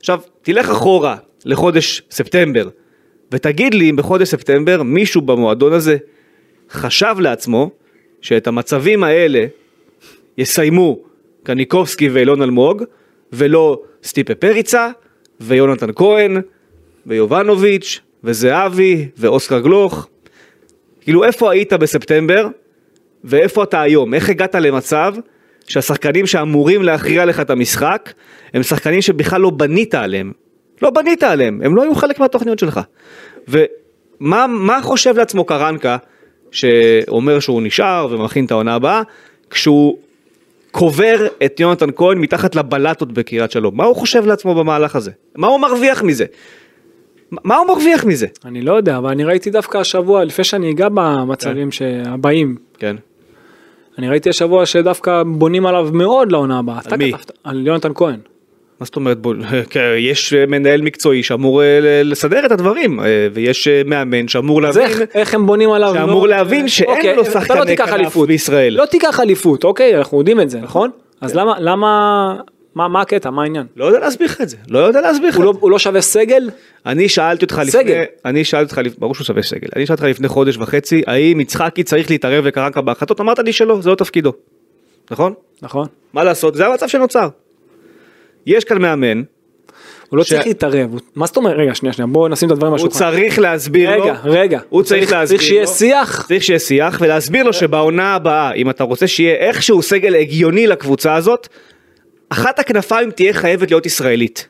עכשיו 0.00 0.20
תלך 0.42 0.70
אחורה 0.70 1.16
לחודש 1.44 2.02
ספטמבר, 2.10 2.68
ותגיד 3.32 3.74
לי 3.74 3.90
אם 3.90 3.96
בחודש 3.96 4.28
ספטמבר 4.28 4.82
מישהו 4.82 5.20
במועדון 5.20 5.72
הזה 5.72 5.96
חשב 6.70 7.14
לעצמו 7.18 7.70
שאת 8.20 8.46
המצבים 8.46 9.04
האלה 9.04 9.46
יסיימו 10.38 10.98
קניקובסקי 11.42 12.08
ואילון 12.08 12.42
אלמוג, 12.42 12.84
ולא 13.32 13.82
סטיפה 14.04 14.34
פריצה, 14.34 14.88
ויונתן 15.40 15.90
כהן, 15.96 16.40
ויובנוביץ', 17.06 18.00
וזהבי, 18.24 19.08
ואוסקר 19.16 19.60
גלוך. 19.60 20.08
כאילו 21.00 21.24
איפה 21.24 21.50
היית 21.50 21.72
בספטמבר, 21.72 22.48
ואיפה 23.24 23.62
אתה 23.62 23.80
היום? 23.80 24.14
איך 24.14 24.28
הגעת 24.28 24.54
למצב 24.54 25.14
שהשחקנים 25.66 26.26
שאמורים 26.26 26.82
להכריע 26.82 27.24
לך 27.24 27.40
את 27.40 27.50
המשחק, 27.50 28.12
הם 28.54 28.62
שחקנים 28.62 29.02
שבכלל 29.02 29.40
לא 29.40 29.50
בנית 29.50 29.94
עליהם. 29.94 30.32
לא 30.82 30.90
בנית 30.90 31.22
עליהם, 31.22 31.60
הם 31.64 31.76
לא 31.76 31.82
היו 31.82 31.94
חלק 31.94 32.18
מהתוכניות 32.18 32.58
שלך. 32.58 32.80
ומה 33.48 34.46
מה 34.46 34.78
חושב 34.82 35.16
לעצמו 35.16 35.44
קרנקה, 35.44 35.96
שאומר 36.50 37.40
שהוא 37.40 37.62
נשאר 37.62 38.08
ומכין 38.10 38.44
את 38.44 38.50
העונה 38.50 38.74
הבאה, 38.74 39.02
כשהוא 39.50 39.98
קובר 40.70 41.26
את 41.44 41.60
יונתן 41.60 41.88
כהן 41.96 42.18
מתחת 42.18 42.54
לבלטות 42.56 43.12
בקריית 43.12 43.50
שלום? 43.50 43.76
מה 43.76 43.84
הוא 43.84 43.96
חושב 43.96 44.26
לעצמו 44.26 44.54
במהלך 44.54 44.96
הזה? 44.96 45.10
מה 45.36 45.46
הוא 45.46 45.60
מרוויח 45.60 46.02
מזה? 46.02 46.24
מה 47.30 47.56
הוא 47.56 47.66
מרוויח 47.66 48.04
מזה? 48.04 48.26
אני 48.44 48.62
לא 48.62 48.72
יודע, 48.72 48.96
אבל 48.98 49.10
אני 49.10 49.24
ראיתי 49.24 49.50
דווקא 49.50 49.78
השבוע, 49.78 50.24
לפני 50.24 50.44
שאני 50.44 50.70
אגע 50.70 50.88
במצבים 50.94 51.68
הבאים, 52.04 52.56
כן. 52.78 52.96
אני 53.98 54.08
ראיתי 54.08 54.30
השבוע 54.30 54.66
שדווקא 54.66 55.22
בונים 55.22 55.66
עליו 55.66 55.88
מאוד 55.92 56.32
לעונה 56.32 56.58
הבאה. 56.58 56.78
אתה 56.78 56.96
מי? 56.96 57.12
על 57.44 57.66
יונתן 57.66 57.92
כהן. 57.94 58.20
מה 58.80 58.84
זאת 58.84 58.96
אומרת, 58.96 59.18
בוא, 59.18 59.34
כן, 59.70 59.80
יש 59.98 60.32
אה, 60.32 60.46
מנהל 60.46 60.82
מקצועי 60.82 61.22
שאמור 61.22 61.62
אה, 61.62 61.78
לסדר 62.04 62.46
את 62.46 62.52
הדברים, 62.52 63.00
אה, 63.00 63.04
ויש 63.32 63.68
מאמן 63.84 64.28
שאמור 64.28 64.62
להבין, 64.62 64.82
איך, 64.82 65.00
איך 65.14 65.34
הם 65.34 65.46
בונים 65.46 65.70
עליו? 65.70 65.94
שאמור 65.94 66.26
לא- 66.26 66.36
להבין 66.36 66.68
שאין 66.68 66.90
אוקיי, 66.96 67.16
לו 67.16 67.22
אתה 67.22 67.30
שחקני 67.30 67.76
לא 67.76 67.86
כנף. 67.86 68.16
בישראל. 68.16 68.74
לא 68.74 68.86
תיקח 68.86 69.20
אליפות, 69.20 69.64
אוקיי, 69.64 69.96
אנחנו 69.98 70.18
יודעים 70.18 70.40
את 70.40 70.50
זה, 70.50 70.60
נכון? 70.60 70.90
אז 71.20 71.34
למה, 71.34 71.54
למה, 71.58 72.36
מה, 72.74 72.88
מה 72.88 73.00
הקטע, 73.00 73.30
מה 73.30 73.42
העניין? 73.42 73.66
לא 73.76 73.84
יודע 73.84 73.98
להסביר 73.98 74.26
לך 74.28 74.40
את 74.40 74.48
זה, 74.48 74.56
לא 74.68 74.78
יודע 74.78 75.00
להסביר 75.00 75.28
לך 75.28 75.36
הוא 75.36 75.44
לא, 75.44 75.52
זה. 75.52 75.58
הוא 75.60 75.70
לא 75.70 75.78
שווה 75.78 76.00
סגל? 76.00 76.50
אני 76.86 77.08
שאלתי 77.08 77.44
אותך 77.44 77.58
לפני, 77.58 77.70
סגל. 77.70 78.02
אני 78.24 78.44
שאלתי 78.44 78.80
אותך, 78.80 78.94
ברור 78.98 79.14
שהוא 79.14 79.24
שווה 79.24 79.42
סגל, 79.42 79.68
אני 79.76 79.86
שאלתי 79.86 80.02
אותך 80.02 80.10
לפני 80.10 80.28
חודש 80.28 80.56
וחצי, 80.56 81.02
האם 81.06 81.40
יצחקי 81.40 81.82
צריך 81.82 82.10
להתערב 82.10 82.46
לקרנקה 82.46 82.80
בהחלטות, 82.80 83.20
אמרת 83.20 83.38
לי 83.38 83.52
שלא, 83.52 83.80
זה 83.80 83.90
לא 83.90 83.94
תפקידו, 83.94 84.32
נכון? 85.10 85.34
נכון. 85.62 85.86
מה 86.12 86.24
לעשות, 86.24 86.54
זה 86.54 86.66
המצב 86.66 86.88
שנוצר. 86.88 87.28
יש 88.46 88.64
כאן 88.64 88.82
מאמן, 88.82 89.22
הוא 90.08 90.18
לא 90.18 90.24
ש- 90.24 90.28
צריך 90.28 90.46
להתערב, 90.46 90.88
הוא- 90.92 91.00
מה 91.14 91.26
זאת 91.26 91.36
אומרת? 91.36 91.56
רגע, 91.58 91.74
שנייה, 91.74 91.92
שנייה, 91.92 92.06
בואו 92.06 92.28
נשים 92.28 92.46
את 92.48 92.52
הדברים 92.52 92.72
על 92.72 92.78
הוא 92.80 92.88
השולחן. 92.88 93.10
צריך 93.12 93.38
להסביר 93.38 93.96
לו, 93.96 94.02
רגע, 94.04 94.14
רגע. 94.24 94.60
הוא 94.68 94.82
צריך 94.82 95.12
להסביר 95.12 95.38
צריך 95.38 95.48
שיהיה 95.48 95.62
לו. 95.62 95.68
שיח. 95.68 96.26
צריך 96.28 96.42
שיהיה 96.42 96.58
שיח 96.58 96.98
ולהסביר 97.00 97.44
לו 97.44 97.52
שבעונה 97.52 98.14
הבאה, 98.14 98.52
אם 98.52 98.70
אתה 98.70 98.84
רוצה 98.84 99.06
שיהיה 99.06 99.34
איכשהו 99.34 99.82
סגל 99.82 100.14
הגיוני 100.14 100.66
לקבוצה 100.66 101.14
הזאת, 101.14 101.48
אחת 102.30 102.58
הכנפיים 102.58 103.10
תהיה 103.10 103.32
חייבת 103.32 103.70
להיות 103.70 103.86
ישראלית. 103.86 104.48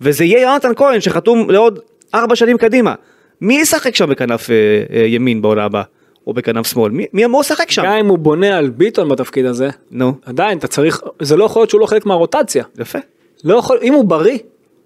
וזה 0.00 0.24
יהיה 0.24 0.40
יונתן 0.42 0.72
כהן 0.76 1.00
שחתום 1.00 1.50
לעוד 1.50 1.78
ארבע 2.14 2.36
שנים 2.36 2.58
קדימה. 2.58 2.94
מי 3.40 3.54
ישחק 3.60 3.94
שם 3.94 4.08
בכנף 4.10 4.50
אה, 4.50 4.54
אה, 4.96 5.06
ימין 5.06 5.42
בעונה 5.42 5.64
הבאה? 5.64 5.82
או 6.26 6.32
בכנף 6.34 6.66
שמאל? 6.66 6.92
מי, 6.92 7.06
מי 7.12 7.24
אמור 7.24 7.40
לשחק 7.40 7.70
שם? 7.70 7.82
גם 7.84 7.92
אם 7.92 8.06
הוא 8.06 8.18
בונה 8.18 8.58
על 8.58 8.70
ביטון 8.70 9.08
בתפקיד 9.08 9.46
הזה, 9.46 9.68
נו, 9.90 10.12
עדיין 10.26 10.58
אתה 10.58 10.66
צריך, 10.66 11.00
זה 11.22 11.36
לא 11.36 11.44
יכול 11.44 11.60
להיות 11.60 11.70
שהוא 11.70 11.80
לא 11.80 11.86
חלק 11.86 12.06
מהרוטציה. 12.06 12.64
יפה. 12.78 12.98
לא 13.44 13.56
יכול, 13.56 13.78
אם 13.82 13.92
הוא 13.94 14.04
בריא, 14.04 14.38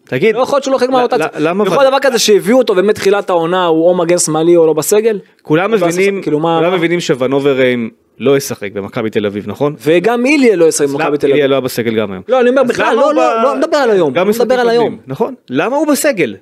תגיד, 0.04 0.34
לא 0.34 0.40
יכול 0.40 0.56
להיות 0.56 0.64
שהוא 0.64 0.72
לא 0.72 0.78
חלק 0.78 0.88
מהרוטציה. 0.90 1.26
למה 1.38 1.64
יכול 1.66 1.84
דבר 1.86 1.98
כזה 2.02 2.18
שהביאו 2.18 2.58
אותו 2.58 2.74
באמת 2.74 2.94
תחילת 2.94 3.30
העונה 3.30 3.66
הוא 3.66 3.88
או 3.88 3.94
מגן 3.96 4.18
שמאלי 4.18 4.56
או 4.56 4.66
לא 4.66 4.72
בסגל? 4.72 5.18
כולם 5.42 5.70
מבינים, 5.70 6.22
כאילו, 6.22 6.38
מה- 6.40 6.58
כולם 6.60 6.74
מבינים 6.74 7.00
שוונוברהיים 7.00 7.90
לא 8.18 8.36
ישחק 8.36 8.72
במכבי 8.72 9.10
תל 9.10 9.26
אביב, 9.26 9.44
נכון? 9.48 9.74
וגם 9.84 10.26
איליה 10.26 10.56
לא 10.56 10.64
ישחק 10.64 10.88
במכבי 10.88 11.18
תל 11.18 11.26
איליה 11.26 11.38
אביב. 11.44 11.50
לא 11.50 11.54
היה 11.54 11.60
בסגל 11.60 11.94
גם 11.94 12.12
היום. 12.12 12.22
לא, 12.28 12.40
אני 12.40 12.50
אומר 12.50 12.62
בכלל, 12.62 12.96
לא, 12.96 13.14
לא, 13.14 13.42
לא 13.42 13.56
מדבר 13.56 13.76
על 13.76 13.90
היום, 13.90 14.12
גם 14.12 14.28
אני 14.28 14.36
מדבר 14.38 14.60
על 14.60 14.68
היום. 14.68 14.98
נכון. 15.06 15.34
למה 15.50 15.76
הוא 15.76 15.86
בסגל? 15.86 16.36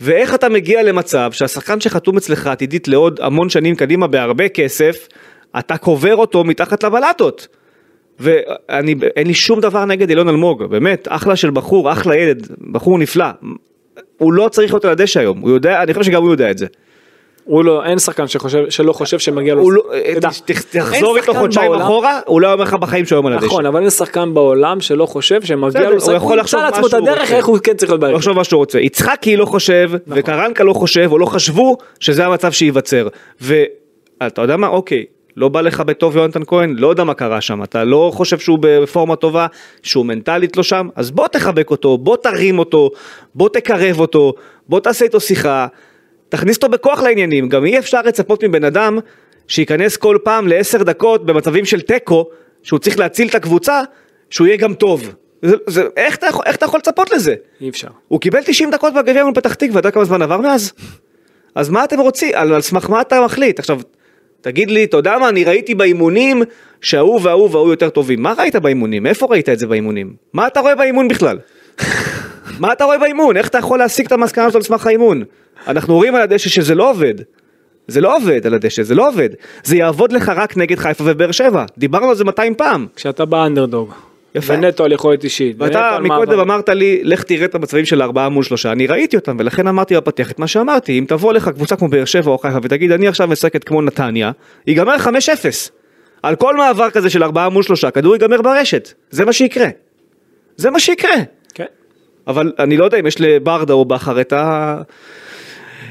ואיך 0.00 0.34
אתה 0.34 0.48
מגיע 0.48 0.82
למצב 0.82 1.32
שהשחקן 1.32 1.80
שחתום 1.80 2.16
אצלך 2.16 2.46
עתידית 2.46 2.88
לעוד 2.88 3.20
המון 3.22 3.48
שנים 3.48 3.74
קדימה 3.74 4.06
בהרבה 4.06 4.48
כסף, 4.48 5.08
אתה 5.58 5.76
קובר 5.76 6.16
אותו 6.16 6.44
מתחת 6.44 6.84
לבלטות. 6.84 7.48
ואני, 8.20 8.94
אין 9.16 9.26
לי 9.26 9.34
שום 9.34 9.60
דבר 9.60 9.84
נגד 9.84 10.08
אילון 10.08 10.28
אלמוג, 10.28 10.64
באמת, 10.64 11.08
אחלה 11.10 11.36
של 11.36 11.50
בחור, 11.50 11.92
אחלה 11.92 12.16
ילד, 12.16 12.46
בחור 12.72 12.98
נפלא. 12.98 13.26
הוא 14.18 14.32
לא 14.32 14.48
צריך 14.48 14.72
להיות 14.72 14.84
על 14.84 14.90
הדשא 14.90 15.20
היום, 15.20 15.38
הוא 15.38 15.50
יודע, 15.50 15.82
אני 15.82 15.94
חושב 15.94 16.10
שגם 16.10 16.22
הוא 16.22 16.30
יודע 16.30 16.50
את 16.50 16.58
זה. 16.58 16.66
הוא 17.44 17.64
לא, 17.64 17.84
אין 17.84 17.98
שחקן 17.98 18.26
שחושב, 18.26 18.70
שלא 18.70 18.92
חושב 18.92 19.18
שמגיע 19.18 19.54
לו... 19.54 19.62
הוא 19.62 19.72
לא, 19.72 19.82
תחזור 20.70 21.16
איתו 21.16 21.34
חודשיים 21.34 21.70
בעולם- 21.70 21.84
אחורה, 21.86 22.20
הוא 22.26 22.40
לא 22.40 22.52
אומר 22.52 22.64
לך 22.64 22.74
בחיים 22.74 23.04
שהוא 23.04 23.16
היום 23.16 23.26
על 23.26 23.32
הדשא. 23.32 23.46
נכון, 23.46 23.66
אבל 23.66 23.80
אין 23.80 23.90
שחקן 23.90 24.34
בעולם 24.34 24.80
שלא 24.80 25.06
חושב 25.06 25.42
שמגיע 25.42 25.90
לו 25.90 26.00
הוא 26.02 26.12
יכול 26.12 26.32
הוא 26.32 26.36
לחשוב 26.36 26.60
ימצא 26.60 26.70
מה 26.70 26.70
לעצמו 26.70 26.86
את 26.86 26.90
שהוא 26.90 27.02
הדרך 27.02 27.20
רוצה. 27.20 27.36
איך 27.36 27.46
הוא 27.46 27.58
כן 27.62 27.76
צריך 27.76 27.90
להיות 27.90 28.00
בהרכב. 28.00 28.16
לחשוב 28.16 28.36
מה 28.36 28.44
שהוא 28.44 28.58
רוצה. 28.58 28.80
יצחקי 28.80 29.36
לא 29.36 29.44
חושב, 29.44 29.90
נכון. 30.06 30.18
וקרנקה 30.18 30.64
לא 30.64 30.72
חושב, 30.72 31.08
או 31.12 31.18
לא 31.18 31.26
חשבו 31.26 31.76
שזה 32.00 32.26
המצב 32.26 32.52
שייווצר. 32.52 33.08
ואתה 33.40 34.42
יודע 34.42 34.56
מה, 34.56 34.66
אוקיי, 34.66 35.04
לא 35.36 35.48
בא 35.48 35.60
לך 35.60 35.80
בטוב 35.80 36.16
יונתן 36.16 36.40
כהן, 36.46 36.74
לא 36.78 36.88
יודע 36.88 37.04
מה 37.04 37.14
קרה 37.14 37.40
שם, 37.40 37.62
אתה 37.62 37.84
לא 37.84 38.10
חושב 38.14 38.38
שהוא 38.38 38.58
בפורמה 38.60 39.16
טובה, 39.16 39.46
שהוא 39.82 40.06
מנטלית 40.06 40.56
לא 40.56 40.62
שם, 40.62 40.88
אז 40.94 41.10
בוא 41.10 41.28
תחבק 41.28 41.70
אותו, 41.70 41.98
בוא 41.98 42.16
תרים 42.16 42.58
אותו, 42.58 42.90
בוא 43.34 43.48
תקרב 43.48 44.00
אותו, 44.00 44.34
בוא 44.68 44.80
תעשה 44.80 45.04
איתו 45.04 45.20
שיחה, 45.20 45.66
תכניס 46.28 46.56
אותו 46.56 46.68
בכוח 46.68 47.02
לעניינים, 47.02 47.48
גם 47.48 47.64
אי 47.64 47.78
אפשר 47.78 48.02
לצפות 48.02 48.44
מבן 48.44 48.64
אדם 48.64 48.98
שייכנס 49.48 49.96
כל 49.96 50.18
פעם 50.24 50.48
לעשר 50.48 50.82
דקות 50.82 51.26
במצבים 51.26 51.64
של 51.64 51.80
תיקו, 51.80 52.26
שהוא 52.62 52.78
צריך 52.78 52.98
להציל 52.98 53.28
את 53.28 53.34
הקבוצה, 53.34 53.82
שהוא 54.30 54.46
יהיה 54.46 54.56
גם 54.56 54.74
טוב. 54.74 55.14
זה, 55.42 55.56
זה, 55.66 55.82
איך, 55.96 56.16
אתה, 56.16 56.26
איך 56.46 56.56
אתה 56.56 56.64
יכול 56.64 56.78
לצפות 56.78 57.10
לזה? 57.10 57.34
אי 57.60 57.68
אפשר. 57.68 57.88
הוא 58.08 58.20
קיבל 58.20 58.40
90 58.44 58.70
דקות 58.70 58.94
בגביע 58.94 59.24
מול 59.24 59.34
פתח 59.34 59.54
תקווה, 59.54 59.80
אתה 59.80 59.88
יודע 59.88 59.94
כמה 59.94 60.04
זמן 60.04 60.22
עבר 60.22 60.38
מאז? 60.40 60.72
אז 61.54 61.70
מה 61.70 61.84
אתם 61.84 62.00
רוצים? 62.00 62.30
על, 62.34 62.54
על 62.54 62.60
סמך 62.60 62.90
מה 62.90 63.00
אתה 63.00 63.24
מחליט? 63.24 63.58
עכשיו, 63.58 63.80
תגיד 64.40 64.70
לי, 64.70 64.84
אתה 64.84 64.96
יודע 64.96 65.18
מה, 65.18 65.28
אני 65.28 65.44
ראיתי 65.44 65.74
באימונים 65.74 66.42
שההוא 66.80 67.20
וההוא 67.22 67.50
וההוא 67.50 67.70
יותר 67.70 67.90
טובים. 67.90 68.22
מה 68.22 68.34
ראית 68.38 68.56
באימונים? 68.56 69.06
איפה 69.06 69.26
ראית 69.30 69.48
את 69.48 69.58
זה 69.58 69.66
באימונים? 69.66 70.14
מה 70.32 70.46
אתה 70.46 70.60
רואה 70.60 70.74
באימון 70.74 71.08
בכלל? 71.08 71.38
מה 72.60 72.72
אתה 72.72 72.84
רואה 72.84 72.98
באימון? 72.98 73.36
איך 73.36 73.48
אתה 73.48 73.58
יכול 73.58 73.78
להסיק 73.78 74.06
את 74.06 74.12
המסקנה 74.12 74.44
הזאת 74.44 74.56
על 74.56 74.62
סמך 74.62 74.86
האימון? 74.86 75.22
אנחנו 75.66 75.94
רואים 75.94 76.14
על 76.14 76.22
הדשא 76.22 76.48
שזה 76.48 76.74
לא 76.74 76.90
עובד. 76.90 77.14
זה 77.88 78.00
לא 78.00 78.16
עובד 78.16 78.46
על 78.46 78.54
הדשא, 78.54 78.82
זה 78.82 78.94
לא 78.94 79.08
עובד. 79.08 79.28
זה 79.64 79.76
יעבוד 79.76 80.12
לך 80.12 80.32
רק 80.36 80.56
נגד 80.56 80.78
חיפה 80.78 81.04
ובאר 81.06 81.32
שבע. 81.32 81.64
דיברנו 81.78 82.08
על 82.08 82.14
זה 82.14 82.24
200 82.24 82.54
פעם. 82.54 82.86
כשאתה 82.96 83.24
באנדרדוג, 83.24 83.92
יפה. 84.34 84.54
ונטו 84.54 84.84
על 84.84 84.92
יכולת 84.92 85.24
אישית. 85.24 85.56
ואתה 85.58 85.98
מקודם. 86.02 86.40
אמרת 86.40 86.68
לי, 86.68 87.00
לך 87.02 87.22
תראה 87.22 87.44
את 87.44 87.54
המצבים 87.54 87.84
של 87.84 88.02
ארבעה 88.02 88.28
מול 88.28 88.44
שלושה, 88.44 88.72
אני 88.72 88.86
ראיתי 88.86 89.16
אותם, 89.16 89.36
ולכן 89.38 89.66
אמרתי 89.66 89.96
בפתיח 89.96 90.30
את 90.30 90.38
מה 90.38 90.46
שאמרתי, 90.46 90.98
אם 90.98 91.04
תבוא 91.08 91.32
לך 91.32 91.48
קבוצה 91.48 91.76
כמו 91.76 91.88
באר 91.88 92.04
שבע 92.04 92.30
או 92.30 92.38
חיפה 92.38 92.58
ותגיד, 92.62 92.92
אני 92.92 93.08
עכשיו 93.08 93.28
משחקת 93.28 93.64
כמו 93.64 93.82
נתניה, 93.82 94.30
ייגמר 94.66 94.96
5-0. 94.96 95.08
על 96.22 96.36
כל 96.36 96.56
מעבר 96.56 96.90
כזה 96.90 97.10
של 97.10 97.22
ארבעה 97.22 97.48
מול 97.48 97.62
שלושה, 97.62 97.90
כדור 97.90 98.14
ייגמר 98.14 98.42
ברשת. 98.42 98.92
זה 99.10 99.24
מה 99.24 99.32
שיקרה. 99.32 99.68
זה 100.56 100.70
מה 100.70 100.80
שיקרה. 100.80 101.14
כן. 101.54 101.64
אבל 102.26 102.52
אני 102.58 102.76
לא 102.76 102.84
יודע 102.84 102.98
אם 102.98 103.06
יש 103.06 103.20
לברדה 103.20 103.72
או 103.72 103.84
בכר 103.84 104.20
את 104.20 104.32
ה... 104.32 104.76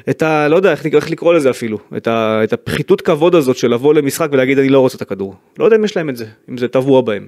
את 0.10 0.22
ה... 0.22 0.48
לא 0.48 0.56
יודע 0.56 0.72
איך, 0.72 0.86
איך 0.86 1.12
לקרוא 1.12 1.34
לזה 1.34 1.50
אפילו, 1.50 1.78
את, 1.98 2.08
ה, 2.08 2.44
את 2.44 2.54
הפחיתות 2.54 3.02
כבוד 3.02 3.36
הזאת 3.36 3.58
של 3.58 3.74
לבוא 3.74 3.94
למשחק 3.94 4.28
ולהגיד 4.32 4.60
אני 4.60 4.70
לא 4.70 4.80
רוצה 4.80 4.98
את 4.98 5.02
הכדור. 5.02 5.36
לא 5.60 5.66
יודע 5.66 5.78
אם 5.78 5.86
יש 5.86 5.98
להם 5.98 6.10
את 6.10 6.16
זה, 6.16 6.26
אם 6.50 6.58
זה 6.58 6.68
טבוע 6.68 7.02
בהם. 7.02 7.28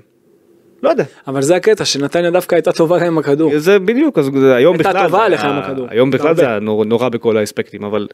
לא 0.83 0.89
יודע. 0.89 1.03
אבל 1.27 1.41
זה 1.41 1.55
הקטע, 1.55 1.85
שנתניה 1.85 2.31
דווקא 2.31 2.55
הייתה 2.55 2.71
טובה 2.71 3.07
עם 3.07 3.17
הכדור. 3.17 3.59
זה 3.59 3.79
בדיוק, 3.79 4.17
אז 4.17 4.29
זה 4.39 4.55
היום 4.55 4.75
הייתה 4.75 4.89
בכלל, 4.89 5.05
טובה 5.05 5.17
זה 5.17 5.25
עליך 5.25 5.43
עם 5.43 5.57
הכדור. 5.57 5.87
היום 5.89 6.11
בכלל. 6.11 6.35
זה 6.35 6.47
היה 6.47 6.59
נור, 6.59 6.85
נורא 6.85 7.09
בכל 7.09 7.37
האספקטים, 7.37 7.83
אבל 7.83 8.07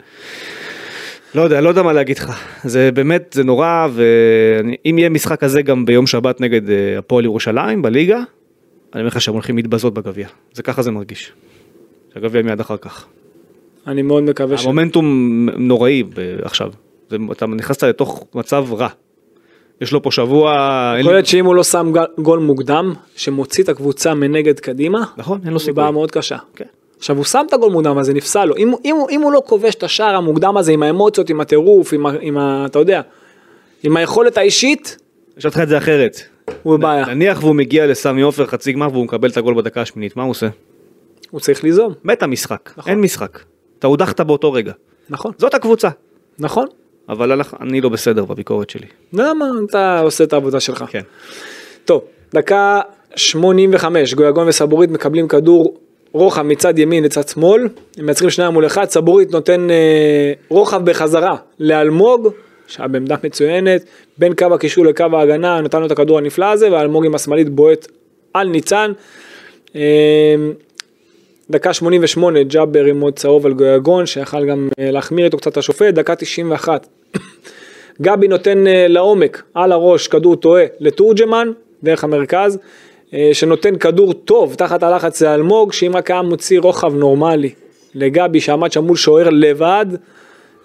לא 1.35 1.41
יודע, 1.41 1.61
לא 1.61 1.69
יודע 1.69 1.83
מה 1.83 1.93
להגיד 1.93 2.17
לך, 2.17 2.43
זה 2.63 2.91
באמת, 2.91 3.33
זה 3.35 3.43
נורא, 3.43 3.87
ואם 3.93 4.97
יהיה 4.97 5.09
משחק 5.09 5.39
כזה 5.39 5.61
גם 5.61 5.85
ביום 5.85 6.07
שבת 6.07 6.41
נגד 6.41 6.69
אה, 6.69 6.97
הפועל 6.97 7.25
ירושלים 7.25 7.81
בליגה, 7.81 8.17
אני 8.17 9.01
אומר 9.01 9.07
לך 9.07 9.21
שהם 9.21 9.33
הולכים 9.33 9.55
להתבזות 9.57 9.93
בגביע, 9.93 10.27
זה 10.53 10.63
ככה 10.63 10.81
זה 10.81 10.91
מרגיש. 10.91 11.31
שהגביע 12.13 12.41
מיד 12.41 12.59
אחר 12.59 12.77
כך. 12.77 13.05
אני 13.87 14.01
מאוד 14.01 14.23
מקווה 14.23 14.57
ש... 14.57 14.63
המומנטום 14.63 15.49
נוראי 15.57 16.03
עכשיו, 16.41 16.71
זה, 17.09 17.17
אתה 17.31 17.45
נכנסת 17.45 17.83
לתוך 17.83 18.25
מצב 18.35 18.65
רע. 18.73 18.87
יש 19.83 19.91
לו 19.91 20.01
פה 20.01 20.11
שבוע, 20.11 20.51
יכול 20.99 21.13
להיות 21.13 21.25
שאם 21.25 21.45
הוא 21.45 21.55
לא 21.55 21.63
שם 21.63 21.91
גול 22.17 22.39
מוקדם, 22.39 22.93
שמוציא 23.15 23.63
את 23.63 23.69
הקבוצה 23.69 24.13
מנגד 24.13 24.59
קדימה, 24.59 25.03
נכון, 25.17 25.39
אין 25.43 25.47
לו 25.47 25.53
הוא 25.53 25.59
סיכוי. 25.59 25.73
בעיה 25.73 25.91
מאוד 25.91 26.11
קשה. 26.11 26.37
כן. 26.55 26.65
עכשיו 26.97 27.17
הוא 27.17 27.25
שם 27.25 27.43
את 27.47 27.53
הגול 27.53 27.71
מוקדם 27.71 27.97
הזה, 27.97 28.13
נפסל 28.13 28.45
לו. 28.45 28.57
אם, 28.57 28.69
הוא- 28.69 28.79
אם, 28.85 28.95
הוא- 28.95 29.09
אם 29.09 29.21
הוא 29.21 29.31
לא 29.31 29.41
כובש 29.45 29.75
את 29.75 29.83
השער 29.83 30.15
המוקדם 30.15 30.57
הזה 30.57 30.71
עם 30.71 30.83
האמוציות, 30.83 31.29
עם 31.29 31.41
הטירוף, 31.41 31.93
עם, 31.93 32.05
עם 32.21 32.37
ה... 32.37 32.65
אתה 32.65 32.79
יודע, 32.79 33.01
עם 33.83 33.97
היכולת 33.97 34.37
האישית, 34.37 34.97
אשאל 35.39 35.49
אותך 35.49 35.59
את 35.63 35.67
זה 35.69 35.77
אחרת. 35.77 36.17
הוא 36.63 36.77
בבעיה. 36.77 37.05
נניח 37.05 37.43
והוא 37.43 37.55
מגיע 37.55 37.87
לסמי 37.87 38.21
עופר 38.21 38.45
חצי 38.45 38.71
גמר 38.73 38.87
והוא 38.91 39.03
מקבל 39.03 39.29
את 39.29 39.37
הגול 39.37 39.53
בדקה 39.57 39.81
השמינית, 39.81 40.17
מה 40.17 40.23
הוא 40.23 40.31
עושה? 40.31 40.47
הוא 41.31 41.39
צריך 41.39 41.63
ליזום. 41.63 41.93
מת 42.03 42.23
המשחק, 42.23 42.69
נכון. 42.77 42.91
אין 42.91 43.01
משחק. 43.01 43.39
אתה 43.79 43.87
הודחת 43.87 44.21
באותו 44.21 44.53
רגע. 44.53 44.73
נכון, 45.09 45.31
זאת 45.37 45.53
הקבוצה. 45.53 45.89
נכון. 46.39 46.65
אבל 47.09 47.41
אני 47.61 47.81
לא 47.81 47.89
בסדר 47.89 48.25
בביקורת 48.25 48.69
שלי. 48.69 48.87
למה 49.13 49.45
אתה 49.69 49.99
עושה 49.99 50.23
את 50.23 50.33
העבודה 50.33 50.59
שלך? 50.59 50.85
כן. 50.87 51.01
טוב, 51.85 52.01
דקה 52.33 52.81
85, 53.15 54.13
גויגון 54.13 54.47
וסבורית 54.47 54.89
מקבלים 54.89 55.27
כדור 55.27 55.77
רוחב 56.11 56.41
מצד 56.41 56.79
ימין 56.79 57.03
לצד 57.03 57.27
שמאל, 57.27 57.67
הם 57.97 58.05
מייצרים 58.05 58.29
שניים 58.29 58.53
מול 58.53 58.65
אחד, 58.65 58.89
סבורית 58.89 59.31
נותן 59.31 59.69
אה, 59.71 60.33
רוחב 60.49 60.85
בחזרה 60.85 61.35
לאלמוג, 61.59 62.29
שהיה 62.67 62.87
בעמדה 62.87 63.15
מצוינת, 63.23 63.85
בין 64.17 64.33
קו 64.35 64.53
הקישור 64.53 64.85
לקו 64.85 65.05
ההגנה, 65.13 65.61
נתן 65.61 65.79
לו 65.79 65.85
את 65.85 65.91
הכדור 65.91 66.17
הנפלא 66.17 66.45
הזה, 66.45 66.71
ואלמוג 66.71 67.05
עם 67.05 67.15
השמאלית 67.15 67.49
בועט 67.49 67.87
על 68.33 68.47
ניצן. 68.47 68.91
אה, 69.75 70.35
דקה 71.49 71.73
88, 71.73 72.43
ג'אבר 72.43 72.85
עם 72.85 73.01
עוד 73.01 73.13
צהוב 73.13 73.45
על 73.45 73.53
גויגון, 73.53 74.05
שיכל 74.05 74.45
גם 74.45 74.69
אה, 74.79 74.91
להחמיר 74.91 75.25
איתו 75.25 75.37
קצת 75.37 75.57
השופט, 75.57 75.93
דקה 75.93 76.15
91. 76.15 76.87
גבי 78.01 78.27
נותן 78.27 78.67
אה, 78.67 78.87
לעומק, 78.87 79.43
על 79.53 79.71
הראש, 79.71 80.07
כדור 80.07 80.35
טועה 80.35 80.63
לתורג'מן, 80.79 81.51
דרך 81.83 82.03
המרכז, 82.03 82.59
אה, 83.13 83.29
שנותן 83.33 83.75
כדור 83.75 84.13
טוב 84.13 84.55
תחת 84.55 84.83
הלחץ 84.83 85.21
לאלמוג, 85.21 85.73
שאם 85.73 85.91
רק 85.95 86.11
היה 86.11 86.21
מוציא 86.21 86.59
רוחב 86.59 86.95
נורמלי 86.95 87.49
לגבי 87.95 88.39
שעמד 88.39 88.71
שם 88.71 88.83
מול 88.83 88.97
שוער 88.97 89.29
לבד, 89.29 89.85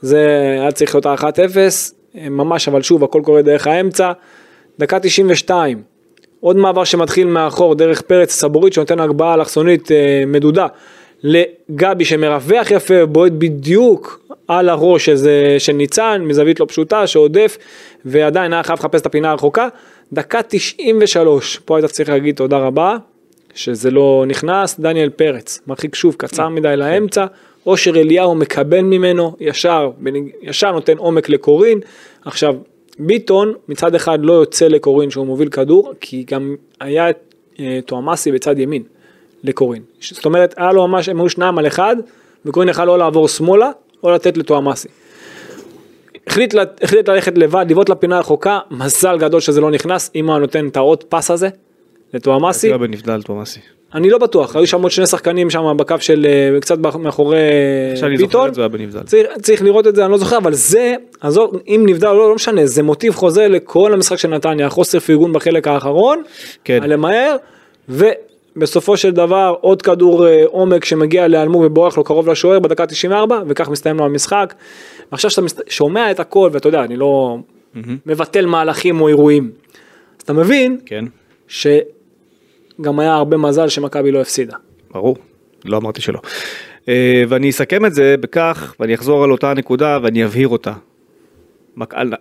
זה 0.01 0.27
היה 0.61 0.73
צריך 0.73 0.95
להיות 0.95 1.07
ה-1-0, 1.07 1.57
אה, 2.17 2.29
ממש, 2.29 2.69
אבל 2.69 2.83
שוב, 2.83 3.05
הכל 3.05 3.23
קורה 3.25 3.43
דרך 3.43 3.67
האמצע. 3.67 4.13
דקה 4.79 5.01
92, 5.01 5.83
עוד 6.41 6.57
מעבר 6.57 6.85
שמתחיל 6.85 7.27
מאחור 7.27 7.75
דרך 7.75 8.01
פרץ 8.01 8.33
סבורית 8.33 8.73
שנותן 8.73 9.01
הגבהה 9.01 9.35
אלכסונית 9.35 9.93
אה, 9.93 10.25
מדודה 10.27 10.67
לגבי 11.23 12.05
שמרווח 12.05 12.71
יפה 12.71 12.95
ובועט 13.05 13.33
בדיוק 13.33 14.21
על 14.49 14.69
הראש 14.69 15.09
איזה, 15.09 15.57
של 15.59 15.73
ניצן 15.73 16.23
מזווית 16.25 16.61
לא 16.61 16.67
פשוטה 16.69 17.07
שעודף 17.07 17.59
ועדיין 18.05 18.53
היה 18.53 18.63
חייב 18.63 18.79
לחפש 18.79 19.01
את 19.01 19.07
הפינה 19.07 19.31
הרחוקה. 19.31 19.69
דקה 20.13 20.41
93 20.49 21.61
פה 21.65 21.77
היית 21.77 21.91
צריך 21.91 22.09
להגיד 22.09 22.37
תודה 22.37 22.59
רבה 22.59 22.97
שזה 23.55 23.91
לא 23.91 24.25
נכנס. 24.29 24.81
דניאל 24.81 25.11
פרץ 25.11 25.61
מרחיק 25.67 25.95
שוב 25.95 26.15
קצר 26.19 26.49
מדי 26.49 26.77
לאמצע. 26.77 27.27
אושר 27.67 28.01
אליהו 28.01 28.35
מקבל 28.35 28.81
ממנו 28.81 29.37
ישר 29.41 29.91
ישר 30.43 30.73
נותן 30.73 30.97
עומק 30.97 31.29
לקורין. 31.29 31.81
עכשיו 32.25 32.55
ביטון 32.99 33.55
מצד 33.69 33.95
אחד 33.95 34.19
לא 34.23 34.33
יוצא 34.33 34.69
לקורין 34.69 35.11
שהוא 35.11 35.27
מוביל 35.27 35.49
כדור 35.49 35.93
כי 36.01 36.25
גם 36.31 36.57
היה 36.81 37.07
אה, 37.61 37.79
תואמאסי 37.87 38.33
בצד 38.33 38.59
ימין 38.59 38.83
לקורין 39.45 39.83
זאת 40.01 40.25
אומרת 40.25 40.55
היה 40.57 40.73
לו 40.73 40.89
ממש 40.89 41.09
הם 41.09 41.21
היו 41.21 41.29
שניים 41.29 41.59
על 41.59 41.67
אחד 41.67 41.97
וקורין 42.45 42.69
יכל 42.69 42.85
לא 42.85 42.99
לעבור 42.99 43.29
שמאלה 43.29 43.71
או 44.03 44.11
לתת 44.11 44.37
לתואמאסי. 44.37 44.89
החליט, 46.27 46.55
החליט 46.83 47.09
ללכת 47.09 47.39
לבד 47.39 47.67
לבעוט 47.71 47.89
לפינה 47.89 48.17
הרחוקה 48.17 48.59
מזל 48.71 49.19
גדול 49.19 49.41
שזה 49.41 49.61
לא 49.61 49.71
נכנס 49.71 50.11
אם 50.15 50.31
הוא 50.31 50.39
נותן 50.39 50.69
את 50.69 50.77
העוד 50.77 51.05
פס 51.05 51.31
הזה 51.31 51.49
לתואמאסי 52.15 52.61
סיבה 52.61 52.79
בנבדל 52.79 53.23
תומאסי. 53.23 53.61
אני 53.95 54.11
לא 54.11 54.19
בטוח 54.19 54.57
היו 54.57 54.67
שם 54.67 54.83
עוד 54.83 54.91
שני 54.91 55.07
שחקנים 55.07 55.51
שם 55.51 55.77
בקו 55.77 55.95
של 56.01 56.27
אה, 56.27 56.61
קצת 56.61 56.79
מאחורי 56.79 57.39
עכשיו 57.93 58.09
זוכר 58.09 58.17
ביטון. 58.17 58.51
צריך, 59.05 59.27
צריך 59.43 59.63
לראות 59.63 59.87
את 59.87 59.95
זה, 59.95 60.05
אני 60.05 60.13
לא 60.13 60.19
זוכר, 60.19 60.39
אבל 60.39 60.55
זה, 60.55 60.95
עזוב, 61.21 61.61
אם 61.69 61.83
נבדל 61.87 62.07
או 62.07 62.15
לא, 62.15 62.29
לא 62.29 62.35
משנה, 62.35 62.67
זה 62.67 62.83
מוטיב 62.83 63.15
חוזר 63.15 63.49
לכל 63.49 63.95
המשחק 63.95 64.17
של 64.17 64.29
נתניה, 64.29 64.69
חוסר 64.69 65.01
פרגון 65.01 65.33
בחלק 65.33 65.69
האחרון, 65.69 66.23
כן. 66.65 66.83
למהר, 66.87 67.37
ובסופו 67.89 68.97
של 68.97 69.11
דבר 69.11 69.55
עוד 69.61 69.83
כדור 69.83 70.27
אה, 70.27 70.45
עומק 70.47 70.85
שמגיע 70.85 71.29
לאלמוג 71.29 71.63
ובורח 71.67 71.97
לו 71.97 72.05
קרוב 72.05 72.29
לשוער 72.29 72.59
בדקה 72.59 72.87
94, 72.87 73.43
וכך 73.47 73.69
מסתיים 73.69 73.99
לו 73.99 74.05
המשחק. 74.05 74.55
ועכשיו 75.13 75.31
שאתה. 75.31 75.43
שומע 75.69 76.11
את 76.11 76.21
הכל, 76.21 76.51
ואתה 76.53 76.69
יודע, 76.69 76.85
אני 76.85 76.97
לא 76.97 77.39
מבטל 78.07 78.47
מהלכים 78.47 79.01
או 79.01 79.09
אירועים, 79.09 79.51
אז 80.19 80.23
אתה 80.23 80.33
מבין 80.33 80.79
כן, 80.87 81.05
שגם 82.81 82.99
היה 83.01 83.15
הרבה 83.15 83.37
מזל 83.37 83.69
שמכבי 83.69 84.13
לא 84.13 84.21
הפסידה. 84.21 84.57
ברור, 84.91 85.17
לא 85.65 85.77
אמרתי 85.77 86.01
שלא. 86.01 86.21
אה, 86.89 87.23
ואני 87.29 87.51
אסכם 87.51 87.87
את 87.87 87.95
זה 87.95 88.15
בכך, 88.21 88.75
ואני 88.81 88.95
אחזור 88.95 89.25
על 89.25 89.33
אותה 89.33 89.55
נקודה 89.55 89.99
ואני 90.03 90.25
אבהיר 90.25 90.49
אותה. 90.49 90.73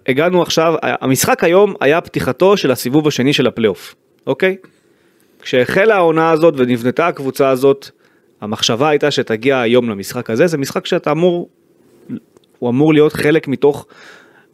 הגענו 0.07 0.41
עכשיו, 0.41 0.73
המשחק 0.81 1.43
היום 1.43 1.73
היה 1.81 2.01
פתיחתו 2.01 2.57
של 2.57 2.71
הסיבוב 2.71 3.07
השני 3.07 3.33
של 3.33 3.47
הפלייאוף, 3.47 3.95
אוקיי? 4.27 4.57
כשהחלה 5.41 5.95
העונה 5.95 6.31
הזאת 6.31 6.53
ונבנתה 6.57 7.07
הקבוצה 7.07 7.49
הזאת, 7.49 7.89
המחשבה 8.41 8.89
הייתה 8.89 9.11
שתגיע 9.11 9.59
היום 9.59 9.89
למשחק 9.89 10.29
הזה, 10.29 10.47
זה 10.47 10.57
משחק 10.57 10.85
שאתה 10.85 11.11
אמור, 11.11 11.49
הוא 12.59 12.69
אמור 12.69 12.93
להיות 12.93 13.13
חלק 13.13 13.47
מתוך 13.47 13.85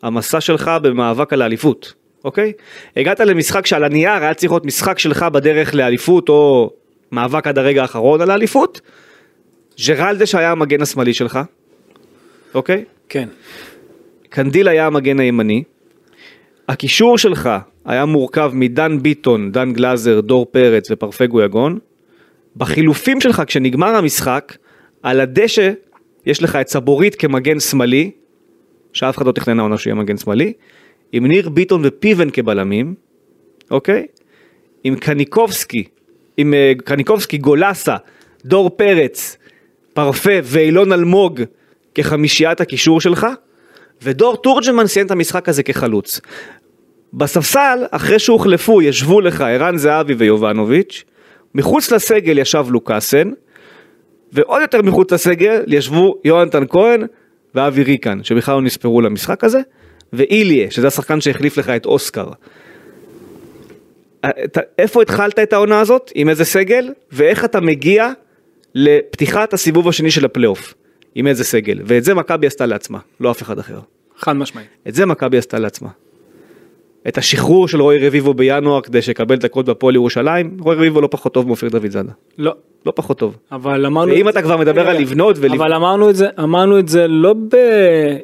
המסע 0.01 0.41
שלך 0.41 0.71
במאבק 0.81 1.33
על 1.33 1.41
האליפות, 1.41 1.93
אוקיי? 2.23 2.53
הגעת 2.97 3.19
למשחק 3.19 3.65
שעל 3.65 3.83
הנייר 3.83 4.11
היה 4.11 4.33
צריך 4.33 4.51
להיות 4.51 4.65
משחק 4.65 4.99
שלך 4.99 5.23
בדרך 5.23 5.75
לאליפות 5.75 6.29
או 6.29 6.71
מאבק 7.11 7.47
עד 7.47 7.57
הרגע 7.57 7.81
האחרון 7.81 8.21
על 8.21 8.31
האליפות. 8.31 8.81
ג'רלדש 9.87 10.35
היה 10.35 10.51
המגן 10.51 10.81
השמאלי 10.81 11.13
שלך, 11.13 11.39
אוקיי? 12.53 12.83
כן. 13.09 13.29
קנדיל 14.29 14.67
היה 14.67 14.87
המגן 14.87 15.19
הימני. 15.19 15.63
הקישור 16.69 17.17
שלך 17.17 17.49
היה 17.85 18.05
מורכב 18.05 18.51
מדן 18.53 18.97
ביטון, 19.01 19.51
דן 19.51 19.73
גלאזר, 19.73 20.21
דור 20.21 20.45
פרץ 20.51 20.91
ופרפגו 20.91 21.41
יגון. 21.41 21.79
בחילופים 22.57 23.21
שלך 23.21 23.43
כשנגמר 23.47 23.95
המשחק, 23.95 24.57
על 25.03 25.19
הדשא 25.19 25.71
יש 26.25 26.43
לך 26.43 26.55
את 26.55 26.67
סבורית 26.67 27.15
כמגן 27.15 27.59
שמאלי, 27.59 28.11
שאף 28.93 29.17
אחד 29.17 29.25
לא 29.25 29.31
תכנן 29.31 29.59
העונה 29.59 29.77
שהוא 29.77 29.91
יהיה 29.91 30.01
מגן 30.01 30.17
שמאלי, 30.17 30.53
עם 31.13 31.25
ניר 31.25 31.49
ביטון 31.49 31.81
ופיבן 31.83 32.29
כבלמים, 32.29 32.93
אוקיי? 33.71 34.05
עם 34.83 34.95
קניקובסקי, 34.95 35.83
עם 36.37 36.53
אה, 36.53 36.71
קניקובסקי, 36.85 37.37
גולסה, 37.37 37.95
דור 38.45 38.69
פרץ, 38.69 39.37
פרפה 39.93 40.31
ואילון 40.43 40.91
אלמוג 40.91 41.41
כחמישיית 41.95 42.61
הקישור 42.61 43.01
שלך, 43.01 43.27
ודור 44.01 44.37
תורג'מן 44.37 44.87
סיים 44.87 45.05
את 45.05 45.11
המשחק 45.11 45.49
הזה 45.49 45.63
כחלוץ. 45.63 46.21
בספסל, 47.13 47.85
אחרי 47.91 48.19
שהוחלפו, 48.19 48.81
ישבו 48.81 49.21
לך 49.21 49.41
ערן 49.41 49.77
זהבי 49.77 50.13
ויובנוביץ', 50.13 51.03
מחוץ 51.55 51.91
לסגל 51.91 52.37
ישב 52.37 52.65
לוקאסן, 52.69 53.31
ועוד 54.33 54.61
יותר 54.61 54.81
מחוץ 54.81 55.13
לסגל 55.13 55.63
ישבו 55.67 56.15
יונתן 56.25 56.63
כהן 56.69 57.05
ואבי 57.55 57.83
ריקן, 57.83 58.23
שבכלל 58.23 58.55
לא 58.55 58.61
נספרו 58.61 59.01
למשחק 59.01 59.43
הזה, 59.43 59.59
ואיליה, 60.13 60.71
שזה 60.71 60.87
השחקן 60.87 61.21
שהחליף 61.21 61.57
לך 61.57 61.69
את 61.69 61.85
אוסקר. 61.85 62.27
איפה 64.77 65.01
התחלת 65.01 65.39
את 65.39 65.53
העונה 65.53 65.79
הזאת, 65.79 66.11
עם 66.15 66.29
איזה 66.29 66.45
סגל, 66.45 66.89
ואיך 67.11 67.45
אתה 67.45 67.61
מגיע 67.61 68.11
לפתיחת 68.75 69.53
הסיבוב 69.53 69.87
השני 69.87 70.11
של 70.11 70.25
הפלייאוף, 70.25 70.73
עם 71.15 71.27
איזה 71.27 71.43
סגל, 71.43 71.79
ואת 71.85 72.03
זה 72.03 72.13
מכבי 72.13 72.47
עשתה 72.47 72.65
לעצמה, 72.65 72.99
לא 73.19 73.31
אף 73.31 73.41
אחד 73.41 73.59
אחר. 73.59 73.79
חד 74.17 74.33
משמעית. 74.33 74.67
את 74.87 74.95
זה 74.95 75.05
מכבי 75.05 75.37
עשתה 75.37 75.59
לעצמה. 75.59 75.89
את 77.07 77.17
השחרור 77.17 77.67
של 77.67 77.81
רועי 77.81 78.07
רביבו 78.07 78.33
בינואר 78.33 78.81
כדי 78.81 79.01
שיקבל 79.01 79.35
דקות 79.35 79.65
בפועל 79.65 79.95
ירושלים, 79.95 80.57
רועי 80.59 80.77
רביבו 80.77 81.01
לא 81.01 81.07
פחות 81.11 81.33
טוב 81.33 81.47
מאופיר 81.47 81.69
דוד 81.69 81.91
זאדה. 81.91 82.11
לא. 82.37 82.53
לא 82.85 82.93
פחות 82.95 83.17
טוב. 83.17 83.37
אבל 83.51 83.85
אמרנו... 83.85 84.11
ואם 84.11 84.29
אתה 84.29 84.41
כבר 84.41 84.57
מדבר 84.57 84.89
על 84.89 84.97
לבנות 84.97 85.35
ולבנות... 85.39 85.61
אבל 85.61 85.73
אמרנו 85.73 86.09
את 86.09 86.15
זה, 86.15 86.27
אמרנו 86.39 86.79
את 86.79 86.87
זה 86.87 87.07
לא 87.07 87.33
ב... 87.33 87.55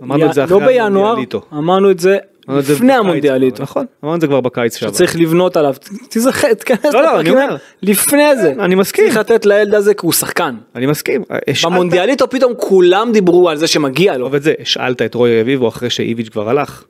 אמרנו 0.03 0.25
את 0.25 0.33
זה 0.33 0.41
לא 0.41 0.45
אחרי 0.45 0.65
בינואר, 0.65 1.05
המונדיאליטו. 1.05 1.41
אמרנו 1.53 1.91
את 1.91 1.99
זה 1.99 2.17
את 2.59 2.69
לפני 2.69 2.93
המונדיאליטו. 2.93 3.63
נכון, 3.63 3.85
אמרנו 4.03 4.15
את 4.15 4.21
זה 4.21 4.27
כבר 4.27 4.41
בקיץ 4.41 4.77
שעבר. 4.77 4.93
שצריך 4.93 5.15
לבנות 5.15 5.57
עליו, 5.57 5.73
תיזכר, 6.09 6.53
תיכנס 6.53 6.93
לא, 6.93 7.01
לא, 7.01 7.19
אני 7.19 7.29
לפרקים 7.29 7.49
אומר. 7.49 7.55
לפני 7.81 8.37
זה. 8.41 8.53
אני 8.59 8.75
מסכים. 8.75 9.05
צריך 9.05 9.17
לתת 9.17 9.45
לילד 9.45 9.73
הזה 9.73 9.93
כי 9.93 10.05
הוא 10.05 10.13
שחקן. 10.13 10.55
אני 10.75 10.85
מסכים. 10.85 11.21
במונדיאליטו 11.63 12.29
פתאום 12.29 12.53
כולם 12.57 13.11
דיברו 13.11 13.49
על 13.49 13.57
זה 13.57 13.67
שמגיע 13.67 14.17
לו. 14.17 14.35
את 14.35 14.43
זה, 14.43 14.53
השאלת 14.61 15.01
את 15.01 15.15
רועי 15.15 15.41
רביבו 15.41 15.67
אחרי 15.67 15.89
שאיביץ' 15.89 16.29
כבר 16.29 16.49
הלך. 16.49 16.83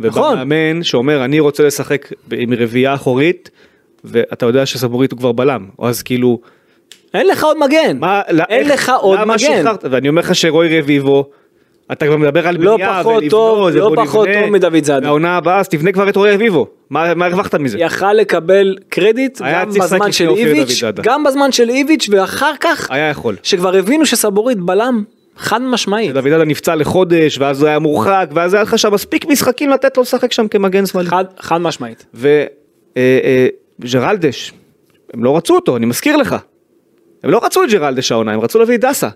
נכון. 0.00 0.38
ובמאמן 0.38 0.82
שאומר 0.82 1.24
אני 1.24 1.40
רוצה 1.40 1.62
לשחק 1.66 2.12
עם 2.32 2.52
רביעייה 2.58 2.94
אחורית 2.94 3.50
ואתה 4.04 4.46
יודע 4.46 4.66
שסבורית 4.66 5.12
הוא 5.12 5.18
כבר 5.18 5.32
בלם 5.32 5.66
אז 5.82 6.02
כאילו 6.02 6.40
אין 7.14 7.26
לך 7.26 7.44
עוד 7.44 7.58
מגן. 7.58 7.96
מה 8.00 8.20
לא- 8.30 8.44
אין 8.48 8.70
איך- 8.70 8.72
לך 8.88 8.92
עוד 9.00 9.24
מגן. 9.24 9.38
שחררת 9.38 9.84
ואני 9.90 10.08
אומר 10.08 10.20
לך 10.22 10.34
שרועי 10.34 10.78
רביבו 10.80 11.24
אתה 11.92 12.06
כבר 12.06 12.16
מדבר 12.16 12.48
על 12.48 12.56
לא 12.60 12.74
בנייה 12.76 13.00
פחות 13.00 13.06
ולבנות, 13.22 13.30
טוב, 13.30 13.68
לא 13.68 13.92
פחות 14.04 14.28
נבנה. 14.28 14.40
טוב 14.42 14.50
מדוד 14.50 14.84
זאדה. 14.84 15.06
העונה 15.08 15.36
הבאה 15.36 15.58
אז 15.60 15.68
תבנה 15.68 15.92
כבר 15.92 16.08
את 16.08 16.16
רועי 16.16 16.34
רביבו 16.34 16.66
מה 16.90 17.14
מה 17.14 17.26
הרווחת 17.26 17.54
מזה 17.54 17.78
יכל 17.78 18.12
לקבל 18.12 18.76
קרדיט 18.88 19.40
גם 19.42 19.68
בזמן 19.70 20.12
של 20.12 20.28
איביץ'. 20.28 20.82
גם 21.02 21.24
בזמן 21.24 21.52
של 21.52 21.68
איביץ' 21.68 22.08
ואחר 22.12 22.52
כך 22.60 22.90
היה 22.90 23.08
יכול. 23.08 23.36
שכבר 23.42 23.76
הבינו 23.76 24.06
שסבורית 24.06 24.58
בלם 24.58 25.02
חד 25.36 25.62
משמעית. 25.62 26.12
דוד 26.14 26.26
אדה 26.26 26.44
נפצע 26.44 26.74
לחודש 26.74 27.38
ואז 27.38 27.60
הוא 27.62 27.68
היה 27.68 27.78
מורחק 27.78 28.26
ואז 28.34 28.54
היה 28.54 28.62
לך 28.62 28.78
שם 28.78 28.94
מספיק 28.94 29.26
משחקים 29.26 29.70
לתת 29.70 29.96
לו 29.96 30.02
לשחק 30.02 30.32
שם 30.32 30.48
כמגן 30.48 30.86
שמאלי. 30.86 31.08
חד, 31.08 31.24
חד 31.38 31.58
משמעית. 31.58 32.06
וג'רלדש, 33.80 34.52
הם 35.14 35.24
לא 35.24 35.36
רצו 35.36 35.54
אותו, 35.54 35.76
אני 35.76 35.86
מזכיר 35.86 36.16
לך. 36.16 36.36
הם 37.24 37.30
לא 37.30 37.40
רצו 37.44 37.64
את 37.64 37.68
ג'רלדש 37.70 38.12
העונה, 38.12 38.32
הם 38.32 38.40
רצו 38.40 38.58
להביא 38.58 38.74
את 38.74 38.80
דסה. 38.80 39.08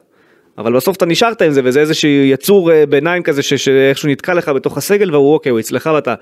אבל 0.59 0.77
בסוף 0.77 0.97
אתה 0.97 1.07
נשארת 1.07 1.43
עם 1.43 1.53
זה, 1.53 1.61
וזה 1.65 1.81
איזשהו 1.81 2.09
יצור 2.11 2.73
אה, 2.73 2.87
ביניים 2.87 3.23
כזה 3.23 3.43
ש- 3.43 3.55
שאיכשהו 3.55 4.09
נתקע 4.09 4.35
לך 4.35 4.49
בתוך 4.49 4.77
הסגל, 4.79 5.15
והוא 5.15 5.35
אוקיי, 5.35 5.51
הוא 5.51 5.61
אצלך 5.61 5.91
ואתה 5.95 6.15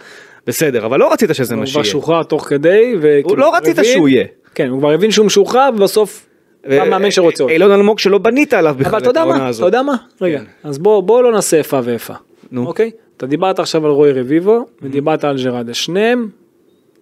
בסדר, 0.47 0.86
אבל 0.86 0.99
לא 0.99 1.12
רצית 1.12 1.30
שזה 1.34 1.55
הוא 1.55 1.61
מה 1.61 1.66
כבר 1.66 1.72
שיהיה. 1.82 1.93
שוחרר 1.93 2.22
תוך 2.22 2.45
כדי. 2.49 2.95
וכאילו 3.01 3.36
לא 3.36 3.55
רצית 3.57 3.76
שהוא 3.82 4.09
יהיה. 4.09 4.24
כן, 4.55 4.68
הוא 4.68 4.78
כבר 4.78 4.90
הבין 4.93 5.11
שהוא 5.11 5.26
משוחרר 5.26 5.70
ובסוף 5.76 6.26
מאמן 6.68 7.10
שרוצה 7.10 7.42
אותו. 7.44 7.52
אילון 7.54 7.72
אלמוג 7.72 7.98
שלא 7.98 8.18
בנית 8.18 8.54
עליו 8.54 8.74
בכלל 8.78 8.88
אבל 8.88 8.98
את 8.98 9.02
אתה 9.02 9.10
יודע 9.10 9.20
העונה 9.20 9.38
מה, 9.38 9.48
הזאת. 9.48 9.60
אתה 9.60 9.68
יודע 9.68 9.82
מה, 9.82 9.96
רגע, 10.20 10.38
כן. 10.38 10.44
אז 10.64 10.78
בוא 10.78 11.02
בוא 11.02 11.22
לא 11.22 11.32
נעשה 11.32 11.56
איפה 11.56 11.80
ואיפה, 11.84 12.14
נו. 12.52 12.66
אוקיי? 12.66 12.90
אתה 13.16 13.26
דיברת 13.26 13.58
עכשיו 13.58 13.86
על 13.86 13.92
רועי 13.92 14.12
רביבו 14.12 14.66
ודיברת 14.82 15.24
על 15.24 15.36
ג'רדה, 15.44 15.74
שניהם 15.74 16.28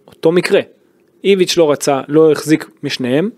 אותו 0.06 0.32
מקרה. 0.32 0.60
איביץ' 1.24 1.56
לא 1.56 1.70
רצה, 1.70 2.00
לא 2.08 2.32
החזיק 2.32 2.70
משניהם, 2.82 3.30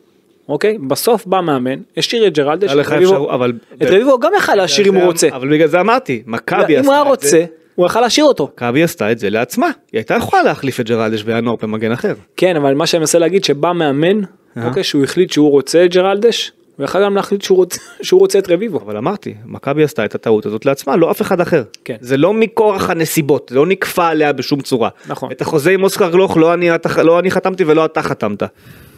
אוקיי? 0.49 0.79
בסוף 0.79 1.27
בא 1.27 1.41
מאמן, 1.41 1.79
השאיר 1.97 2.27
את 2.27 2.35
ג'רלדש, 2.35 2.71
היה 2.71 2.81
את 2.81 2.87
רביבו- 2.87 3.31
אבל... 3.35 3.53
את 3.83 3.87
רביבו 3.87 4.19
גם 4.19 4.33
יכל 4.37 4.55
להשאיר 4.55 4.89
אם 4.89 4.95
הוא 4.95 5.05
רוצה. 5.05 5.29
אבל 5.33 5.49
בגלל 5.49 5.67
זה 5.69 5.81
אמרתי, 5.81 6.23
מכבי 6.27 6.79
אם 6.81 6.85
הוא 6.85 6.93
היה 6.93 7.03
עשתה 7.03 7.15
את 7.15 7.21
זה. 7.21 7.37
רוצה, 7.39 7.45
הוא 7.75 7.87
יכל 7.87 8.01
להשאיר 8.01 8.27
אותו. 8.27 8.51
מכבי 8.55 8.83
עשתה 8.83 9.13
את 9.13 9.19
זה 9.19 9.31
לעצמה, 9.31 9.67
היא 9.67 9.99
הייתה 9.99 10.15
יכולה 10.15 10.43
להחליף 10.43 10.81
את 10.81 10.87
ג'רלדש 10.89 11.23
בינואר 11.23 11.55
במגן 11.63 11.93
אחר. 11.93 12.15
כן, 12.37 12.57
אבל 12.57 12.75
מה 12.75 12.87
שאני 12.87 12.99
מנסה 13.01 13.19
להגיד 13.19 13.45
שבא 13.45 13.73
מאמן, 13.73 14.21
אה. 14.57 14.67
אוקיי, 14.69 14.85
שהוא 14.85 15.05
החליט 15.05 15.33
שהוא 15.33 15.51
רוצה 15.51 15.85
את 15.85 15.95
ג'רלדש, 15.95 16.53
הוא 16.77 16.85
יכל 16.85 17.05
גם 17.05 17.17
להחליט 17.17 17.43
שהוא 17.43 17.57
רוצה- 17.57 17.81
שהוא 18.03 18.21
רוצה 18.21 18.39
את 18.39 18.51
רביבו. 18.51 18.81
אבל 18.81 18.97
אמרתי, 18.97 19.35
מכבי 19.47 19.83
עשתה 19.85 20.05
את 20.05 20.15
הטעות 20.15 20.47
הזאת 20.47 20.67
לעצמה, 20.67 20.97
לא 20.97 21.11
אף 21.11 21.23
אחד 21.23 21.41
אחר. 21.41 21.63
כן. 21.85 21.97
זה 22.01 22.17
לא 22.17 22.33
מכורח 22.33 22.91
הנסיבות, 22.91 23.47
זה 23.51 23.57
לא 23.57 23.67
נכפה 23.67 24.09
עליה 24.09 24.33
בשום 24.33 24.61
צורה. 24.61 24.89
נכון. 25.07 25.33
את 25.33 25.41
החוזה 25.41 25.71
עם 25.71 25.83
אוסקר 25.83 26.11
גלוך 26.11 26.37
לא 26.37 26.55
אני, 26.55 26.69
לא 27.03 27.19
אני 27.19 27.31
חתמתי 27.31 27.65
ולא 27.65 27.85
אתה 27.85 28.03
חתמת. 28.03 28.43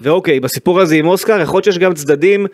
ואוקיי, 0.02 0.40
בסיפור 0.40 0.80
הזה 0.80 0.94
עם 0.96 1.06
אוסקר, 1.06 1.40
יכול 1.40 1.56
להיות 1.56 1.64
שיש 1.64 1.78
גם 1.78 1.94
צדדים 1.94 2.46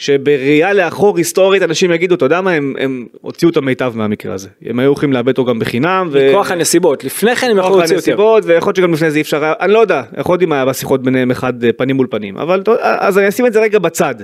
שבראייה 0.00 0.72
לאחור 0.72 1.16
היסטורית 1.18 1.62
אנשים 1.62 1.92
יגידו, 1.92 2.14
אתה 2.14 2.24
יודע 2.24 2.40
מה, 2.40 2.50
הם, 2.50 2.74
הם 2.78 3.06
הוציאו 3.20 3.50
את 3.50 3.56
המיטב 3.56 3.92
מהמקרה 3.96 4.34
הזה. 4.34 4.48
הם 4.64 4.78
היו 4.78 4.92
יכולים 4.92 5.12
לאבד 5.12 5.28
אותו 5.28 5.44
גם 5.44 5.58
בחינם. 5.58 6.08
ו- 6.12 6.28
מכוח 6.30 6.50
הנסיבות, 6.50 7.04
לפני 7.04 7.36
כן 7.36 7.50
הם 7.50 7.58
יכלו 7.58 7.68
כוח 7.70 7.78
להוציא 7.78 7.96
יותר. 7.96 8.10
הנסיבות, 8.10 8.42
ויכול 8.46 8.68
להיות 8.68 8.76
שגם 8.76 8.92
לפני 8.92 9.10
זה 9.10 9.16
אי 9.16 9.22
אפשר, 9.22 9.52
אני 9.60 9.72
לא 9.72 9.78
יודע, 9.78 10.02
יכול 10.18 10.32
להיות 10.32 10.42
אם 10.42 10.52
היה 10.52 10.64
בשיחות 10.64 11.02
ביניהם 11.02 11.30
אחד 11.30 11.64
אה, 11.64 11.72
פנים 11.72 11.96
מול 11.96 12.06
פנים, 12.10 12.36
אבל 12.36 12.60
אתה- 12.60 12.72
אז 12.82 13.18
אני 13.18 13.28
אשים 13.28 13.46
את 13.46 13.52
זה 13.52 13.60
רגע 13.60 13.78
בצד. 13.78 14.14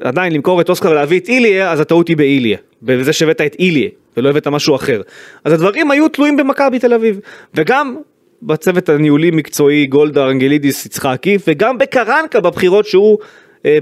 עדיין 0.00 0.32
למכור 0.32 0.60
את 0.60 0.68
אוסקר 0.68 0.92
להביא 0.94 1.20
את 1.20 1.28
איליה, 1.28 1.72
אז 1.72 1.80
הטעות 1.80 2.08
היא 2.08 2.16
באיליה, 2.16 2.58
בזה 2.82 3.12
שהבאת 3.12 3.40
את 3.40 3.56
איליה, 3.58 3.88
ולא 4.16 4.28
הבאת 4.28 4.46
משהו 4.46 4.74
אחר. 4.74 5.00
אז 5.44 5.52
הדברים 5.52 5.90
היו 5.90 6.08
תלויים 6.08 6.36
במכבי 6.36 6.78
תל 6.78 6.94
אביב, 6.94 7.20
וגם 7.54 7.96
בצוות 8.42 8.88
הניהולי 8.88 9.30
מקצועי 9.30 9.86
גולדה, 9.86 10.28
אנגלידיס, 10.30 10.86
יצחקי, 10.86 11.38
וגם 11.48 11.78
בקרנקה 11.78 12.40
בבחירות 12.40 12.86
שהוא 12.86 13.18
אה, 13.20 13.26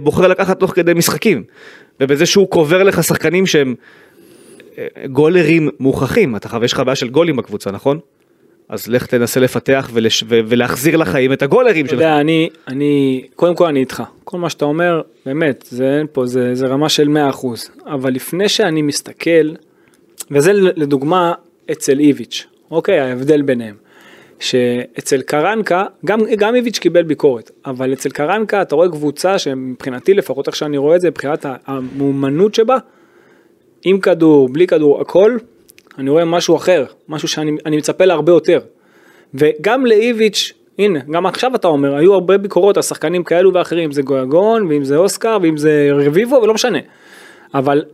בוחר 0.00 0.28
לקחת 0.28 0.60
תוך 0.60 0.70
כדי 0.74 0.94
משחקים, 0.94 1.42
ובזה 2.00 2.26
שהוא 2.26 2.48
קובר 2.48 2.82
לך 2.82 3.04
שחקנים 3.04 3.46
שהם 3.46 3.74
אה, 4.78 4.86
גולרים 5.06 5.68
מוכחים, 5.80 6.36
אתה 6.36 6.48
חווה, 6.48 6.64
יש 6.64 6.72
לך 6.72 6.80
בעיה 6.80 6.96
של 6.96 7.08
גולים 7.08 7.36
בקבוצה, 7.36 7.70
נכון? 7.70 7.98
אז 8.68 8.88
לך 8.88 9.06
תנסה 9.06 9.40
לפתח 9.40 9.90
ולש... 9.92 10.24
ו... 10.28 10.40
ולהחזיר 10.46 10.96
לחיים 10.96 11.32
את 11.32 11.42
הגולרים 11.42 11.86
אתה 11.86 11.90
שלך. 11.90 12.00
יודע, 12.00 12.20
אני, 12.20 12.48
אני, 12.68 13.24
קודם 13.36 13.54
כל 13.54 13.66
אני 13.66 13.80
איתך. 13.80 14.02
כל 14.24 14.38
מה 14.38 14.50
שאתה 14.50 14.64
אומר, 14.64 15.02
באמת, 15.26 15.64
זה 15.68 15.98
אין 15.98 16.06
פה, 16.12 16.26
זה, 16.26 16.54
זה 16.54 16.66
רמה 16.66 16.88
של 16.88 17.08
100%. 17.32 17.46
אבל 17.86 18.12
לפני 18.12 18.48
שאני 18.48 18.82
מסתכל, 18.82 19.54
וזה 20.30 20.52
לדוגמה 20.52 21.32
אצל 21.72 21.98
איביץ', 21.98 22.46
אוקיי, 22.70 23.00
ההבדל 23.00 23.42
ביניהם. 23.42 23.83
שאצל 24.40 25.22
קרנקה, 25.22 25.84
גם, 26.04 26.20
גם 26.36 26.54
איביץ' 26.54 26.78
קיבל 26.78 27.02
ביקורת, 27.02 27.50
אבל 27.66 27.92
אצל 27.92 28.10
קרנקה 28.10 28.62
אתה 28.62 28.74
רואה 28.74 28.88
קבוצה 28.88 29.38
שמבחינתי 29.38 30.14
לפחות 30.14 30.46
איך 30.46 30.56
שאני 30.56 30.76
רואה 30.76 30.96
את 30.96 31.00
זה, 31.00 31.10
מבחינת 31.10 31.46
המאומנות 31.66 32.54
שבה, 32.54 32.76
עם 33.84 34.00
כדור, 34.00 34.48
בלי 34.48 34.66
כדור, 34.66 35.00
הכל, 35.00 35.36
אני 35.98 36.10
רואה 36.10 36.24
משהו 36.24 36.56
אחר, 36.56 36.84
משהו 37.08 37.28
שאני 37.28 37.56
אני 37.66 37.76
מצפה 37.76 38.04
להרבה 38.04 38.32
יותר. 38.32 38.60
וגם 39.34 39.86
לאיביץ', 39.86 40.52
הנה, 40.78 41.00
גם 41.10 41.26
עכשיו 41.26 41.54
אתה 41.54 41.68
אומר, 41.68 41.94
היו 41.94 42.14
הרבה 42.14 42.38
ביקורות 42.38 42.76
על 42.76 42.82
שחקנים 42.82 43.24
כאלו 43.24 43.54
ואחרים, 43.54 43.84
אם 43.84 43.92
זה 43.92 44.02
גויגון, 44.02 44.66
ואם 44.66 44.84
זה 44.84 44.96
אוסקר, 44.96 45.38
ואם 45.42 45.56
זה 45.56 45.88
רביבו, 45.92 46.36
ולא 46.42 46.54
משנה. 46.54 46.78
אבל 47.54 47.84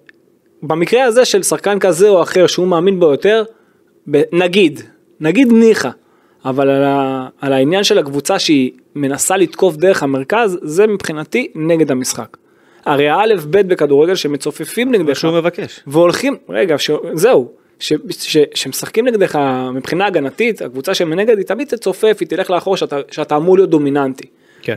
במקרה 0.62 1.04
הזה 1.04 1.24
של 1.24 1.42
שחקן 1.42 1.78
כזה 1.78 2.08
או 2.08 2.22
אחר 2.22 2.46
שהוא 2.46 2.66
מאמין 2.66 3.00
בו 3.00 3.10
יותר, 3.10 3.44
נגיד, 4.32 4.80
נגיד 5.20 5.52
ניחא, 5.52 5.90
אבל 6.44 6.70
על, 6.70 6.84
ה, 6.84 7.28
על 7.40 7.52
העניין 7.52 7.84
של 7.84 7.98
הקבוצה 7.98 8.38
שהיא 8.38 8.70
מנסה 8.94 9.36
לתקוף 9.36 9.76
דרך 9.76 10.02
המרכז, 10.02 10.58
זה 10.62 10.86
מבחינתי 10.86 11.48
נגד 11.54 11.90
המשחק. 11.90 12.36
הרי 12.86 13.08
האלף 13.08 13.44
בית 13.44 13.66
בכדורגל 13.66 14.14
שמצופפים 14.14 14.92
נגדך, 14.92 15.16
שהוא 15.16 15.34
מבקש. 15.34 15.80
והולכים, 15.86 16.36
רגע, 16.48 16.78
ש... 16.78 16.90
זהו, 17.14 17.48
ש... 17.78 17.92
ש... 18.10 18.36
שמשחקים 18.54 19.08
נגדך 19.08 19.38
מבחינה 19.74 20.06
הגנתית, 20.06 20.62
הקבוצה 20.62 20.94
שמנגד 20.94 21.38
היא 21.38 21.46
תמיד 21.46 21.68
תצופף, 21.68 22.16
היא 22.20 22.28
תלך 22.28 22.50
לאחור 22.50 22.76
שאתה, 22.76 22.98
שאתה 23.10 23.36
אמור 23.36 23.56
להיות 23.56 23.70
דומיננטי. 23.70 24.26
כן. 24.62 24.76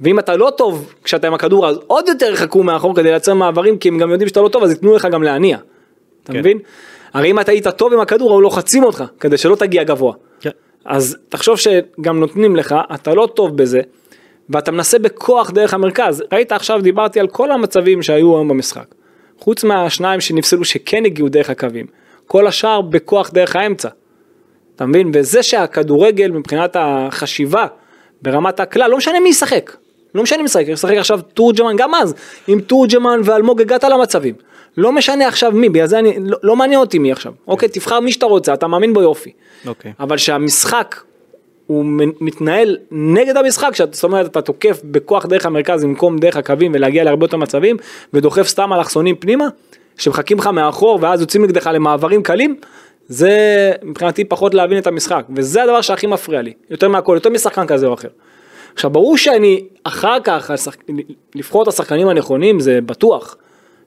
ואם 0.00 0.18
אתה 0.18 0.36
לא 0.36 0.52
טוב 0.56 0.94
כשאתה 1.04 1.26
עם 1.26 1.34
הכדור 1.34 1.68
אז 1.68 1.78
עוד 1.86 2.08
יותר 2.08 2.32
יחכו 2.32 2.62
מאחור 2.62 2.94
כדי 2.94 3.10
לייצר 3.10 3.34
מעברים 3.34 3.78
כי 3.78 3.88
הם 3.88 3.98
גם 3.98 4.10
יודעים 4.10 4.28
שאתה 4.28 4.40
לא 4.40 4.48
טוב 4.48 4.62
אז 4.62 4.70
ייתנו 4.70 4.94
לך 4.94 5.08
גם 5.12 5.22
להניע. 5.22 5.58
אתה 6.24 6.32
כן. 6.32 6.38
מבין? 6.38 6.58
הרי 7.12 7.30
אם 7.30 7.40
אתה 7.40 7.52
היית 7.52 7.68
טוב 7.68 7.92
עם 7.92 8.00
הכדור 8.00 8.32
היו 8.32 8.40
לוחצים 8.40 8.84
אותך 8.84 9.04
כדי 9.20 9.36
שלא 9.36 9.56
תגיע 9.56 9.82
גבוה. 9.82 10.14
אז 10.84 11.16
תחשוב 11.28 11.56
שגם 11.58 12.20
נותנים 12.20 12.56
לך, 12.56 12.74
אתה 12.94 13.14
לא 13.14 13.28
טוב 13.34 13.56
בזה, 13.56 13.80
ואתה 14.50 14.70
מנסה 14.70 14.98
בכוח 14.98 15.50
דרך 15.50 15.74
המרכז. 15.74 16.24
ראית 16.32 16.52
עכשיו 16.52 16.80
דיברתי 16.82 17.20
על 17.20 17.28
כל 17.28 17.50
המצבים 17.50 18.02
שהיו 18.02 18.36
היום 18.36 18.48
במשחק. 18.48 18.94
חוץ 19.38 19.64
מהשניים 19.64 20.20
שנפסלו 20.20 20.64
שכן 20.64 21.04
הגיעו 21.04 21.28
דרך 21.28 21.50
הקווים. 21.50 21.86
כל 22.26 22.46
השאר 22.46 22.80
בכוח 22.80 23.30
דרך 23.30 23.56
האמצע. 23.56 23.88
אתה 24.76 24.86
מבין? 24.86 25.10
וזה 25.14 25.42
שהכדורגל 25.42 26.30
מבחינת 26.30 26.76
החשיבה 26.80 27.66
ברמת 28.22 28.60
הכלל, 28.60 28.90
לא 28.90 28.96
משנה 28.96 29.20
מי 29.20 29.28
ישחק. 29.28 29.76
לא 30.14 30.22
משנה 30.22 30.38
מי 30.38 30.44
ישחק, 30.44 30.64
ישחק 30.68 30.96
עכשיו 30.96 31.20
תורג'מן, 31.34 31.76
גם 31.76 31.94
אז, 31.94 32.14
עם 32.46 32.60
תורג'מן 32.60 33.20
ואלמוג 33.24 33.60
הגעת 33.60 33.84
למצבים. 33.84 34.34
לא 34.76 34.92
משנה 34.92 35.26
עכשיו 35.28 35.52
מי, 35.52 35.68
בגלל 35.68 35.86
זה 35.86 35.98
אני, 35.98 36.14
לא, 36.20 36.38
לא 36.42 36.56
מעניין 36.56 36.80
אותי 36.80 36.98
מי 36.98 37.12
עכשיו. 37.12 37.32
אוקיי, 37.48 37.68
תבחר 37.68 38.00
מי 38.00 38.12
שאתה 38.12 38.26
רוצה, 38.26 38.54
אתה 38.54 38.66
מאמין 38.66 38.92
בו 38.94 39.02
יופי. 39.02 39.30
אוקיי. 39.66 39.92
אבל 40.00 40.16
שהמשחק 40.16 41.00
הוא 41.66 41.84
מתנהל 42.20 42.76
נגד 42.90 43.36
המשחק, 43.36 43.74
שאת- 43.74 43.94
זאת 43.94 44.04
אומרת 44.04 44.26
אתה 44.26 44.40
תוקף 44.42 44.80
בכוח 44.84 45.26
דרך 45.26 45.46
המרכז 45.46 45.84
במקום 45.84 46.18
דרך 46.18 46.36
הקווים 46.36 46.72
ולהגיע 46.74 47.04
להרבה 47.04 47.24
יותר 47.24 47.36
מצבים 47.36 47.76
ודוחף 48.12 48.46
סתם 48.46 48.72
אלכסונים 48.72 49.16
פנימה, 49.16 49.48
שמחכים 49.98 50.38
לך 50.38 50.46
מאחור 50.46 50.98
ואז 51.02 51.20
יוצאים 51.20 51.44
נגדך 51.44 51.66
למעברים 51.72 52.22
קלים, 52.22 52.56
זה 53.08 53.30
מבחינתי 53.82 54.24
פחות 54.24 54.54
להבין 54.54 54.78
את 54.78 54.86
המשחק, 54.86 55.24
וזה 55.36 55.62
הדבר 55.62 55.80
שהכי 55.80 56.06
מפריע 56.06 56.42
לי, 56.42 56.52
יותר 56.70 56.88
מהכל, 56.88 57.12
יותר 57.14 57.30
משחקן 57.30 57.66
כזה 57.66 57.86
או 57.86 57.94
אחר. 57.94 58.08
עכשיו 58.74 58.90
ברור 58.90 59.16
שאני 59.16 59.64
אחר 59.84 60.16
כך, 60.24 60.50
השחק... 60.50 60.76
לבחור 61.34 61.62
את 61.62 61.68
השחקנים 61.68 62.08
הנכונים 62.08 62.60
זה 62.60 62.78
בטוח. 62.86 63.36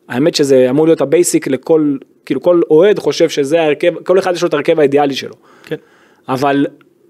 האמת 0.09 0.35
שזה 0.35 0.69
אמור 0.69 0.85
להיות 0.85 1.01
ה 1.01 1.09
basic 1.09 1.47
לכל, 1.47 1.97
כאילו 2.25 2.41
כל 2.41 2.61
אוהד 2.69 2.99
חושב 2.99 3.29
שזה 3.29 3.61
ההרכב, 3.61 3.93
כל 4.03 4.19
אחד 4.19 4.33
יש 4.33 4.41
לו 4.41 4.47
את 4.47 4.53
ההרכב 4.53 4.79
האידיאלי 4.79 5.15
שלו. 5.15 5.33
כן. 5.63 5.75
אבל 6.29 6.65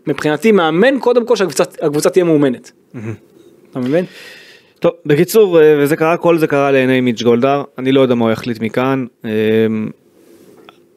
מבחינתי 0.08 0.52
מאמן 0.52 1.00
קודם 1.00 1.26
כל 1.26 1.36
שהקבוצה 1.36 2.10
תהיה 2.10 2.26
מאומנת. 2.26 2.72
אתה 3.72 3.80
מבין? 3.80 4.06
טוב, 4.80 4.92
בקיצור, 5.06 5.62
אה, 5.62 5.76
וזה 5.80 5.96
קרה, 5.96 6.18
כל 6.18 6.38
זה 6.38 6.48
קרה 6.48 6.72
לעיני 6.72 7.02
מיץ' 7.02 7.22
גולדהר, 7.22 7.64
אני 7.78 7.92
לא 7.92 8.02
יודע 8.02 8.16
מה 8.16 8.26
הוא 8.26 8.32
יחליט 8.32 8.60
מכאן. 8.62 9.06
אה, 9.26 9.32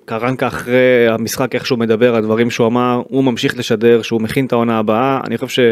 קרנקה 0.05 0.47
אחרי 0.47 1.09
המשחק, 1.09 1.55
איך 1.55 1.67
שהוא 1.67 1.79
מדבר, 1.79 2.17
הדברים 2.17 2.51
שהוא 2.51 2.67
אמר, 2.67 3.03
הוא 3.09 3.25
ממשיך 3.25 3.59
לשדר 3.59 4.03
שהוא 4.03 4.21
מכין 4.21 4.47
את 4.47 4.53
העונה 4.53 4.79
הבאה, 4.79 5.21
אני 5.27 5.39
חושב 5.39 5.63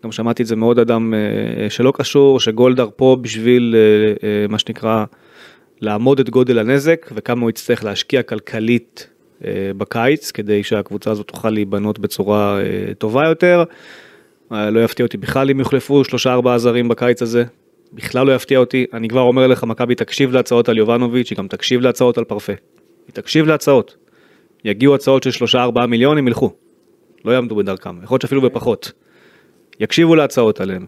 שגם 0.00 0.12
שמעתי 0.12 0.42
את 0.42 0.46
זה 0.46 0.56
מעוד 0.56 0.78
אדם 0.78 1.14
אה, 1.14 1.70
שלא 1.70 1.92
קשור, 1.96 2.40
שגולדהר 2.40 2.88
פה 2.96 3.16
בשביל 3.20 3.74
מה 4.48 4.58
שנקרא 4.58 5.04
לעמוד 5.80 6.20
את 6.20 6.30
גודל 6.30 6.58
הנזק 6.58 7.06
וכמה 7.14 7.40
הוא 7.40 7.50
יצטרך 7.50 7.84
להשקיע 7.84 8.22
כלכלית 8.22 9.08
בקיץ 9.76 10.30
כדי 10.30 10.62
שהקבוצה 10.62 11.10
הזאת 11.10 11.26
תוכל 11.26 11.50
להיבנות 11.50 11.98
בצורה 11.98 12.60
טובה 12.98 13.24
יותר. 13.28 13.64
אה, 14.52 14.70
לא 14.70 14.84
יפתיע 14.84 15.06
אותי 15.06 15.16
בכלל 15.16 15.50
אם 15.50 15.58
יוחלפו 15.58 16.04
שלושה 16.04 16.32
ארבעה 16.32 16.58
זרים 16.58 16.88
בקיץ 16.88 17.22
הזה. 17.22 17.44
בכלל 17.92 18.26
לא 18.26 18.34
יפתיע 18.34 18.58
אותי, 18.58 18.86
אני 18.92 19.08
כבר 19.08 19.20
אומר 19.20 19.46
לך, 19.46 19.64
מכבי 19.64 19.94
תקשיב 19.94 20.32
להצעות 20.32 20.68
על 20.68 20.78
יובנוביץ', 20.78 21.30
היא 21.30 21.38
גם 21.38 21.48
תקשיב 21.48 21.80
להצעות 21.80 22.18
על 22.18 22.24
פרפה. 22.24 22.52
היא 23.06 23.14
תקשיב 23.14 23.46
להצעות. 23.46 23.96
יגיעו 24.64 24.94
הצעות 24.94 25.22
של 25.22 25.30
שלושה 25.30 25.62
ארבעה 25.62 25.86
מיליון, 25.86 26.18
הם 26.18 26.28
ילכו. 26.28 26.52
לא 27.24 27.32
יעמדו 27.32 27.56
בדרכם, 27.56 28.02
יכול 28.02 28.14
להיות 28.14 28.22
שאפילו 28.22 28.42
בפחות. 28.42 28.92
יקשיבו 29.80 30.14
להצעות 30.16 30.60
עליהם. 30.60 30.86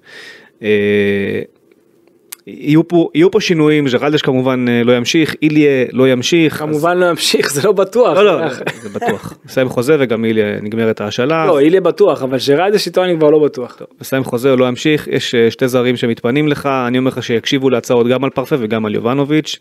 יהיו 2.47 2.89
פה, 2.89 3.09
יהיו 3.15 3.31
פה 3.31 3.41
שינויים, 3.41 3.89
ז'רלדש 3.89 4.23
כמובן 4.23 4.65
אה, 4.69 4.85
לא 4.85 4.97
ימשיך, 4.97 5.35
איליה 5.43 5.85
לא 5.93 6.09
ימשיך. 6.09 6.59
כמובן 6.59 6.91
אז... 6.91 6.99
לא 6.99 7.07
ימשיך, 7.07 7.53
זה 7.53 7.63
לא 7.65 7.73
בטוח. 7.73 8.17
לא, 8.17 8.25
לא, 8.25 8.49
זה 8.83 8.89
בטוח. 8.89 9.35
מסיים 9.47 9.69
חוזה 9.69 9.97
וגם 10.01 10.25
איליה 10.25 10.61
נגמרת 10.63 11.01
ההשאלה. 11.01 11.47
לא, 11.47 11.61
איליה 11.61 11.81
בטוח, 11.81 12.23
אבל 12.23 12.39
ז'רלדש 12.39 12.87
איתו 12.87 13.05
אני 13.05 13.17
כבר 13.17 13.31
לא 13.31 13.39
בטוח. 13.39 13.75
טוב, 13.75 13.89
מסיים 14.01 14.25
חוזה, 14.25 14.57
לא 14.57 14.69
ימשיך, 14.69 15.09
יש 15.09 15.35
אה, 15.35 15.51
שתי 15.51 15.69
זרים 15.69 15.97
שמתפנים 15.97 16.49
לך, 16.49 16.67
אני 16.67 16.99
אומר 16.99 17.09
לך 17.09 17.23
שיקשיבו 17.23 17.71
להצעות 17.71 18.07
גם 18.07 18.25
על 18.25 18.31
פרפה 18.31 18.57
וגם 18.59 18.87
על 18.87 18.95
יובנוביץ'. 18.95 19.59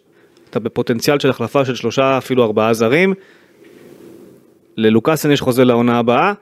אתה 0.50 0.60
בפוטנציאל 0.60 1.20
של 1.20 1.30
החלפה 1.30 1.66
של 1.66 1.76
שלושה, 1.76 2.18
אפילו 2.18 2.44
ארבעה 2.44 2.74
זרים. 2.74 3.14
ללוקאסן 4.78 5.32
יש 5.32 5.42
חוזה 5.42 5.66
לעונה 5.66 6.00
הבאה, 6.00 6.34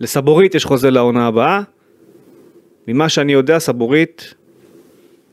לסבורית 0.00 0.54
יש 0.54 0.64
חוזה 0.64 0.90
לעונה 0.90 1.26
הבאה. 1.26 1.60
ממה 2.88 3.08
שאני 3.08 3.32
יודע, 3.32 3.58
סבורית 3.58 4.34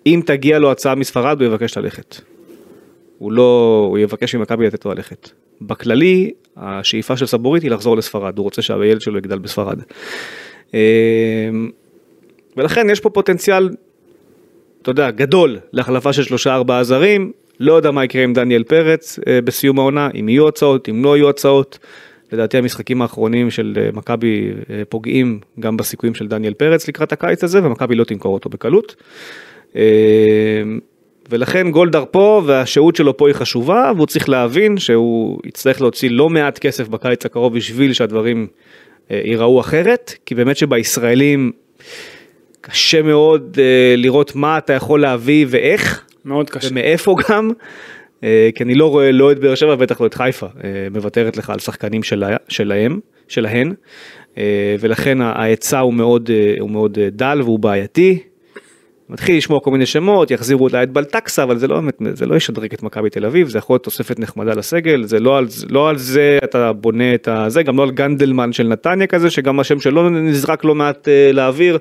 אם 0.08 0.22
תגיע 0.26 0.60
לו 0.60 0.72
הצעה 0.72 0.95
מספרד 0.95 1.41
הוא 1.41 1.47
יבקש 1.47 1.78
ללכת. 1.78 2.22
הוא 3.18 3.32
לא, 3.32 3.86
הוא 3.89 3.97
יבקש 3.97 4.36
ממכבי 4.36 4.68
לתת 4.68 4.86
לו 4.86 4.93
ללכת. 4.93 5.30
בכללי, 5.62 6.32
השאיפה 6.58 7.18
של 7.18 7.26
סבורית 7.26 7.64
היא 7.64 7.72
לחזור 7.72 7.97
לספרד, 7.97 8.38
הוא 8.38 8.43
רוצה 8.43 8.62
שהילד 8.62 9.01
שלו 9.01 9.18
יגדל 9.18 9.39
בספרד. 9.39 9.80
אמ, 10.74 10.80
ולכן 12.58 12.89
יש 12.89 12.99
פה 12.99 13.10
פוטנציאל, 13.10 13.70
אתה 14.82 14.91
יודע, 14.91 15.12
גדול 15.12 15.60
להחלפה 15.74 16.14
של 16.14 16.24
שלושה 16.24 16.55
ארבעה 16.55 16.84
זרים, 16.84 17.32
לא 17.60 17.74
יודע 17.74 17.91
מה 17.91 18.03
יקרה 18.03 18.24
עם 18.24 18.34
דניאל 18.34 18.64
פרץ 18.64 19.20
אה, 19.28 19.41
בסיום 19.41 19.80
העונה, 19.80 20.10
אם 20.20 20.30
יהיו 20.30 20.47
הצעות, 20.47 20.89
אם 20.89 21.03
לא 21.03 21.18
יהיו 21.18 21.30
הצעות. 21.30 21.80
לדעתי 22.32 22.58
המשחקים 22.58 23.01
האחרונים 23.01 23.51
של 23.51 23.78
אה, 23.78 23.89
מכבי 23.93 24.51
אה, 24.70 24.82
פוגעים 24.89 25.39
גם 25.60 25.78
בסיכויים 25.78 26.16
של 26.16 26.28
דניאל 26.28 26.53
פרץ 26.53 26.88
לקראת 26.88 27.12
הקיץ 27.12 27.43
הזה, 27.43 27.64
ומכבי 27.64 27.95
לא 27.95 28.03
תמכור 28.03 28.34
אותו 28.34 28.49
בקלות. 28.49 28.95
אמ, 29.76 29.82
ולכן 31.30 31.72
גולדהר 31.72 32.05
פה 32.11 32.41
והשהות 32.45 32.95
שלו 32.95 33.18
פה 33.18 33.28
היא 33.28 33.36
חשובה 33.36 33.91
והוא 33.95 34.07
צריך 34.07 34.30
להבין 34.30 34.78
שהוא 34.78 35.39
יצטרך 35.45 35.82
להוציא 35.82 36.09
לא 36.11 36.30
מעט 36.30 36.59
כסף 36.59 36.88
בקיץ 36.88 37.26
הקרוב 37.26 37.55
בשביל 37.55 37.93
שהדברים 37.93 38.47
אה, 39.11 39.22
ייראו 39.26 39.59
אחרת 39.59 40.13
כי 40.26 40.36
באמת 40.36 40.57
שבישראלים 40.57 41.51
קשה 42.61 43.01
מאוד 43.01 43.57
אה, 43.61 43.95
לראות 43.97 44.36
מה 44.36 44.57
אתה 44.57 44.74
יכול 44.74 45.01
להביא 45.01 45.45
ואיך. 45.49 46.03
מאוד 46.26 46.49
קשה. 46.49 46.68
ומאיפה 46.72 47.15
גם. 47.30 47.51
אה, 48.24 48.49
כי 48.55 48.63
אני 48.63 48.76
לא 48.76 48.89
רואה 48.89 49.11
לא 49.11 49.32
את 49.32 49.39
באר 49.39 49.55
שבע 49.55 49.76
בטח 49.76 50.01
לא 50.01 50.05
את 50.05 50.13
חיפה 50.13 50.47
מוותרת 50.91 51.38
לך 51.38 51.49
על 51.49 51.59
שחקנים 51.59 52.03
שלה, 52.03 52.38
שלהם 52.49 52.99
שלהן 53.28 53.74
ולכן 54.80 55.22
ההיצע 55.22 55.80
הוא 55.80 55.93
מאוד 55.93 56.30
הוא 56.59 56.70
מאוד 56.70 56.99
דל 57.11 57.41
והוא 57.43 57.59
בעייתי 57.59 58.20
מתחיל 59.10 59.38
לשמוע 59.38 59.60
כל 59.60 59.72
מיני 59.72 59.86
שמות, 59.86 60.32
יחזירו 60.32 60.68
אולי 60.68 60.84
את 60.84 60.89
בלטקסה, 60.89 61.43
אבל 61.43 61.58
זה 61.58 61.68
לא 61.68 61.82
זה 62.14 62.26
לא 62.26 62.36
ישדרג 62.36 62.74
את 62.74 62.84
מכבי 62.84 63.10
תל 63.10 63.26
אביב, 63.26 63.49
זה 63.49 63.58
יכול 63.58 63.74
להיות 63.74 63.84
תוספת 63.84 64.20
נחמדה 64.20 64.53
לסגל, 64.53 65.03
זה 65.03 65.20
לא 65.20 65.38
על, 65.38 65.47
לא 65.70 65.89
על 65.89 65.97
זה 65.97 66.39
אתה 66.43 66.74
בונה 66.74 67.14
את 67.16 67.28
הזה, 67.28 67.64
גם 67.64 67.78
לא 67.78 67.84
על 67.84 67.91
גנדלמן 67.91 68.53
של 68.53 68.68
נתניה 68.68 69.08
כזה, 69.08 69.30
שגם 69.30 69.60
השם 69.60 69.80
שלו 69.80 70.10
נזרק 70.10 70.64
לא 70.64 70.76
מעט 70.76 71.08
אה, 71.08 71.32
לאוויר. 71.32 71.78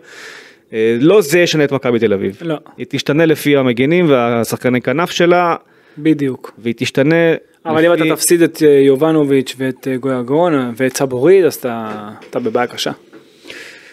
אה, 0.73 0.97
לא 1.01 1.21
זה 1.21 1.39
ישנה 1.39 1.65
את 1.65 1.73
מכבי 1.73 1.99
תל 1.99 2.13
אביב. 2.13 2.39
לא. 2.41 2.57
היא 2.77 2.87
תשתנה 2.89 3.27
לפי 3.27 3.57
המגינים 3.57 4.09
והשחקני 4.09 4.81
כנף 4.81 5.11
שלה. 5.11 5.57
בדיוק. 5.99 6.53
והיא 6.59 6.75
תשתנה. 6.77 7.35
אבל 7.67 7.79
לפי... 7.79 7.87
אם 7.87 7.93
אתה 7.93 8.17
תפסיד 8.17 8.43
את 8.43 8.63
אה, 8.63 8.69
יובנוביץ' 8.69 9.55
ואת 9.59 9.89
אה, 9.89 9.97
גויגרון 9.97 10.53
ואת 10.77 10.97
סבוריד, 10.97 11.45
אז 11.45 11.55
אתה, 11.55 12.09
אתה 12.31 12.39
בבעיה 12.39 12.67
קשה. 12.67 12.93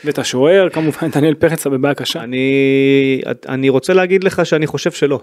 ואת 0.05 0.17
השוער 0.17 0.69
כמובן 0.69 1.09
דניאל 1.15 1.33
פרץ 1.33 1.67
בבעיה 1.67 1.93
קשה. 1.93 2.23
אני, 2.23 3.21
אני 3.47 3.69
רוצה 3.69 3.93
להגיד 3.93 4.23
לך 4.23 4.45
שאני 4.45 4.67
חושב 4.67 4.91
שלא, 4.91 5.19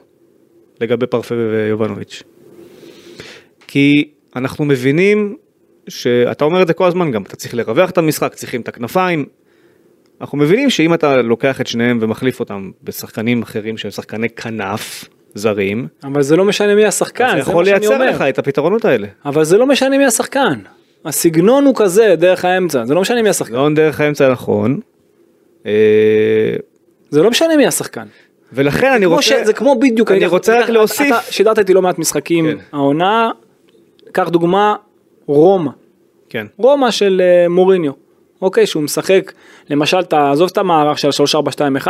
לגבי 0.81 1.07
פרפה 1.07 1.35
ויובנוביץ'. 1.35 2.22
כי 3.66 4.09
אנחנו 4.37 4.64
מבינים 4.64 5.37
שאתה 5.89 6.45
אומר 6.45 6.62
את 6.62 6.66
זה 6.66 6.74
כל 6.74 6.85
הזמן 6.85 7.11
גם, 7.11 7.22
אתה 7.22 7.37
צריך 7.37 7.55
לרווח 7.55 7.91
את 7.91 7.99
המשחק, 7.99 8.35
צריכים 8.35 8.61
את 8.61 8.68
הכנפיים. 8.68 9.26
אנחנו 10.20 10.39
מבינים 10.39 10.70
שאם 10.70 10.95
אתה 10.95 11.22
לוקח 11.22 11.61
את 11.61 11.66
שניהם 11.66 11.99
ומחליף 12.03 12.41
אותם 12.41 12.70
בשחקנים 12.83 13.43
אחרים 13.43 13.76
שהם 13.76 13.91
שחקני 13.91 14.28
כנף 14.28 15.05
זרים. 15.35 15.89
אבל 16.05 16.22
זה 16.22 16.37
לא 16.37 16.45
משנה 16.45 16.74
מי 16.74 16.87
השחקן, 16.87 17.31
זה 17.33 17.39
יכול 17.39 17.64
לייצר 17.64 18.11
לך 18.11 18.22
את 18.22 18.39
הפתרונות 18.39 18.85
האלה. 18.85 19.07
אבל 19.24 19.45
זה 19.45 19.59
לא 19.59 19.66
משנה 19.66 19.99
מי 19.99 20.07
השחקן. 20.07 20.59
הסגנון 21.05 21.64
הוא 21.64 21.74
כזה 21.76 22.14
דרך 22.18 22.44
האמצע 22.44 22.84
זה 22.86 22.94
לא 22.94 23.01
משנה 23.01 23.22
מי 23.22 23.28
השחקן. 23.28 23.51
סגנון 23.51 23.74
דרך 23.74 24.01
האמצע 24.01 24.32
נכון. 24.32 24.80
אה, 25.66 25.72
זה 27.11 27.22
לא 27.22 27.30
משנה 27.30 27.57
מי 27.57 27.66
השחקן. 27.66 28.07
ולכן 28.53 28.92
אני 28.92 29.07
רוצה, 29.07 29.22
ש... 29.22 29.32
זה 29.44 29.53
כמו 29.53 29.78
בדיוק, 29.80 30.11
אני 30.11 30.26
רוצה 30.26 30.61
רק 30.61 30.68
להוסיף, 30.68 31.07
אתה 31.09 31.32
שידרת 31.32 31.59
איתי 31.59 31.74
לא 31.74 31.82
מעט 31.82 31.98
משחקים, 31.98 32.46
כן. 32.46 32.57
העונה, 32.72 33.30
קח 34.12 34.28
דוגמה, 34.28 34.74
רומא, 35.26 35.70
כן. 36.28 36.46
רומא 36.57 36.90
של 36.90 37.22
uh, 37.46 37.48
מוריניו, 37.48 37.92
אוקיי, 38.42 38.66
שהוא 38.66 38.82
משחק, 38.82 39.32
למשל, 39.70 40.03
תעזוב 40.03 40.48
את 40.53 40.59
המערך 40.59 40.98
של 40.98 41.09
3-4-2-1, 41.84 41.86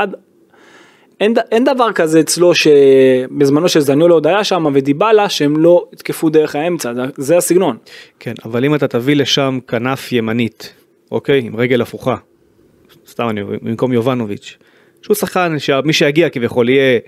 אין, 1.21 1.35
אין 1.53 1.65
דבר 1.65 1.93
כזה 1.93 2.21
אצלו 2.21 2.55
שבזמנו 2.55 3.69
של 3.69 3.81
זניולו 3.81 4.15
עוד 4.15 4.27
היה 4.27 4.45
שם 4.45 4.67
ודיבלה 4.75 5.29
שהם 5.29 5.57
לא 5.57 5.87
יתקפו 5.93 6.31
דרך 6.31 6.57
האמצע, 6.57 6.95
זה, 6.95 7.03
זה 7.17 7.37
הסגנון. 7.37 7.77
כן, 8.21 8.33
אבל 8.45 8.65
אם 8.65 8.75
אתה 8.75 8.89
תביא 8.89 9.17
לשם 9.17 9.59
כנף 9.69 10.13
ימנית, 10.13 10.73
אוקיי, 11.11 11.43
עם 11.45 11.57
רגל 11.57 11.83
הפוכה, 11.83 12.17
סתם 13.09 13.29
אני, 13.29 13.45
במקום 13.45 13.93
יובנוביץ', 13.93 14.57
שהוא 15.03 15.15
שחקן 15.15 15.59
שמי 15.59 15.93
שיגיע 15.93 16.29
כביכול 16.29 16.69
יהיה 16.69 16.99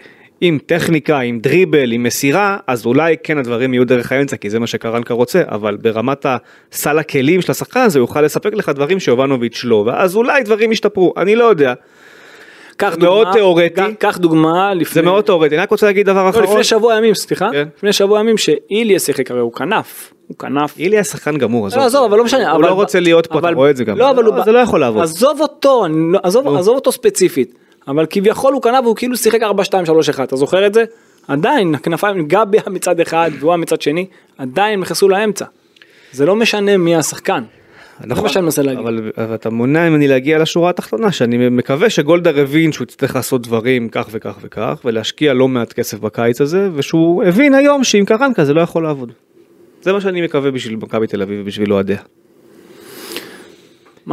עם 0.41 0.59
טכניקה, 0.67 1.19
עם 1.19 1.39
דריבל, 1.39 1.93
עם 1.93 2.03
מסירה, 2.03 2.59
אז 2.67 2.87
אולי 2.87 3.17
כן 3.23 3.39
הדברים 3.39 3.75
יהיו 3.75 3.87
דרך 3.87 4.13
האמצע, 4.13 4.37
כי 4.37 4.51
זה 4.51 4.59
מה 4.59 4.67
שקרנקה 4.67 5.15
רוצה, 5.15 5.43
אבל 5.47 5.77
ברמת 5.77 6.27
הסל 6.73 6.99
הכלים 6.99 7.43
של 7.43 7.53
השחקן 7.53 7.81
הזה 7.81 7.99
הוא 7.99 8.05
יוכל 8.05 8.21
לספק 8.21 8.55
לך 8.55 8.69
דברים 8.69 9.01
שיובנוביץ' 9.01 9.61
לא, 9.65 9.85
ואז 9.87 10.17
אולי 10.17 10.43
דברים 10.43 10.73
ישתפרו, 10.73 11.15
אני 11.17 11.37
לא 11.37 11.45
יודע. 11.45 11.75
קח 12.83 12.95
דוגמה, 12.95 13.15
מאוד 13.15 13.33
תיאורטי, 13.33 13.95
קח 13.99 14.19
דוגמה 14.19 14.75
לפני, 14.75 14.95
זה 14.95 15.03
מאוד 15.03 15.25
תיאורטי, 15.25 15.55
אני 15.55 15.63
רק 15.63 15.71
רוצה 15.71 15.87
להגיד 15.87 16.07
דבר 16.07 16.25
לא, 16.25 16.31
אחרון, 16.31 16.45
לפני 16.45 16.65
שבוע 16.65 16.97
ימים, 16.97 17.15
סליחה, 17.15 17.49
כן. 17.53 17.69
לפני 17.77 17.93
שבוע 17.93 18.21
ימים 18.21 18.39
שאיליה 18.39 18.99
שיחק 18.99 19.31
הרי 19.31 19.41
הוא 19.41 19.53
כנף, 19.53 20.13
הוא 20.29 20.37
כנף. 20.39 20.79
איליה 20.79 21.05
שחקן 21.05 21.39
גמור, 21.39 21.67
עזוב, 21.67 21.79
לא, 21.79 21.85
עזוב, 21.85 22.05
אבל 22.05 22.19
לא 22.19 22.25
משנה, 22.25 22.53
הוא 22.53 22.63
לא 22.63 22.73
רוצה 22.73 23.01
להיות 23.01 23.27
פה, 23.27 23.39
אתה 23.39 23.49
רואה 23.49 23.71
את 23.71 23.77
זה 23.77 23.85
גם, 23.85 23.99
לא, 23.99 24.11
אבל 24.11 24.25
לא, 24.25 24.43
זה 24.45 24.53
לא 24.53 24.59
יכול 24.59 24.81
לעבוד, 24.81 25.03
עזוב 25.03 25.41
אותו, 25.41 25.87
לא- 25.91 26.21
עזוב, 26.23 26.57
עזוב 26.57 26.75
אותו 26.75 26.93
ספציפית, 26.93 27.55
אבל 27.89 28.07
כביכול 28.11 28.53
הוא 28.55 28.63
כנף 28.63 28.85
והוא 28.85 28.97
כאילו 28.97 29.17
שיחק 29.17 29.43
4, 29.43 29.65
2, 29.65 29.87
3, 29.87 30.09
1, 30.09 30.29
אתה 30.29 30.37
זוכר 30.37 30.67
את 30.67 30.75
זה? 30.75 30.85
עדיין 31.29 31.75
הכנפיים, 31.75 32.29
גבי 32.29 32.59
מצד 32.71 33.01
אחד 33.01 33.31
והוא 33.41 33.57
מצד 33.57 33.83
שני, 33.83 34.07
עדיין 34.39 34.81
נכנסו 34.81 35.09
לאמצע. 35.09 35.45
זה 36.13 36.27
לא 36.27 36.37
משנה 36.37 36.77
מי 36.77 36.97
השחקן. 36.97 37.43
נכון, 38.01 38.17
זה 38.17 38.23
מה 38.23 38.29
שאני 38.29 38.45
מנסה 38.45 38.63
להגיד. 38.63 38.81
אבל, 38.81 39.13
אבל 39.17 39.35
אתה 39.35 39.51
מונע 39.51 39.91
ממני 39.91 40.09
להגיע 40.09 40.39
לשורה 40.39 40.71
התחתונה 40.71 41.13
שאני 41.13 41.49
מקווה 41.49 41.91
שגולדה 41.91 42.31
הבין 42.31 42.73
שהוא 42.73 42.85
יצטרך 42.85 43.17
לעשות 43.17 43.43
דברים 43.43 43.89
כך 43.89 44.09
וכך 44.11 44.39
וכך 44.43 44.81
ולהשקיע 44.85 45.35
לא 45.35 45.49
מעט 45.49 45.73
כסף 45.73 45.99
בקיץ 45.99 46.41
הזה 46.41 46.69
ושהוא 46.75 47.25
הבין 47.25 47.55
היום 47.55 47.85
שעם 47.85 48.05
קרנקה 48.05 48.45
זה 48.45 48.55
לא 48.55 48.61
יכול 48.61 48.83
לעבוד. 48.83 49.13
זה 49.83 49.93
מה 49.93 50.01
שאני 50.01 50.23
מקווה 50.23 50.51
בשביל 50.51 50.77
מכבי 50.77 51.07
תל 51.07 51.23
אביב 51.23 51.41
ובשביל 51.43 51.73
אוהדיה. 51.73 51.99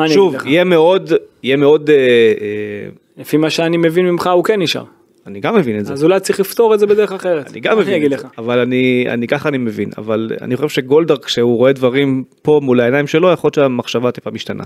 שוב, 0.07 0.35
יהיה 0.45 0.63
מאוד, 0.63 1.13
יהיה 1.43 1.57
מאוד 1.57 1.89
אה, 1.89 1.95
אה, 1.95 2.89
לפי 3.17 3.37
מה 3.37 3.49
שאני 3.49 3.77
מבין 3.77 4.05
ממך 4.05 4.29
הוא 4.33 4.43
כן 4.43 4.61
נשאר. 4.61 4.83
אני 5.29 5.39
גם 5.39 5.55
מבין 5.55 5.79
את 5.79 5.85
זה. 5.85 5.93
אז 5.93 6.03
אולי 6.03 6.19
צריך 6.19 6.39
לפתור 6.39 6.73
את 6.73 6.79
זה 6.79 6.87
בדרך 6.87 7.11
אחרת. 7.11 7.51
אני 7.51 7.59
גם 7.59 7.79
מבין 7.79 8.13
את 8.13 8.19
זה. 8.19 8.27
אבל 8.37 8.59
אני, 8.59 9.05
אני 9.09 9.27
ככה 9.27 9.49
אני 9.49 9.57
מבין, 9.57 9.89
אבל 9.97 10.31
אני 10.41 10.55
חושב 10.55 10.69
שגולדהר 10.69 11.17
כשהוא 11.17 11.57
רואה 11.57 11.73
דברים 11.73 12.23
פה 12.41 12.59
מול 12.63 12.79
העיניים 12.79 13.07
שלו, 13.07 13.31
יכול 13.31 13.47
להיות 13.47 13.53
שהמחשבה 13.53 14.11
טיפה 14.11 14.31
משתנה. 14.31 14.63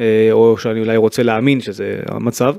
אה, 0.00 0.28
או 0.32 0.58
שאני 0.58 0.80
אולי 0.80 0.96
רוצה 0.96 1.22
להאמין 1.22 1.60
שזה 1.60 2.00
המצב, 2.08 2.54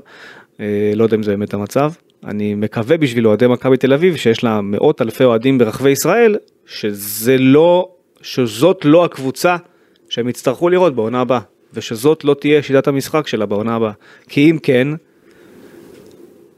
אה, 0.60 0.92
לא 0.94 1.04
יודע 1.04 1.16
אם 1.16 1.22
זה 1.22 1.30
באמת 1.30 1.54
המצב. 1.54 1.92
אני 2.26 2.54
מקווה 2.54 2.96
בשביל 2.96 3.26
אוהדי 3.26 3.46
מכבי 3.46 3.76
תל 3.76 3.92
אביב 3.92 4.16
שיש 4.16 4.44
לה 4.44 4.60
מאות 4.60 5.02
אלפי 5.02 5.24
אוהדים 5.24 5.58
ברחבי 5.58 5.90
ישראל, 5.90 6.36
שזה 6.66 7.38
לא, 7.38 7.88
שזאת 8.22 8.84
לא 8.84 9.04
הקבוצה 9.04 9.56
שהם 10.08 10.28
יצטרכו 10.28 10.68
לראות 10.68 10.94
בעונה 10.94 11.20
הבאה, 11.20 11.40
ושזאת 11.74 12.24
לא 12.24 12.34
תהיה 12.34 12.62
שיטת 12.62 12.88
המשחק 12.88 13.26
שלה 13.26 13.46
בעונה 13.46 13.74
הבאה. 13.74 13.92
כי 14.28 14.50
אם 14.50 14.58
כן, 14.62 14.88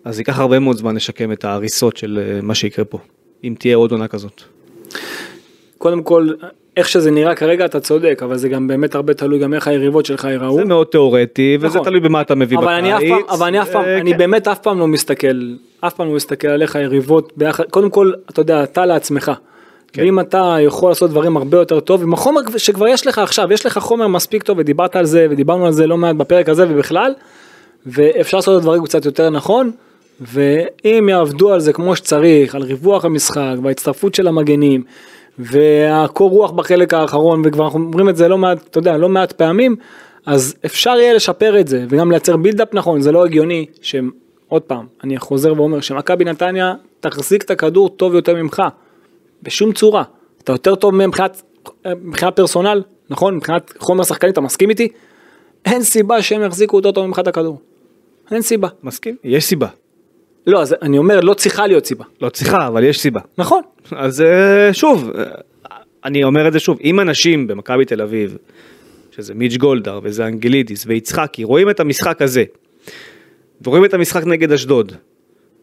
אז 0.07 0.19
ייקח 0.19 0.39
הרבה 0.39 0.59
מאוד 0.59 0.77
זמן 0.77 0.97
לשקם 0.97 1.33
את 1.33 1.45
ההריסות 1.45 1.97
של 1.97 2.19
אה, 2.23 2.41
מה 2.43 2.55
שיקרה 2.55 2.85
פה, 2.85 2.99
אם 3.45 3.55
תהיה 3.59 3.77
עוד 3.77 3.93
עונה 3.93 4.09
כזאת. 4.09 4.43
קודם 5.79 6.03
כל, 6.03 6.29
איך 6.77 6.89
שזה 6.89 7.11
נראה 7.11 7.35
כרגע 7.35 7.65
אתה 7.65 7.81
צודק, 7.81 8.21
אבל 8.25 8.37
זה 8.37 8.49
גם 8.49 8.69
באמת 8.69 8.95
הרבה 8.95 9.15
תלוי 9.15 9.39
גם 9.39 9.55
איך 9.55 9.69
היריבות 9.69 10.07
שלך 10.07 10.25
ייראו. 10.25 10.57
זה 10.57 10.65
מאוד 10.65 10.87
תיאורטי, 10.87 11.57
וזה 11.61 11.67
נכון. 11.67 11.85
תלוי 11.85 12.01
במה 12.01 12.21
אתה 12.21 12.35
מביא 12.35 12.59
אבל 12.59 12.73
אני 12.73 12.97
אף. 12.97 13.03
פעם, 13.09 13.21
אבל 13.29 13.47
אני 13.47 13.63
אף 13.63 13.71
פעם, 13.71 13.85
אה, 13.85 13.99
אני 14.01 14.13
כן. 14.13 14.19
באמת 14.19 14.49
אף 14.49 14.59
פעם 14.59 14.79
לא 14.79 14.87
מסתכל, 14.87 15.55
אף 15.81 15.95
פעם 15.95 16.09
לא 16.09 16.15
מסתכל 16.15 16.49
עליך 16.49 16.75
יריבות 16.75 17.33
ביחד, 17.37 17.65
קודם 17.65 17.91
כל, 17.91 18.13
אתה 18.31 18.41
יודע, 18.41 18.63
אתה 18.63 18.87
לעצמך. 18.87 19.33
כן. 19.93 20.03
ואם 20.03 20.21
אתה 20.21 20.57
יכול 20.61 20.91
לעשות 20.91 21.11
דברים 21.11 21.37
הרבה 21.37 21.59
יותר 21.59 21.81
טוב, 21.81 22.03
עם 22.03 22.13
החומר 22.13 22.41
שכבר 22.57 22.89
יש 22.89 23.07
לך 23.07 23.19
עכשיו, 23.19 23.53
יש 23.53 23.67
לך 23.67 23.79
חומר 23.79 24.09
מספיק 24.09 24.43
טוב 24.43 24.59
ודיברת 24.59 24.97
על 24.97 25.05
זה 25.05 25.27
ודיברנו 25.31 25.67
על 25.67 25.73
זה 25.73 25.87
לא 25.87 25.97
מעט 25.97 26.17
בפרק 26.17 26.49
הזה 26.49 26.67
ובכלל, 26.69 27.15
ואפשר 27.87 28.37
לעשות 28.37 28.55
את 28.55 28.59
הדברים 28.59 28.85
קצת 28.85 29.05
יותר 29.05 29.31
נכון, 29.31 29.71
ואם 30.21 31.09
יעבדו 31.11 31.53
על 31.53 31.61
זה 31.61 31.73
כמו 31.73 31.97
שצריך, 31.97 32.55
על 32.55 32.63
ריווח 32.63 33.05
המשחק 33.05 33.55
וההצטרפות 33.63 34.15
של 34.15 34.29
המגנים, 34.29 34.85
והקור 35.39 36.31
רוח 36.31 36.51
בחלק 36.51 36.95
האחרון, 36.95 37.43
וכבר 37.45 37.65
אנחנו 37.65 37.81
אומרים 37.81 38.09
את 38.09 38.17
זה 38.17 38.29
לא 38.29 38.39
מעט, 38.39 38.59
אתה 38.71 38.79
יודע, 38.79 38.97
לא 38.97 39.09
מעט 39.09 39.33
פעמים, 39.33 39.77
אז 40.27 40.55
אפשר 40.67 40.91
יהיה 40.91 41.15
לשפר 41.15 41.61
את 41.61 41.69
זה, 41.69 41.85
וגם 41.89 42.11
לייצר 42.11 42.37
בילדאפ 42.37 42.75
נכון, 42.75 43.01
זה 43.01 43.13
לא 43.13 43.25
הגיוני, 43.25 43.67
שעוד 43.83 44.63
פעם, 44.63 44.87
אני 45.05 45.19
חוזר 45.19 45.53
ואומר, 45.57 45.81
שמכבי 45.81 46.25
נתניה 46.25 46.75
תחזיק 47.01 47.43
את 47.43 47.51
הכדור 47.51 47.89
טוב 47.89 48.15
יותר 48.15 48.35
ממך, 48.35 48.63
בשום 49.43 49.73
צורה. 49.73 50.03
אתה 50.43 50.53
יותר 50.53 50.75
טוב 50.75 50.95
מבחינת 50.95 51.43
מבחינת 52.03 52.37
פרסונל, 52.37 52.83
נכון? 53.11 53.37
מבחינת 53.37 53.73
חומר 53.79 54.05
שחקני, 54.05 54.31
אתה 54.31 54.41
מסכים 54.41 54.71
איתי? 54.71 54.89
אין 55.65 55.83
סיבה 55.83 56.23
שהם 56.23 56.43
יחזיקו 56.43 56.77
יותר 56.77 56.93
טוב 56.93 57.07
ממך 57.07 57.19
את 57.19 57.29
הכדור. 57.29 57.61
אין 58.31 58.43
סיבה. 58.43 58.69
מסכים, 58.83 59.17
יש 59.25 59.45
סיבה. 59.45 59.69
לא, 60.47 60.63
אז 60.63 60.75
אני 60.83 60.99
אומר, 60.99 61.21
לא 61.21 61.35
צריכה 61.35 61.67
להיות 61.67 61.87
סיבה. 61.87 62.05
לא 62.21 62.29
צריכה, 62.29 62.67
אבל 62.67 62.85
יש 62.85 63.01
סיבה. 63.01 63.21
נכון. 63.39 63.63
אז 63.91 64.21
אה, 64.21 64.75
שוב, 64.75 65.11
אה, 65.19 65.25
אני 66.05 66.25
אומר 66.25 66.49
את 66.49 66.53
זה 66.53 66.59
שוב, 66.59 66.79
אם 66.85 67.01
אנשים 67.01 67.47
במכבי 67.47 67.85
תל 67.85 68.03
אביב, 68.03 68.37
שזה 69.11 69.35
מיץ' 69.35 69.57
גולדהר 69.57 70.01
וזה 70.03 70.27
אנגלידיס 70.27 70.85
ויצחקי, 70.87 71.45
רואים 71.45 71.71
את 71.71 71.81
המשחק 71.81 72.23
הזה, 72.23 72.45
ורואים 73.65 73.85
את 73.85 73.95
המשחק 73.95 74.27
נגד 74.27 74.53
אשדוד, 74.53 74.93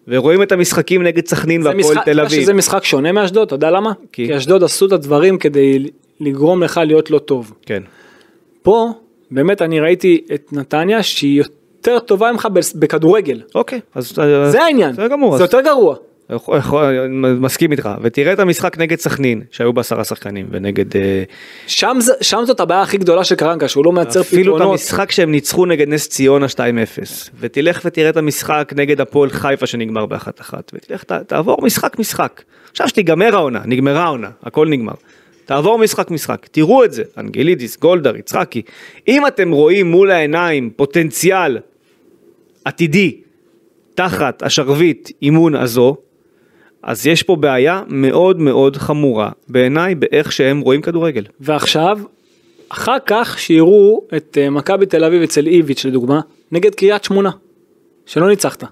ורואים 0.07 0.43
את 0.43 0.51
המשחקים 0.51 1.03
נגד 1.03 1.27
סכנין 1.27 1.61
זה 1.61 1.69
והפועל 1.69 1.97
תל 2.05 2.19
אביב, 2.19 2.41
שזה 2.41 2.53
משחק 2.53 2.83
שונה 2.83 3.11
מאשדוד, 3.11 3.45
אתה 3.45 3.55
יודע 3.55 3.71
למה? 3.71 3.91
כי? 4.11 4.27
כי 4.27 4.37
אשדוד 4.37 4.63
עשו 4.63 4.85
את 4.85 4.91
הדברים 4.91 5.37
כדי 5.37 5.85
לגרום 6.19 6.63
לך 6.63 6.79
להיות 6.85 7.11
לא 7.11 7.19
טוב. 7.19 7.53
כן, 7.65 7.83
פה, 8.61 8.89
באמת 9.31 9.61
אני 9.61 9.79
ראיתי 9.79 10.21
את 10.33 10.53
נתניה 10.53 11.03
שהיא 11.03 11.37
יותר 11.37 11.62
טובה 12.05 12.31
ממך 12.31 12.47
בכדורגל. 12.75 13.41
אוקיי, 13.55 13.79
אז 13.95 14.13
אז- 14.19 14.51
זה 14.51 14.63
העניין. 14.63 14.91
בסדר 14.91 15.07
גמור, 15.07 15.37
זה 15.37 15.43
אז- 15.43 15.53
יותר 15.53 15.61
גרוע. 15.61 15.95
מסכים 17.39 17.71
איתך, 17.71 17.89
ותראה 18.01 18.33
את 18.33 18.39
המשחק 18.39 18.77
נגד 18.77 18.99
סכנין, 18.99 19.41
שהיו 19.51 19.73
בעשרה 19.73 20.03
שחקנים, 20.03 20.45
ונגד 20.51 20.95
אה, 20.97 21.23
שם, 21.67 21.97
זה- 21.99 22.13
שם 22.21 22.41
זאת 22.45 22.59
הבעיה 22.59 22.81
הכי 22.81 22.97
גדולה 22.97 23.23
של 23.23 23.35
קרנקה, 23.35 23.67
שהוא 23.67 23.85
לא 23.85 23.91
מייצר 23.91 24.21
אפילו 24.21 24.41
את 24.41 24.57
פתרונות. 24.57 24.71
המשחק 24.79 25.11
שהם 25.11 25.31
ניצחו 25.31 25.65
נגד 25.65 25.87
נס 25.89 26.07
ציונה 26.09 26.47
2-0 26.49 26.59
ותלך 27.39 27.81
ותראה 27.85 28.09
את 28.09 28.17
המשחק 28.17 28.73
נגד 28.75 29.01
הפועל 29.01 29.29
חיפה 29.29 29.65
שנגמר 29.67 30.05
באחת 30.05 30.41
אחת 30.41 30.71
ותלך 30.73 31.03
תעבור 31.03 31.57
משחק 31.61 31.99
משחק. 31.99 32.41
עכשיו 32.71 32.87
שתיגמר 32.89 33.35
העונה 33.35 33.61
נגמרה 33.65 34.03
העונה 34.03 34.29
הכל 34.43 34.67
נגמר. 34.67 34.93
תעבור 35.45 35.77
משחק 35.79 36.11
משחק 36.11 36.47
תראו 36.51 36.83
את 36.83 36.93
זה 36.93 37.03
אנגלידיס 37.17 37.77
גולדהר 37.77 38.15
יצחקי 38.15 38.61
אם 39.07 39.27
אתם 39.27 39.51
רואים 39.51 39.91
מול 39.91 40.11
העיניים 40.11 40.69
פוטנציאל 40.75 41.57
עתידי 42.65 43.21
תחת 43.95 44.43
השרביט 44.43 45.11
אימון 45.21 45.55
הזו 45.55 45.95
אז 46.83 47.07
יש 47.07 47.23
פה 47.23 47.35
בעיה 47.35 47.81
מאוד 47.87 48.39
מאוד 48.39 48.77
חמורה 48.77 49.29
בעיניי 49.47 49.95
באיך 49.95 50.31
שהם 50.31 50.61
רואים 50.61 50.81
כדורגל. 50.81 51.23
ועכשיו, 51.39 51.99
אחר 52.69 52.97
כך 53.05 53.39
שיראו 53.39 54.01
את 54.17 54.37
אה, 54.41 54.49
מכבי 54.49 54.85
תל 54.85 55.03
אביב 55.03 55.21
אצל 55.21 55.47
איביץ' 55.47 55.85
לדוגמה, 55.85 56.19
נגד 56.51 56.75
קריית 56.75 57.03
שמונה, 57.03 57.29
שלא 58.05 58.27
ניצחת, 58.29 58.63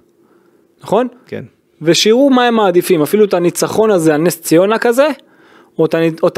נכון? 0.83 1.07
כן. 1.27 1.43
ושיראו 1.81 2.29
מה 2.29 2.45
הם 2.45 2.55
מעדיפים, 2.55 3.01
אפילו 3.01 3.25
את 3.25 3.33
הניצחון 3.33 3.91
הזה 3.91 4.13
על 4.15 4.21
נס 4.21 4.41
ציונה 4.41 4.79
כזה, 4.79 5.07
או, 5.79 5.85
את, 5.85 5.95
או, 6.23 6.27
את, 6.27 6.37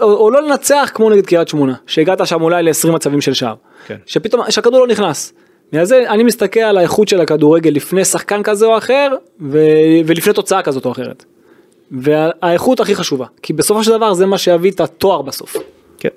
או, 0.00 0.16
או 0.16 0.30
לא 0.30 0.42
לנצח 0.42 0.90
כמו 0.94 1.10
נגד 1.10 1.26
קריית 1.26 1.48
שמונה, 1.48 1.74
שהגעת 1.86 2.26
שם 2.26 2.42
אולי 2.42 2.62
ל-20 2.62 2.90
מצבים 2.90 3.20
של 3.20 3.34
שער. 3.34 3.54
כן. 3.86 3.96
שפתאום, 4.06 4.42
שהכדור 4.50 4.80
לא 4.80 4.86
נכנס. 4.86 5.32
בגלל 5.72 5.84
זה 5.84 6.10
אני 6.10 6.22
מסתכל 6.22 6.60
על 6.60 6.78
האיכות 6.78 7.08
של 7.08 7.20
הכדורגל 7.20 7.70
לפני 7.70 8.04
שחקן 8.04 8.42
כזה 8.42 8.66
או 8.66 8.78
אחר, 8.78 9.08
ו, 9.40 9.58
ולפני 10.06 10.32
תוצאה 10.32 10.62
כזאת 10.62 10.84
או 10.86 10.92
אחרת. 10.92 11.24
והאיכות 11.90 12.80
הכי 12.80 12.94
חשובה, 12.94 13.26
כי 13.42 13.52
בסופו 13.52 13.84
של 13.84 13.90
דבר 13.90 14.14
זה 14.14 14.26
מה 14.26 14.38
שיביא 14.38 14.70
את 14.70 14.80
התואר 14.80 15.22
בסוף. 15.22 15.56
כן. 15.98 16.08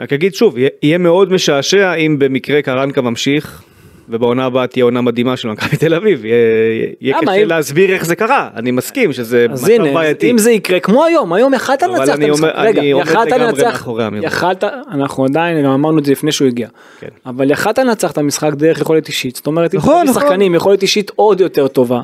רק 0.00 0.12
אגיד 0.12 0.34
שוב, 0.34 0.56
יהיה- 0.82 0.98
מאוד 0.98 1.32
משעשע 1.32 1.94
אם 1.94 2.16
במקרה 2.18 2.62
קרנקה 2.62 3.00
ממשיך, 3.00 3.62
ובעונה 4.08 4.44
הבאה 4.44 4.66
תהיה 4.66 4.84
עונה 4.84 5.00
מדהימה 5.00 5.36
של 5.36 5.48
מכבי 5.48 5.76
תל 5.76 5.94
אביב. 5.94 6.24
יהיה? 6.24 7.20
קשה 7.20 7.32
אם- 7.32 7.48
להסביר 7.48 7.92
איך 7.92 8.04
זה 8.04 8.16
קרה, 8.16 8.48
אני 8.56 8.70
מסכים 8.70 9.12
שזה 9.12 9.46
מצב 9.50 9.70
הנה, 9.70 9.94
בעייתי. 9.94 10.30
אם 10.30 10.38
זה 10.38 10.50
יקרה 10.50 10.80
כמו 10.80 11.04
היום, 11.04 11.32
היום 11.32 11.54
יכלת 11.54 11.82
לנצח 11.82 12.14
את 12.14 12.22
המשחק, 12.22 12.52
רגע, 12.56 12.82
יכלת 12.84 13.32
לנצח. 13.32 13.88
יכלת, 14.22 14.64
אנחנו 14.90 15.24
עדיין, 15.24 15.64
גם 15.64 15.70
אמרנו 15.70 15.98
את 15.98 16.04
זה 16.04 16.12
לפני 16.12 16.32
שהוא 16.32 16.48
הגיע, 16.48 16.68
כן. 17.00 17.08
אבל 17.26 17.50
יכלת 17.50 17.78
לנצח 17.78 18.10
את 18.10 18.18
המשחק 18.18 18.52
דרך 18.54 18.80
יכולת 18.80 19.08
אישית, 19.08 19.36
זאת 19.36 19.46
אומרת, 19.46 19.74
נכון, 19.74 20.06
נכון. 20.06 20.22
שחקנים 20.22 20.54
יכולת 20.54 20.82
אישית 20.82 21.10
עוד 21.16 21.40
יותר 21.40 21.68
טובה, 21.68 22.00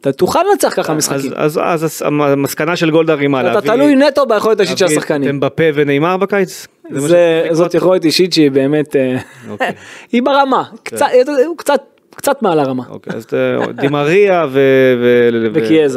אתה 0.00 0.12
תוכל 0.12 0.40
לנצח 0.50 0.72
ככה 0.76 0.94
משחקים, 0.94 1.30
אז, 1.36 1.60
אז, 1.62 1.84
אז 1.84 2.02
המסקנה 2.06 2.76
של 2.76 2.90
גולדה 2.90 3.14
רימה 3.14 3.40
אתה 3.40 3.52
להביא... 3.52 3.70
תלוי 3.70 3.94
נטו 3.94 4.26
ביכולת 4.26 4.60
האישית 4.60 4.78
של 4.78 4.84
השחקנים, 4.84 5.28
אמבפה 5.28 5.64
ונאמר 5.74 6.16
בקיץ? 6.16 6.66
זה- 6.90 7.48
זאת? 7.50 7.74
יכולת 7.74 8.04
אישית 8.04 8.32
שהיא 8.32 8.50
באמת, 8.50 8.96
אה, 8.96 9.16
אוקיי. 9.50 9.72
היא 10.12 10.22
ברמה, 10.22 10.62
קצת- 10.82 11.06
הוא 11.46 11.56
קצת, 11.56 11.80
קצת 12.16 12.42
מעל 12.42 12.58
הרמה, 12.58 12.82
אוקיי, 12.88 13.12
אז 13.16 13.26
אה, 13.32 13.72
דימריה 13.72 14.46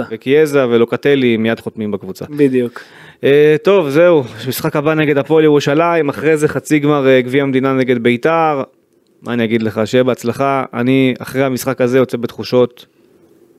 וקיאזה. 0.09 0.65
ולוקטלי 0.69 1.37
מיד 1.37 1.59
חותמים 1.59 1.91
בקבוצה. 1.91 2.25
בדיוק, 2.29 2.81
אה, 3.23 3.55
טוב 3.63 3.89
זהו 3.89 4.23
משחק 4.47 4.75
הבא 4.75 4.93
נגד 4.93 5.17
הפועל 5.17 5.43
ירושלים 5.43 6.09
אחרי 6.09 6.37
זה 6.37 6.47
חצי 6.47 6.79
גמר 6.79 7.07
אה, 7.07 7.21
גביע 7.21 7.43
המדינה 7.43 7.73
נגד 7.73 8.03
ביתר. 8.03 8.63
מה 9.21 9.33
אני 9.33 9.43
אגיד 9.43 9.61
לך 9.61 9.81
שיהיה 9.85 10.03
בהצלחה 10.03 10.63
אני 10.73 11.13
אחרי 11.19 11.43
המשחק 11.43 11.81
הזה 11.81 11.97
יוצא 11.97 12.17
בתחושות 12.17 12.85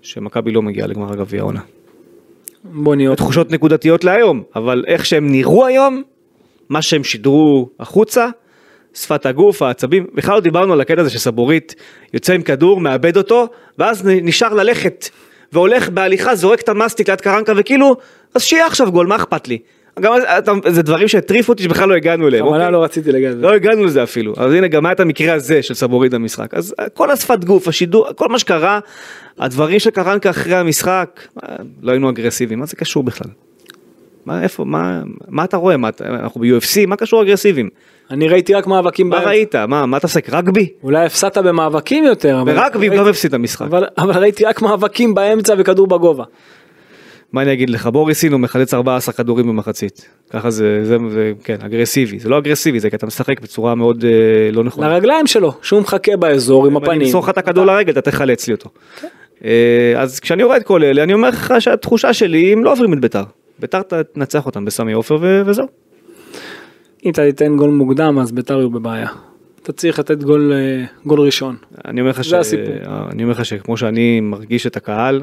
שמכבי 0.02 0.50
לא 0.52 0.62
מגיעה 0.62 0.86
לגמר 0.86 1.12
הגביע 1.12 1.40
העונה. 1.40 1.60
בוא 2.64 2.94
נהיה 2.96 3.08
עוד 3.08 3.18
תחושות 3.18 3.50
נקודתיות 3.50 4.04
להיום 4.04 4.42
אבל 4.56 4.84
איך 4.86 5.06
שהם 5.06 5.30
נראו 5.32 5.66
היום 5.66 6.02
מה 6.68 6.82
שהם 6.82 7.04
שידרו 7.04 7.68
החוצה. 7.80 8.28
שפת 8.94 9.26
הגוף, 9.26 9.62
העצבים, 9.62 10.06
בכלל 10.14 10.34
לא 10.34 10.40
דיברנו 10.40 10.72
על 10.72 10.80
הקטע 10.80 11.00
הזה 11.00 11.10
שסבורית 11.10 11.74
יוצא 12.14 12.32
עם 12.32 12.42
כדור, 12.42 12.80
מאבד 12.80 13.16
אותו, 13.16 13.46
ואז 13.78 14.02
נשאר 14.04 14.54
ללכת, 14.54 15.08
והולך 15.52 15.88
בהליכה, 15.88 16.34
זורק 16.34 16.60
את 16.60 16.68
המסטיק 16.68 17.08
ליד 17.08 17.20
קרנקה, 17.20 17.52
וכאילו, 17.56 17.96
אז 18.34 18.42
שיהיה 18.42 18.66
עכשיו 18.66 18.92
גול, 18.92 19.06
מה 19.06 19.16
אכפת 19.16 19.48
לי? 19.48 19.58
גם 20.00 20.12
אתה- 20.38 20.52
זה 20.70 20.82
דברים 20.82 21.08
שהטריפו 21.08 21.52
אותי 21.52 21.62
שבכלל 21.62 21.88
לא 21.88 21.94
הגענו 21.94 22.28
אליהם. 22.28 22.44
בכוונה 22.44 22.62
אוקיי? 22.64 22.72
לא 22.72 22.84
רציתי 22.84 23.12
לגעת, 23.12 23.34
לא 23.38 23.54
הגענו 23.54 23.84
לזה 23.84 24.02
אפילו, 24.02 24.34
אז 24.36 24.52
הנה 24.52 24.68
גם 24.68 24.86
היה 24.86 24.92
את 24.92 25.00
המקרה 25.00 25.34
הזה 25.34 25.62
של 25.62 25.74
סבורית 25.74 26.12
במשחק, 26.14 26.54
אז 26.54 26.74
אה, 26.80 26.88
כל 26.88 27.10
השפת 27.10 27.44
גוף, 27.44 27.68
השידור, 27.68 28.06
כל 28.16 28.28
מה 28.28 28.38
שקרה, 28.38 28.78
הדברים 29.38 29.78
של 29.78 29.90
קרנקה 29.90 30.30
אחרי 30.30 30.54
המשחק, 30.56 31.20
אה, 31.42 31.56
לא 31.82 31.90
היינו 31.92 32.10
אגרסיביים, 32.10 32.58
מה 32.60 32.66
זה 32.66 32.76
קשור 32.76 33.02
בכלל? 33.02 33.30
מה, 34.26 34.42
איפה, 34.42 34.64
מה, 34.64 35.02
מה 35.28 35.44
אתה 35.44 35.56
רואה, 35.56 35.76
מה, 35.76 35.88
אתה- 35.88 36.06
אנחנו 36.08 36.40
ב-UFC, 36.40 36.86
מה 36.86 36.96
קשור 36.96 37.22
אגרסיביים? 37.22 37.68
אני 38.10 38.28
ראיתי 38.28 38.54
רק 38.54 38.66
מאבקים 38.66 39.08
מה 39.08 39.14
באמצע. 39.16 39.28
ראית, 39.30 39.54
מה, 39.54 39.86
מה 39.86 39.96
אתה 39.96 40.06
עוסק, 40.06 40.30
רגבי? 40.30 40.68
אולי 40.82 41.06
הפסדת 41.06 41.38
במאבקים 41.38 42.04
יותר, 42.04 42.42
ברגבי 42.46 42.88
ראיתי- 42.88 42.96
גם 43.02 43.08
הפסיד 43.08 43.28
את 43.28 43.34
המשחק. 43.34 43.66
אבל, 43.66 43.84
אבל 43.98 44.18
ראיתי 44.20 44.44
רק 44.44 44.62
מאבקים 44.62 45.14
באמצע 45.14 45.54
וכדור 45.58 45.86
בגובה. 45.86 46.24
מה 47.32 47.42
אני 47.42 47.52
אגיד 47.52 47.70
לך, 47.70 47.86
בוריסין 47.86 48.32
הוא 48.32 48.40
מחלץ 48.40 48.74
14 48.74 49.14
כדורים 49.14 49.46
במחצית. 49.48 50.08
ככה 50.30 50.50
זה, 50.50 50.80
זה, 50.84 50.96
זה, 51.10 51.32
כן, 51.44 51.56
אגרסיבי. 51.64 52.18
זה 52.18 52.28
לא 52.28 52.38
אגרסיבי, 52.38 52.80
זה 52.80 52.90
כי 52.90 52.96
אתה 52.96 53.06
משחק 53.06 53.40
בצורה 53.40 53.74
מאוד 53.74 54.04
אה, 54.04 54.10
לא 54.52 54.64
נכונה. 54.64 54.88
לרגליים 54.88 55.26
שלו, 55.26 55.52
שהוא 55.62 55.80
מחכה 55.80 56.16
באזור 56.16 56.66
עם 56.66 56.72
אם 56.72 56.76
אני 56.78 56.86
הפנים. 56.86 57.02
אמסור 57.06 57.22
לך 57.22 57.28
את 57.28 57.38
הכדור 57.38 57.64
לרגל, 57.64 57.92
אתה 57.92 58.00
תחלץ 58.00 58.46
לי 58.48 58.54
אותו. 58.54 58.70
אה, 59.44 59.50
אז 59.96 60.20
כשאני 60.20 60.42
רואה 60.42 60.56
את 60.56 60.62
כל 60.62 60.84
אלה, 60.84 61.02
אני 61.02 61.12
אומר 61.14 61.28
לך 61.28 61.54
שהתחושה 61.58 62.12
שלי, 62.12 62.52
הם 62.52 62.64
לא 62.64 62.72
עוברים 62.72 62.92
את 62.92 63.00
ביתר. 63.00 63.22
ביתר 63.58 63.82
תנצח 64.12 64.46
אותם 64.46 64.64
בסמי 64.64 64.92
עופר 64.92 65.18
ו- 65.20 65.42
וזהו. 65.46 65.66
אם 67.04 67.10
אתה 67.10 67.22
תיתן 67.22 67.56
גול 67.56 67.70
מוקדם 67.70 68.18
אז 68.18 68.32
ביתר 68.32 68.58
יהיו 68.58 68.70
בבעיה. 68.70 69.08
אתה 69.62 69.72
צריך 69.72 69.98
לתת 69.98 70.22
גול, 70.22 70.52
אה, 70.52 70.84
גול 71.06 71.20
ראשון. 71.20 71.56
אני 71.84 72.00
אומר 72.00 72.10
לך 72.10 72.24
ש... 72.24 72.32
הסיפור. 72.32 72.74
אני 73.10 73.22
אומר 73.22 73.32
לך 73.32 73.44
שכמו 73.44 73.76
שאני 73.76 74.20
מרגיש 74.20 74.66
את 74.66 74.76
הקהל, 74.76 75.22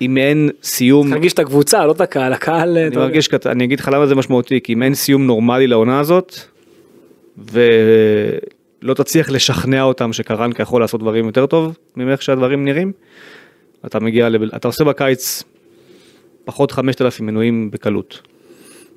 אם 0.00 0.16
אין 0.16 0.50
סיום, 0.62 1.10
תרגיש 1.10 1.32
את 1.32 1.38
הקבוצה, 1.38 1.86
לא 1.86 1.92
את 1.92 2.00
הקהל, 2.00 2.32
הקהל... 2.32 2.78
אני 2.78 2.96
מרגיש, 2.96 3.28
אני 3.46 3.64
אגיד 3.64 3.80
לך 3.80 3.90
למה 3.92 4.06
זה 4.06 4.14
משמעותי, 4.14 4.60
כי 4.60 4.72
אם 4.72 4.82
אין 4.82 4.94
סיום 4.94 5.26
נורמלי 5.26 5.66
לעונה 5.66 6.00
הזאת, 6.00 6.34
ולא 7.38 8.94
תצליח 8.94 9.30
לשכנע 9.30 9.82
אותם 9.82 10.12
שקרנקה 10.12 10.62
יכול 10.62 10.80
לעשות 10.80 11.00
דברים 11.00 11.26
יותר 11.26 11.46
טוב 11.46 11.76
ממך 11.96 12.22
שהדברים 12.22 12.64
נראים, 12.64 12.92
אתה 13.86 14.00
מגיע, 14.00 14.28
לב... 14.28 14.42
אתה 14.42 14.68
עושה 14.68 14.84
בקיץ 14.84 15.42
פחות 16.48 16.72
5,000 16.72 17.26
מנויים 17.26 17.70
בקלות, 17.70 18.20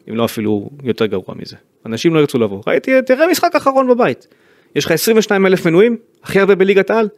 אם 0.09 0.15
לא 0.15 0.25
אפילו 0.25 0.69
יותר 0.83 1.05
גרוע 1.05 1.35
מזה. 1.35 1.55
אנשים 1.85 2.13
לא 2.13 2.19
ירצו 2.19 2.39
לבוא. 2.39 2.61
ראיתי, 2.67 3.01
תראה 3.01 3.27
משחק 3.31 3.55
אחרון 3.55 3.87
בבית. 3.87 4.27
יש 4.75 4.85
לך 4.85 4.91
22 4.91 5.45
אלף 5.45 5.65
מנויים, 5.65 5.97
הכי 6.23 6.39
הרבה 6.39 6.55
בליגת 6.55 6.89
העל, 6.89 7.09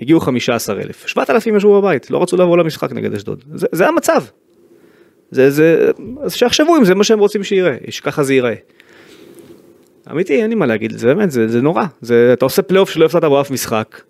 הגיעו 0.00 0.20
15,000. 0.20 1.06
7,000 1.06 1.56
ישבו 1.56 1.82
בבית, 1.82 2.10
לא 2.10 2.22
רצו 2.22 2.36
לבוא 2.36 2.58
למשחק 2.58 2.92
נגד 2.92 3.14
אשדוד. 3.14 3.44
זה, 3.54 3.66
זה 3.72 3.88
המצב. 3.88 4.24
זה, 5.30 5.50
זה, 5.50 5.90
אז 6.22 6.34
שיחשבו 6.34 6.76
אם 6.76 6.84
זה 6.84 6.94
מה 6.94 7.04
שהם 7.04 7.18
רוצים 7.18 7.44
שיראה, 7.44 7.76
שככה 7.88 8.22
זה 8.22 8.34
ייראה. 8.34 8.54
אמיתי, 10.10 10.42
אין 10.42 10.50
לי 10.50 10.54
מה 10.54 10.66
להגיד, 10.66 10.98
זה 10.98 11.06
באמת, 11.06 11.30
זה, 11.30 11.48
זה 11.48 11.60
נורא. 11.60 11.84
זה, 12.00 12.30
אתה 12.32 12.44
עושה 12.44 12.62
פלייאוף 12.62 12.90
שלא 12.90 13.04
הפסדת 13.04 13.24
בו 13.24 13.40
אף 13.40 13.50
משחק, 13.50 14.00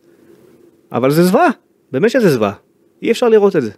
אבל 0.92 1.10
זה 1.10 1.24
זוועה, 1.24 1.48
באמת 1.92 2.10
שזה 2.10 2.30
זוועה. 2.30 2.52
אי 3.02 3.10
אפשר 3.10 3.28
לראות 3.28 3.56
את 3.56 3.62
זה. 3.62 3.70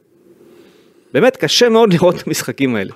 באמת, 1.14 1.36
קשה 1.36 1.68
מאוד 1.68 1.92
לראות 1.92 2.16
את 2.16 2.26
המשחקים 2.26 2.76
האלה. 2.76 2.92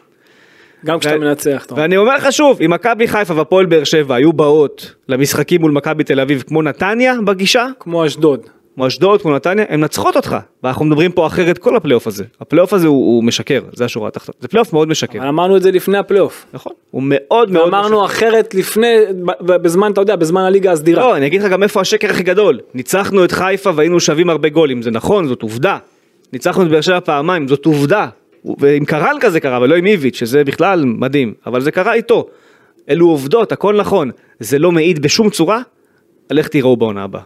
גם 0.84 0.98
כשאתה 0.98 1.18
מנצח. 1.18 1.66
ואני 1.76 1.96
אומר 1.96 2.16
לך 2.16 2.32
שוב, 2.32 2.62
אם 2.64 2.70
מכבי 2.70 3.08
חיפה 3.08 3.34
והפועל 3.36 3.66
באר 3.66 3.84
שבע 3.84 4.14
היו 4.14 4.32
באות 4.32 4.94
למשחקים 5.08 5.60
מול 5.60 5.72
מכבי 5.72 6.04
תל 6.04 6.20
אביב 6.20 6.44
כמו 6.46 6.62
נתניה 6.62 7.14
בגישה, 7.24 7.66
כמו 7.80 8.06
אשדוד. 8.06 8.40
כמו 8.74 8.86
אשדוד, 8.86 9.22
כמו 9.22 9.34
נתניה, 9.34 9.64
הן 9.68 9.80
מנצחות 9.80 10.16
אותך. 10.16 10.36
ואנחנו 10.62 10.84
מדברים 10.84 11.12
פה 11.12 11.26
אחרת 11.26 11.58
כל 11.58 11.76
הפלייאוף 11.76 12.06
הזה. 12.06 12.24
הפלייאוף 12.40 12.72
הזה 12.72 12.86
הוא, 12.86 12.96
הוא 12.96 13.24
משקר, 13.24 13.60
זה 13.72 13.84
השורה 13.84 14.08
התחתונה. 14.08 14.36
זה 14.40 14.48
פלייאוף 14.48 14.72
מאוד 14.72 14.88
משקר. 14.88 15.18
אבל 15.18 15.28
אמרנו 15.28 15.56
את 15.56 15.62
זה 15.62 15.70
לפני 15.70 15.98
הפלייאוף. 15.98 16.46
נכון. 16.52 16.72
הוא 16.90 17.02
מאוד 17.04 17.50
מאוד 17.50 17.68
אמרנו 17.68 18.04
אחרת 18.04 18.54
לפני, 18.54 18.96
בזמן, 19.40 19.92
אתה 19.92 20.00
יודע, 20.00 20.16
בזמן 20.16 20.42
הליגה 20.42 20.72
הסדירה. 20.72 21.00
לא, 21.00 21.16
אני 21.16 21.26
אגיד 21.26 21.42
לך 21.42 21.50
גם 21.50 21.62
איפה 21.62 21.80
השקר 21.80 22.10
הכי 22.10 22.22
גדול. 22.22 22.60
ניצחנו 22.74 23.24
את 23.24 23.32
חיפה 23.32 23.70
והיינו 23.74 24.00
שווים 24.00 24.30
הרבה 24.30 24.48
גולים, 24.48 24.82
זה 24.82 24.90
נכון, 24.90 25.28
זאת 25.28 25.42
עובדה. 25.42 25.78
ניצחנו 26.32 26.62
את 26.64 26.68
באר 26.68 26.80
שבע 26.80 27.00
פעמיים, 27.00 27.48
זאת 27.48 27.66
עובדה. 27.66 28.08
ועם 28.58 28.84
קרנקה 28.84 29.30
זה 29.30 29.40
קרה, 29.40 29.60
ולא 29.62 29.74
עם 29.76 29.86
איביץ', 29.86 30.16
שזה 30.16 30.44
בכלל 30.44 30.84
מדהים, 30.84 31.34
אבל 31.46 31.60
זה 31.60 31.70
קרה 31.70 31.94
איתו. 31.94 32.26
אלו 32.90 33.06
עובדות, 33.08 33.52
הכל 33.52 33.76
נכון. 33.76 34.10
זה 34.40 34.58
לא 34.58 34.72
מעיד 34.72 35.02
בשום 35.02 35.30
צורה 35.30 35.60
על 36.28 36.38
איך 36.38 36.48
תראו 36.48 36.76
בעונה 36.76 37.02
הבאה. 37.04 37.22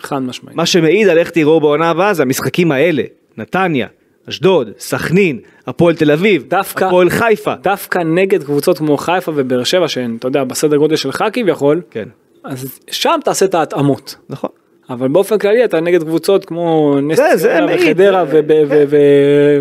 חד 0.00 0.18
משמעית. 0.18 0.56
מה 0.56 0.66
שמעיד 0.66 1.08
על 1.08 1.18
איך 1.18 1.30
תראו 1.30 1.60
בעונה 1.60 1.90
הבאה 1.90 2.14
זה 2.14 2.22
המשחקים 2.22 2.72
האלה. 2.72 3.02
נתניה, 3.38 3.86
אשדוד, 4.28 4.70
סכנין, 4.78 5.38
הפועל 5.66 5.94
תל 5.96 6.10
אביב, 6.10 6.44
דווקא- 6.48 6.84
הפועל 6.84 7.10
חיפה. 7.10 7.54
דווקא 7.62 7.98
נגד 7.98 8.42
קבוצות 8.44 8.78
כמו 8.78 8.96
חיפה 8.96 9.32
ובאר 9.34 9.64
שבע 9.64 9.88
שהן, 9.88 10.16
אתה 10.18 10.28
יודע, 10.28 10.44
בסדר 10.44 10.76
גודל 10.76 10.96
שלך 10.96 11.24
כביכול, 11.32 11.80
כן, 11.90 12.08
אז 12.44 12.78
שם 12.90 13.18
תעשה 13.24 13.44
את 13.44 13.54
ההתאמות. 13.54 14.16
נכון. 14.28 14.50
אבל 14.90 15.08
באופן 15.08 15.38
כללי 15.38 15.64
אתה 15.64 15.80
נגד 15.80 16.02
קבוצות 16.02 16.44
כמו 16.44 16.96
נס 17.02 17.20
ציונה 17.38 17.66
וחדרה 17.74 18.24
ו- 18.28 18.40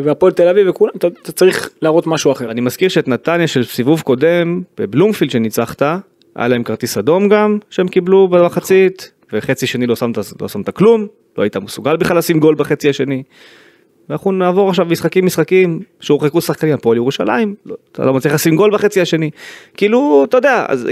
והפועל 0.03 0.31
תל 0.31 0.47
אביב 0.47 0.69
וכולם, 0.69 0.91
אתה 0.97 1.07
אתה 1.07 1.31
צריך 1.31 1.69
להראות 1.81 2.07
משהו 2.07 2.31
אחר. 2.31 2.51
אני 2.51 2.61
מזכיר 2.61 2.89
שאת 2.89 3.07
נתניה 3.07 3.47
של 3.47 3.63
סיבוב 3.63 4.01
קודם, 4.01 4.61
בבלומפילד 4.77 5.31
שניצחת, 5.31 5.81
היה 6.35 6.47
להם 6.47 6.63
כרטיס 6.63 6.97
אדום 6.97 7.29
גם, 7.29 7.57
שהם 7.69 7.87
קיבלו 7.87 8.27
במחצית, 8.27 9.11
וחצי 9.33 9.67
שני 9.67 9.87
לא 9.87 9.95
שמת, 9.95 10.17
לא 10.41 10.47
שמת 10.47 10.69
כלום, 10.69 11.07
לא 11.37 11.43
היית 11.43 11.57
מסוגל 11.57 11.97
בכלל 11.97 12.17
לשים 12.17 12.39
גול 12.39 12.55
בחצי 12.55 12.89
השני. 12.89 13.23
ואנחנו 14.09 14.31
נעבור 14.31 14.69
עכשיו 14.69 14.85
משחקים 14.85 15.25
משחקים 15.25 15.79
שהורחקו 15.99 16.41
שחקנים 16.41 16.73
הפועל 16.73 16.97
ירושלים, 16.97 17.55
לא, 17.65 17.75
אתה 17.91 18.05
לא 18.05 18.13
מצליח 18.13 18.33
לשים 18.33 18.55
גול 18.55 18.71
בחצי 18.71 19.01
השני. 19.01 19.29
כאילו, 19.77 20.25
אתה 20.29 20.37
יודע, 20.37 20.65
אז... 20.67 20.87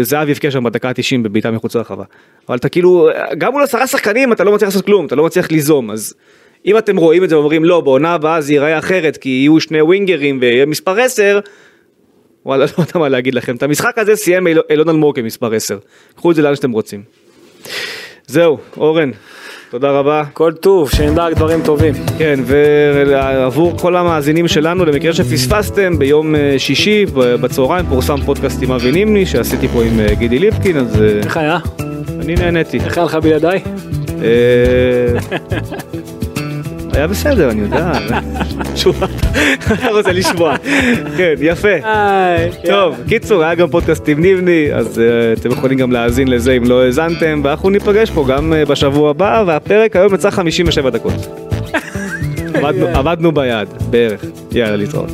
זהב 0.00 0.28
יבקיע 0.28 0.50
שם 0.50 0.64
בדקה 0.64 0.88
ה-90 0.88 1.22
בבעיטה 1.22 1.50
מחוץ 1.50 1.76
לרחבה. 1.76 2.04
אבל 2.48 2.56
אתה 2.56 2.68
כאילו, 2.68 3.08
גם 3.38 3.52
מול 3.52 3.62
עשרה 3.62 3.86
שחקנים 3.86 4.32
אתה 4.32 4.44
לא 4.44 4.52
מצליח 4.52 4.68
לעשות 4.68 4.86
כלום, 4.86 5.06
אתה 5.06 5.14
לא 5.14 5.24
מצליח 5.24 5.50
ליזום, 5.50 5.90
אז 5.90 6.14
אם 6.66 6.78
אתם 6.78 6.96
רואים 6.96 7.24
את 7.24 7.28
זה 7.28 7.36
ואומרים 7.36 7.64
לא, 7.64 7.80
בעונה 7.80 8.14
הבאה 8.14 8.40
זה 8.40 8.52
ייראה 8.52 8.78
אחרת, 8.78 9.16
כי 9.16 9.28
יהיו 9.28 9.60
שני 9.60 9.82
ווינגרים 9.82 10.38
ויהיה 10.40 10.66
מספר 10.66 11.00
10, 11.00 11.40
וואלה, 12.46 12.64
לא 12.78 12.82
יודע 12.82 12.98
מה 12.98 13.08
להגיד 13.08 13.34
לכם. 13.34 13.56
את 13.56 13.62
המשחק 13.62 13.98
הזה 13.98 14.16
סיים 14.16 14.46
אילון 14.46 14.88
אלמוג 14.88 15.16
כמספר 15.16 15.54
10. 15.54 15.78
קחו 16.16 16.30
את 16.30 16.36
זה 16.36 16.42
לאן 16.42 16.56
שאתם 16.56 16.70
רוצים. 16.70 17.02
זהו, 18.26 18.58
אורן, 18.76 19.10
תודה 19.70 19.90
רבה. 19.90 20.22
כל 20.32 20.52
טוב, 20.52 20.90
שנדע 20.90 21.26
רק 21.26 21.34
דברים 21.34 21.60
טובים. 21.64 21.94
כן, 22.18 22.40
ועבור 22.46 23.78
כל 23.78 23.96
המאזינים 23.96 24.48
שלנו, 24.48 24.84
למקרה 24.84 25.12
שפספסתם, 25.12 25.98
ביום 25.98 26.34
אה, 26.34 26.54
שישי 26.58 27.06
בצהריים 27.14 27.86
פורסם 27.86 28.16
פודקאסט 28.24 28.62
עם 28.62 28.72
אבי 28.72 28.92
נימני, 28.92 29.26
שעשיתי 29.26 29.68
פה 29.68 29.82
עם 29.82 30.00
אה, 30.00 30.14
גידי 30.14 30.38
ליפקין, 30.38 30.76
אז 30.76 31.02
אה, 31.02 31.08
איך 31.08 31.36
היה? 31.36 31.58
אני 32.20 32.34
נהניתי. 32.34 32.78
איך 32.80 32.98
היה 32.98 33.06
לך 33.06 33.14
בלעדיי? 33.14 33.62
אה, 36.94 36.98
היה 36.98 37.06
בסדר, 37.06 37.50
אני 37.50 37.60
יודע. 37.60 37.92
תשובה. 38.74 39.06
אתה 39.72 39.90
רוצה 39.90 40.12
לשמוע. 40.12 40.56
כן, 41.16 41.34
יפה. 41.40 41.68
טוב, 42.66 42.96
קיצור, 43.08 43.42
היה 43.42 43.54
גם 43.54 43.68
פודקאסט 43.68 44.08
עם 44.08 44.20
ניבני, 44.20 44.68
אז 44.74 44.98
uh, 44.98 45.40
אתם 45.40 45.50
יכולים 45.50 45.78
גם 45.78 45.92
להאזין 45.92 46.28
לזה 46.28 46.52
אם 46.52 46.64
לא 46.64 46.82
האזנתם, 46.82 47.40
ואנחנו 47.44 47.70
ניפגש 47.70 48.10
פה 48.10 48.24
גם 48.28 48.52
uh, 48.52 48.68
בשבוע 48.68 49.10
הבא, 49.10 49.44
והפרק 49.46 49.96
היום 49.96 50.14
יצא 50.14 50.30
57 50.30 50.90
דקות. 50.90 51.26
עבדנו, 52.94 53.32
ביד, 53.32 53.68
בערך. 53.90 54.24
יאללה, 54.52 54.76
להתראות. 54.76 55.10